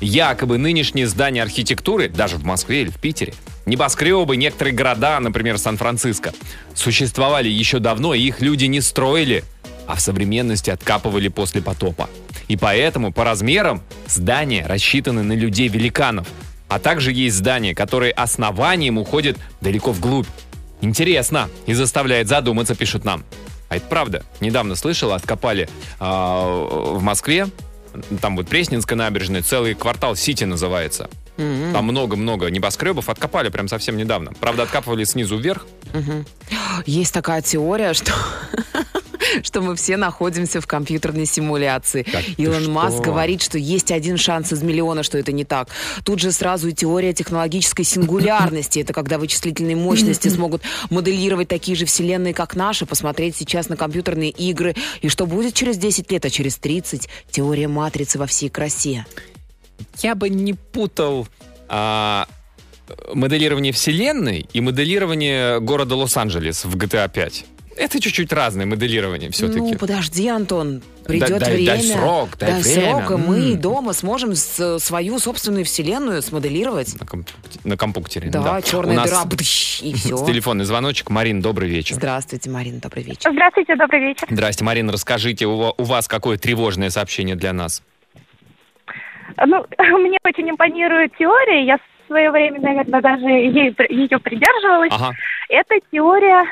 Якобы 0.00 0.58
нынешние 0.58 1.08
здания 1.08 1.42
архитектуры, 1.42 2.08
даже 2.08 2.36
в 2.36 2.44
Москве 2.44 2.82
или 2.82 2.90
в 2.90 2.98
Питере, 2.98 3.34
небоскребы, 3.66 4.36
некоторые 4.36 4.74
города, 4.74 5.18
например, 5.18 5.58
Сан-Франциско, 5.58 6.32
существовали 6.74 7.48
еще 7.48 7.80
давно, 7.80 8.14
и 8.14 8.20
их 8.20 8.40
люди 8.42 8.66
не 8.66 8.80
строили, 8.80 9.42
а 9.86 9.96
в 9.96 10.00
современности 10.00 10.70
откапывали 10.70 11.28
после 11.28 11.62
потопа. 11.62 12.08
И 12.48 12.56
поэтому 12.56 13.12
по 13.12 13.24
размерам 13.24 13.82
здания 14.06 14.66
рассчитаны 14.66 15.22
на 15.22 15.32
людей-великанов. 15.32 16.26
А 16.68 16.78
также 16.78 17.12
есть 17.12 17.36
здания, 17.36 17.74
которые 17.74 18.12
основанием 18.12 18.98
уходят 18.98 19.36
далеко 19.60 19.92
вглубь. 19.92 20.26
Интересно 20.80 21.48
и 21.66 21.74
заставляет 21.74 22.28
задуматься, 22.28 22.74
пишут 22.74 23.04
нам. 23.04 23.24
А 23.68 23.76
это 23.76 23.86
правда. 23.86 24.24
Недавно 24.40 24.74
слышал, 24.74 25.12
откопали 25.12 25.68
а, 25.98 26.94
в 26.94 27.02
Москве, 27.02 27.48
там 28.20 28.36
вот 28.36 28.48
Пресненская 28.48 28.96
набережная, 28.96 29.42
целый 29.42 29.74
квартал 29.74 30.16
Сити 30.16 30.44
называется. 30.44 31.08
Там 31.36 31.84
много-много 31.84 32.48
небоскребов 32.48 33.08
откопали 33.08 33.48
прям 33.48 33.66
совсем 33.66 33.96
недавно. 33.96 34.32
Правда, 34.38 34.62
откапывали 34.62 35.04
снизу 35.04 35.36
вверх. 35.36 35.66
Есть 36.86 37.12
такая 37.12 37.42
теория, 37.42 37.92
что 37.92 38.12
что 39.42 39.60
мы 39.60 39.76
все 39.76 39.96
находимся 39.96 40.60
в 40.60 40.66
компьютерной 40.66 41.26
симуляции. 41.26 42.02
Ты 42.02 42.42
Илон? 42.42 42.70
Маск 42.70 43.00
говорит, 43.00 43.42
что 43.42 43.58
есть 43.58 43.92
один 43.92 44.16
шанс 44.16 44.52
из 44.52 44.62
миллиона, 44.62 45.02
что 45.02 45.18
это 45.18 45.32
не 45.32 45.44
так. 45.44 45.68
Тут 46.04 46.20
же 46.20 46.32
сразу 46.32 46.68
и 46.68 46.72
теория 46.72 47.12
технологической 47.12 47.84
сингулярности. 47.84 48.80
Это 48.80 48.92
когда 48.92 49.18
вычислительные 49.18 49.76
мощности 49.76 50.28
смогут 50.28 50.62
моделировать 50.90 51.48
такие 51.48 51.76
же 51.76 51.86
вселенные, 51.86 52.34
как 52.34 52.56
наши, 52.56 52.86
посмотреть 52.86 53.36
сейчас 53.36 53.68
на 53.68 53.76
компьютерные 53.76 54.30
игры. 54.30 54.74
И 55.02 55.08
что 55.08 55.26
будет 55.26 55.54
через 55.54 55.76
10 55.76 56.10
лет, 56.10 56.24
а 56.24 56.30
через 56.30 56.56
30? 56.56 57.08
Теория 57.30 57.68
матрицы 57.68 58.18
во 58.18 58.26
всей 58.26 58.48
красе. 58.48 59.06
Я 60.02 60.14
бы 60.14 60.28
не 60.28 60.54
путал 60.54 61.28
а, 61.68 62.26
моделирование 63.12 63.72
вселенной 63.72 64.46
и 64.52 64.60
моделирование 64.60 65.60
города 65.60 65.94
Лос-Анджелес 65.94 66.64
в 66.64 66.76
GTA 66.76 67.10
5. 67.12 67.44
Это 67.76 68.00
чуть-чуть 68.00 68.32
разное 68.32 68.66
моделирование 68.66 69.30
все-таки. 69.30 69.60
Ну, 69.60 69.74
подожди, 69.78 70.28
Антон. 70.28 70.82
Придет 71.06 71.38
дай- 71.40 71.52
время. 71.54 71.66
дай 71.66 71.82
срок, 71.82 72.28
дай 72.38 72.62
время. 72.62 73.06
срок, 73.06 73.10
и 73.10 73.14
мы 73.22 73.52
М. 73.52 73.60
дома 73.60 73.92
сможем 73.92 74.34
с- 74.34 74.78
свою 74.78 75.18
собственную 75.18 75.64
вселенную 75.64 76.22
смоделировать. 76.22 76.98
на, 76.98 77.06
комп- 77.06 77.28
на 77.64 77.76
компьютере. 77.76 78.30
Да, 78.30 78.62
черная 78.62 78.94
У 78.94 78.96
нас 79.00 79.10
дыра, 79.10 79.24
бдыщ, 79.24 79.82
и 79.82 79.92
все. 79.94 80.24
телефонный 80.24 80.64
звоночек. 80.64 81.10
Марин, 81.10 81.40
добрый 81.42 81.68
вечер. 81.68 81.96
Здравствуйте, 81.96 82.48
Марина, 82.48 82.80
добрый 82.80 83.02
вечер. 83.02 83.30
Здравствуйте, 83.32 83.76
добрый 83.76 84.00
вечер. 84.00 84.26
Здрасте, 84.30 84.64
Марин, 84.64 84.88
расскажите, 84.90 85.46
у, 85.46 85.74
у 85.76 85.82
вас 85.84 86.08
какое 86.08 86.38
тревожное 86.38 86.90
сообщение 86.90 87.36
для 87.36 87.52
нас? 87.52 87.82
Ну, 89.46 89.66
мне 89.98 90.18
очень 90.24 90.48
импонирует 90.50 91.12
теория, 91.18 91.66
я 91.66 91.76
в 91.76 92.06
свое 92.06 92.30
время, 92.30 92.60
наверное, 92.60 93.00
даже 93.00 93.24
ей- 93.26 93.74
ее 93.88 94.18
придерживалась. 94.20 94.90
Ага. 94.92 95.12
Это 95.48 95.74
теория 95.92 96.44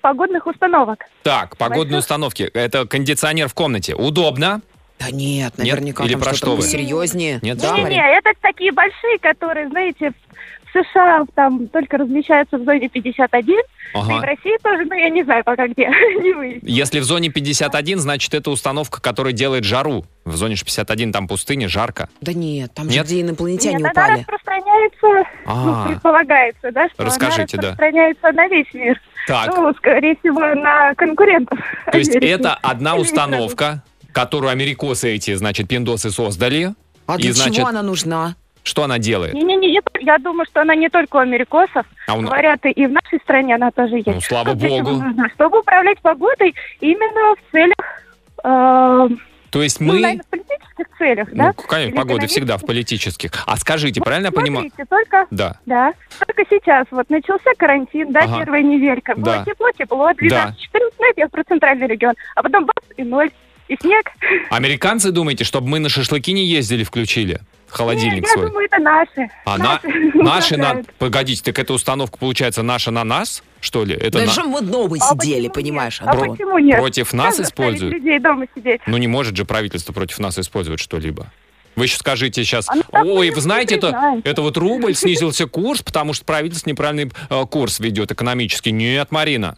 погодных 0.00 0.46
установок. 0.46 1.04
Так, 1.22 1.56
погодные 1.56 1.84
Большой- 1.84 1.98
установки. 2.00 2.42
Это 2.54 2.86
кондиционер 2.86 3.48
в 3.48 3.54
комнате. 3.54 3.94
Удобно? 3.94 4.60
Да 4.98 5.10
нет, 5.12 5.56
наверняка 5.58 6.04
Или 6.04 6.12
там 6.14 6.22
про 6.22 6.34
что 6.34 6.56
вы? 6.56 6.62
серьезнее. 6.62 7.38
Нет, 7.42 7.58
да? 7.58 7.70
Не-не-не, 7.76 8.00
Марин? 8.00 8.18
это 8.18 8.30
такие 8.40 8.72
большие, 8.72 9.18
которые, 9.20 9.68
знаете, 9.68 10.10
в 10.10 10.72
США 10.72 11.24
там 11.34 11.68
только 11.68 11.96
размещаются 11.98 12.58
в 12.58 12.64
зоне 12.64 12.88
51, 12.88 13.54
и 13.54 13.62
в 13.94 13.96
Ага. 13.96 14.26
России 14.26 14.56
тоже, 14.62 14.84
ну, 14.84 14.94
я 14.94 15.08
не 15.08 15.22
знаю 15.22 15.42
пока 15.44 15.66
где, 15.68 15.86
не. 15.88 16.58
Если 16.62 16.98
в 16.98 17.04
зоне 17.04 17.30
51, 17.30 18.00
значит, 18.00 18.34
это 18.34 18.50
установка, 18.50 19.00
которая 19.00 19.32
делает 19.32 19.62
жару. 19.64 20.04
В 20.24 20.34
зоне 20.36 20.56
ж 20.56 20.64
51 20.64 21.12
там 21.12 21.26
пустыня, 21.28 21.68
жарко. 21.68 22.08
Да 22.20 22.32
нет, 22.34 22.74
там 22.74 22.86
Нет? 22.88 23.06
же 23.08 23.14
где 23.14 23.22
инопланетяне 23.22 23.76
Нет, 23.76 23.92
она 23.96 24.04
упали. 24.06 24.18
распространяется, 24.20 25.30
А. 25.46 25.64
ну, 25.64 25.88
предполагается, 25.92 26.72
да, 26.72 26.88
что 26.90 27.04
Расскажите, 27.04 27.56
да. 27.56 27.62
она 27.62 27.70
распространяется 27.70 28.32
на 28.32 28.48
весь 28.48 28.74
мир. 28.74 29.00
Так. 29.28 29.54
Ну, 29.56 29.72
скорее 29.74 30.16
всего, 30.16 30.40
на 30.40 30.94
конкурентов. 30.94 31.58
То 31.92 31.98
есть 31.98 32.14
это 32.16 32.54
одна 32.54 32.96
установка, 32.96 33.82
которую 34.12 34.50
америкосы 34.50 35.14
эти, 35.14 35.34
значит, 35.34 35.68
пиндосы 35.68 36.10
создали. 36.10 36.74
А 37.06 37.16
И, 37.16 37.22
для 37.22 37.32
значит, 37.34 37.54
чего 37.56 37.66
она 37.68 37.82
нужна? 37.82 38.34
Что 38.64 38.82
она 38.84 38.98
делает? 38.98 39.34
Не-не-не, 39.34 39.72
я- 39.72 39.80
я 40.00 40.18
думаю, 40.18 40.44
что 40.50 40.60
она 40.62 40.74
не 40.74 40.88
только 40.90 41.16
у 41.16 41.18
америкосов. 41.20 41.86
А 42.06 42.14
у 42.16 42.20
Говорят, 42.22 42.60
и 42.64 42.86
в 42.86 42.90
нашей 42.90 43.18
стране 43.22 43.54
она 43.54 43.70
тоже 43.70 43.96
есть. 43.96 44.06
Ну, 44.06 44.20
слава 44.20 44.56
Что 44.58 44.68
богу. 44.68 44.90
нужна? 44.92 45.28
Чтобы 45.34 45.60
управлять 45.60 45.98
погодой 46.00 46.54
именно 46.80 47.34
в 47.36 47.52
целях... 47.52 48.02
э, 48.44 49.08
То 49.50 49.62
есть 49.62 49.80
ну, 49.80 49.94
мы... 49.94 50.00
наверное, 50.00 50.24
в 50.24 50.26
политических 50.26 50.86
целях, 50.98 51.28
да? 51.32 51.46
Ну, 51.56 51.62
конечно, 51.62 51.90
Или 51.90 51.96
погода 51.96 52.26
всегда 52.26 52.56
в 52.58 52.66
политических. 52.66 53.30
А 53.46 53.56
скажите, 53.56 54.00
правильно 54.00 54.26
я 54.26 54.32
понимаю? 54.32 54.70
Смотрите, 54.70 54.88
только... 54.88 55.26
Да. 55.30 55.56
Да. 55.66 55.94
Только 56.26 56.44
сейчас 56.50 56.86
вот 56.90 57.08
начался 57.10 57.50
карантин, 57.56 58.12
да, 58.12 58.20
Ага. 58.20 58.38
первая 58.40 58.62
неделька. 58.62 59.14
Да. 59.16 59.22
Было 59.22 59.44
тепло-тепло, 59.44 60.10
12-14, 60.10 60.54
ну, 60.74 61.10
это 61.10 61.20
я 61.20 61.28
про 61.28 61.44
центральный 61.44 61.86
регион. 61.86 62.14
А 62.34 62.42
потом 62.42 62.66
бац, 62.66 62.84
и 62.96 63.02
ноль, 63.02 63.30
и 63.68 63.76
снег. 63.80 64.10
Американцы, 64.50 65.10
думаете, 65.10 65.44
чтобы 65.44 65.68
мы 65.68 65.78
на 65.78 65.88
шашлыки 65.88 66.32
не 66.32 66.44
ездили, 66.44 66.84
включили 66.84 67.40
холодильник 67.68 68.24
я 68.26 68.32
свой? 68.32 68.46
думаю, 68.46 68.66
это 68.70 68.78
наши. 68.80 69.28
А 69.44 69.58
на- 69.58 69.80
Наши 69.82 70.14
наши 70.14 70.56
на... 70.56 70.82
Погодите, 70.98 71.42
так 71.42 71.58
эта 71.58 71.72
установка 71.72 72.16
получается 72.18 72.62
наша 72.62 72.90
на 72.90 73.04
нас, 73.04 73.42
что 73.60 73.84
ли? 73.84 73.94
Это 73.94 74.18
Да 74.18 74.24
на- 74.26 74.30
что 74.30 74.44
мы 74.44 74.60
дома 74.62 74.96
А 75.00 75.14
сидели, 75.14 75.48
понимаешь, 75.48 76.00
нет? 76.00 76.08
А 76.08 76.12
Антон? 76.12 76.30
почему 76.36 76.58
нет? 76.58 76.78
Против 76.78 77.12
нас 77.12 77.36
Как 77.36 77.46
используют? 77.46 77.94
людей 77.94 78.18
дома 78.18 78.46
сидеть. 78.54 78.80
Ну 78.86 78.96
не 78.96 79.06
может 79.08 79.36
же 79.36 79.44
правительство 79.44 79.92
против 79.92 80.18
нас 80.18 80.38
использовать 80.38 80.80
что-либо. 80.80 81.30
Вы 81.76 81.84
еще 81.84 81.96
скажите 81.96 82.42
сейчас, 82.42 82.68
Оно 82.68 82.82
так 82.90 83.04
ой, 83.04 83.30
вы 83.30 83.40
знаете, 83.40 83.76
это, 83.76 84.20
это 84.24 84.42
вот 84.42 84.56
рубль 84.56 84.94
снизился 84.94 85.46
курс, 85.46 85.80
потому 85.82 86.12
что 86.12 86.24
правительство 86.24 86.68
неправильный 86.68 87.12
э, 87.30 87.44
курс 87.46 87.78
ведет 87.78 88.10
экономический. 88.10 88.72
Нет, 88.72 89.12
Марина, 89.12 89.56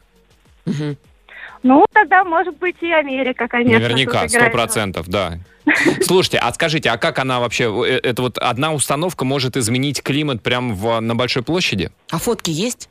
Ну, 1.62 1.84
тогда, 1.92 2.24
может 2.24 2.56
быть, 2.58 2.76
и 2.80 2.90
Америка, 2.90 3.48
конечно. 3.48 3.78
наверняка, 3.78 4.28
сто 4.28 4.50
процентов, 4.50 5.08
да. 5.08 5.38
Слушайте, 6.02 6.38
а 6.38 6.52
скажите, 6.52 6.90
а 6.90 6.96
как 6.96 7.18
она 7.18 7.38
вообще, 7.38 7.64
э, 7.86 8.00
это 8.02 8.22
вот 8.22 8.38
одна 8.38 8.72
установка 8.72 9.24
может 9.24 9.56
изменить 9.56 10.02
климат 10.02 10.42
прям 10.42 10.74
в, 10.74 10.98
на 11.00 11.14
большой 11.14 11.42
площади? 11.42 11.90
А 12.10 12.18
фотки 12.18 12.50
есть? 12.50 12.88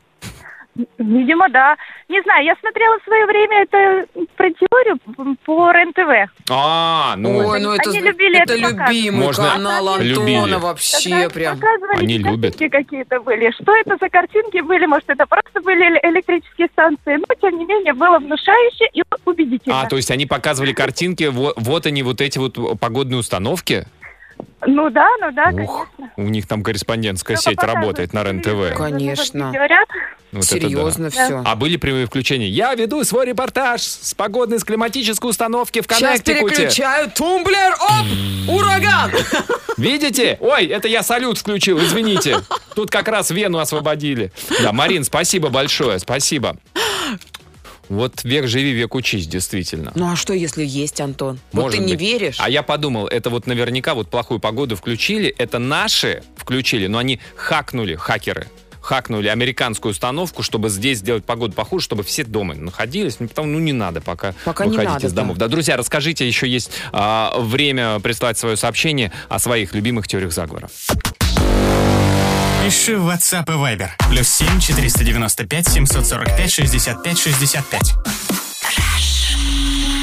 Видимо, 0.98 1.50
да. 1.50 1.76
Не 2.08 2.22
знаю, 2.24 2.46
я 2.46 2.56
смотрела 2.60 2.98
в 3.00 3.04
свое 3.04 3.26
время 3.26 3.64
это 3.64 4.06
про 4.36 4.50
теорию 4.52 4.98
по 5.46 5.72
РЕН-ТВ. 5.72 6.32
А, 6.50 7.16
ну, 7.18 7.38
Ой, 7.48 7.62
ну 7.62 7.74
это, 7.74 7.90
Они 7.90 8.00
любили 8.00 8.42
это 8.42 8.54
это 8.54 8.68
любимый 8.88 9.26
Можно- 9.28 9.52
канал 9.52 9.88
Антона 9.90 10.04
Любили. 10.04 10.56
вообще 10.56 11.10
Тогда 11.10 11.30
прям. 11.30 11.56
показывали, 11.60 12.00
Они 12.00 12.20
картинки 12.20 12.64
любят. 12.64 12.72
какие-то 12.72 13.20
были. 13.22 13.52
Что 13.52 13.76
это 13.76 13.98
за 14.00 14.10
картинки 14.10 14.62
были? 14.62 14.86
Может, 14.86 15.10
это 15.10 15.26
просто 15.26 15.62
были 15.62 15.86
эле- 15.88 16.00
электрические 16.12 16.68
станции. 16.68 17.18
Но, 17.18 17.26
тем 17.42 17.58
не 17.58 17.66
менее, 17.66 17.94
было 17.94 18.20
внушающе 18.20 18.86
и 18.94 19.04
убедительно. 19.26 19.82
а, 19.82 19.88
то 19.88 19.96
есть 19.98 20.12
они 20.12 20.26
показывали 20.26 20.74
картинки, 20.74 21.26
вот, 21.26 21.54
вот 21.58 21.86
они, 21.86 22.04
вот 22.04 22.22
эти 22.22 22.38
вот 22.40 22.58
погодные 22.80 23.20
установки? 23.20 23.86
Ну 24.66 24.90
да, 24.90 25.08
ну 25.22 25.32
да, 25.32 25.52
Ух, 25.64 25.88
конечно. 25.96 26.14
у 26.18 26.24
них 26.24 26.48
там 26.48 26.64
корреспондентская 26.64 27.38
Только 27.38 27.50
сеть 27.52 27.64
работает 27.64 28.14
на 28.14 28.24
РЕН-ТВ. 28.24 28.76
Конечно. 28.78 29.48
вот 29.48 29.56
это 29.56 29.80
да. 30.32 30.42
Серьезно 30.42 31.10
все. 31.10 31.42
А 31.46 31.56
были 31.56 31.78
прямые 31.78 32.06
включения? 32.06 32.48
Я 32.50 32.76
веду 32.76 33.04
свой 33.04 33.26
репортаж 33.26 33.82
с 33.82 34.14
погодной, 34.14 34.60
с 34.60 34.64
климатической 34.64 35.30
установки 35.30 35.82
в 35.82 35.86
Сейчас 35.86 36.00
Коннектикуте. 36.00 36.56
переключаю 36.56 37.10
тумблер, 37.10 37.74
оп, 37.74 38.50
ураган. 38.50 39.12
Видите? 39.78 40.38
Ой, 40.42 40.66
это 40.66 40.88
я 40.88 41.04
салют 41.04 41.38
включил, 41.38 41.80
извините. 41.80 42.40
Тут 42.76 42.92
как 42.92 43.08
раз 43.08 43.32
Вену 43.32 43.60
освободили. 43.60 44.32
Да, 44.62 44.74
Марин, 44.74 45.04
спасибо 45.06 45.50
большое, 45.50 46.00
спасибо. 46.00 46.58
Вот 47.90 48.24
век 48.24 48.48
живи, 48.48 48.72
век 48.72 48.94
учись, 48.96 49.28
действительно. 49.28 49.92
Ну 49.96 50.12
а 50.12 50.16
что, 50.16 50.34
если 50.34 50.64
есть, 50.64 51.02
Антон? 51.02 51.40
Вот 51.52 51.64
Может 51.64 51.80
ты 51.80 51.86
не 51.86 51.94
быть. 51.94 52.02
веришь? 52.02 52.36
А 52.40 52.50
я 52.50 52.62
подумал, 52.64 53.08
это 53.08 53.30
вот 53.32 53.48
наверняка 53.48 53.96
вот 53.96 54.10
плохую 54.10 54.40
погоду 54.40 54.76
включили, 54.76 55.28
это 55.38 55.58
наши 55.60 56.22
включили, 56.38 56.86
но 56.88 57.00
они 57.00 57.20
хакнули, 57.36 57.96
хакеры, 57.96 58.48
хакнули 58.80 59.28
американскую 59.28 59.92
установку, 59.92 60.44
чтобы 60.44 60.70
здесь 60.70 61.00
сделать 61.00 61.26
погоду 61.26 61.54
похуже, 61.54 61.84
чтобы 61.86 62.04
все 62.04 62.24
дома 62.24 62.54
находились. 62.54 63.18
Ну, 63.20 63.28
потому 63.28 63.48
ну 63.48 63.60
не 63.60 63.74
надо 63.74 64.02
пока, 64.02 64.34
Пока 64.46 64.66
не 64.66 64.72
выходить 64.72 64.94
надо, 64.94 65.08
из 65.08 65.14
домов. 65.14 65.38
да. 65.38 65.48
Да. 65.48 65.52
друзья, 65.52 65.76
расскажите, 65.76 66.28
еще 66.28 66.48
есть 66.48 66.72
а, 66.92 67.34
время 67.40 68.00
прислать 68.00 68.38
свое 68.38 68.56
сообщение 68.56 69.12
о 69.30 69.40
своих 69.40 69.74
любимых 69.74 70.08
теориях 70.08 70.32
заговора. 70.32 70.70
Пиши 72.64 72.98
в 72.98 73.10
WhatsApp 73.10 73.46
и 73.48 73.56
Viber. 73.56 73.90
Плюс 74.10 74.28
7 74.28 74.60
495 74.60 75.70
745 75.70 76.52
65 76.52 77.18
65. 77.18 77.96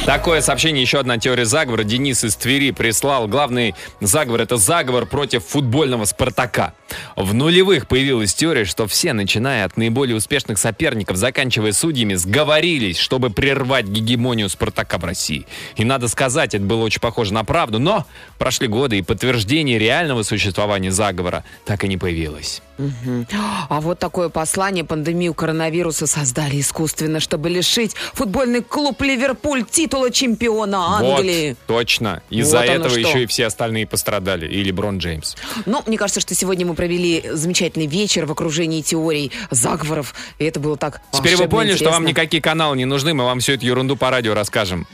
Такое 0.07 0.40
сообщение, 0.40 0.82
еще 0.82 1.00
одна 1.00 1.18
теория 1.18 1.44
заговора. 1.44 1.82
Денис 1.82 2.24
из 2.24 2.36
Твери 2.36 2.70
прислал. 2.70 3.28
Главный 3.28 3.74
заговор– 4.00 4.40
это 4.42 4.57
заговор 4.57 5.04
против 5.04 5.44
футбольного 5.44 6.04
«Спартака». 6.04 6.74
В 7.16 7.34
нулевых 7.34 7.89
появилась 7.89 8.34
теория, 8.34 8.64
что 8.64 8.87
все, 8.87 9.12
начиная 9.12 9.64
от 9.64 9.76
наиболее 9.76 10.16
успешных 10.16 10.59
соперников, 10.59 11.16
заканчивая 11.16 11.72
судьями, 11.72 12.14
сговорились, 12.14 12.99
чтобы 12.99 13.30
прервать 13.30 13.87
гегемонию 13.87 14.49
«Спартака» 14.49 14.99
в 14.99 15.05
России. 15.05 15.47
И 15.76 15.84
надо 15.84 16.09
сказать, 16.09 16.55
это 16.55 16.64
было 16.64 16.82
очень 16.82 17.01
похоже 17.01 17.32
на 17.32 17.45
правду, 17.45 17.78
но 17.78 18.07
прошли 18.39 18.68
годы, 18.68 18.99
и 18.99 19.03
подтверждение 19.03 19.78
реального 19.78 20.22
существования 20.22 20.93
заговора 20.93 21.45
так 21.64 21.84
и 21.84 21.89
не 21.89 21.97
появилось. 21.97 22.62
Мгм. 22.78 23.26
А 23.68 23.80
вот 23.80 23.99
такое 23.99 24.28
послание 24.28 24.84
пандемию 24.84 25.32
коронавируса 25.32 26.07
создали 26.07 26.61
искусственно, 26.61 27.20
чтобы 27.20 27.49
лишить 27.49 27.95
футбольный 28.12 28.62
клуб 28.62 29.01
Ливерпуль 29.01 29.64
титула 29.64 30.11
чемпиона 30.11 30.99
Англии. 30.99 31.51
Вот, 31.51 31.59
точно. 31.78 32.22
Из-за 32.28 32.59
Вот 32.59 32.66
этого 32.66 32.97
еще 32.97 33.22
и 33.22 33.26
все 33.26 33.47
остальные 33.47 33.87
пострадали. 33.87 34.47
И 34.47 34.62
Леброн 34.62 34.99
Джеймс. 34.99 35.37
Ну, 35.64 35.82
мне 35.87 35.97
кажется, 35.97 36.20
что 36.20 36.34
сегодня 36.34 36.66
мы 36.66 36.74
провели 36.76 37.24
замечательный 37.32 37.86
вечер 37.86 38.26
в 38.26 38.32
окружении 38.32 38.82
теорий 38.82 39.32
заговоров, 39.50 40.14
и 40.38 40.44
это 40.44 40.60
было 40.60 40.76
так 40.76 41.00
Теперь 41.12 41.36
вы 41.36 41.48
поняли, 41.48 41.74
что 41.74 41.86
вам 41.86 42.02
интересно. 42.04 42.08
никакие 42.08 42.42
каналы 42.42 42.76
не 42.76 42.84
нужны, 42.84 43.14
мы 43.14 43.24
вам 43.24 43.40
всю 43.40 43.52
эту 43.54 43.66
ерунду 43.66 43.96
по 43.96 44.10
радио 44.10 44.34
расскажем. 44.34 44.86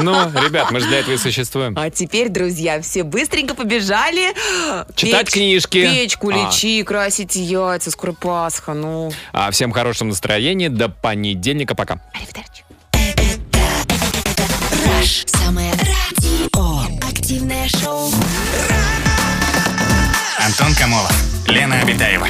Ну, 0.00 0.12
ребят, 0.30 0.70
мы 0.70 0.80
же 0.80 0.86
для 0.88 1.00
этого 1.00 1.14
и 1.14 1.18
существуем. 1.18 1.74
А 1.78 1.90
теперь, 1.90 2.28
друзья, 2.28 2.80
все 2.80 3.02
быстренько 3.04 3.54
побежали. 3.54 4.34
Читать 4.96 5.30
книжки. 5.30 5.82
Печку 5.82 6.30
А. 6.30 6.32
лечи, 6.32 6.82
красить 6.82 7.36
яйца, 7.36 7.90
скоро 7.90 8.12
Пасха, 8.12 8.74
ну. 8.74 9.12
А 9.32 9.50
всем 9.50 9.70
хорошего 9.72 10.08
настроения. 10.08 10.68
До 10.68 10.88
понедельника. 10.88 11.74
Пока. 11.74 12.00
Самое 15.26 15.70
радио. 15.72 16.80
Активное 17.08 17.68
шоу. 17.68 18.10
Антон 20.56 20.72
Камолов, 20.76 21.12
Лена 21.48 21.80
Обитаева. 21.80 22.28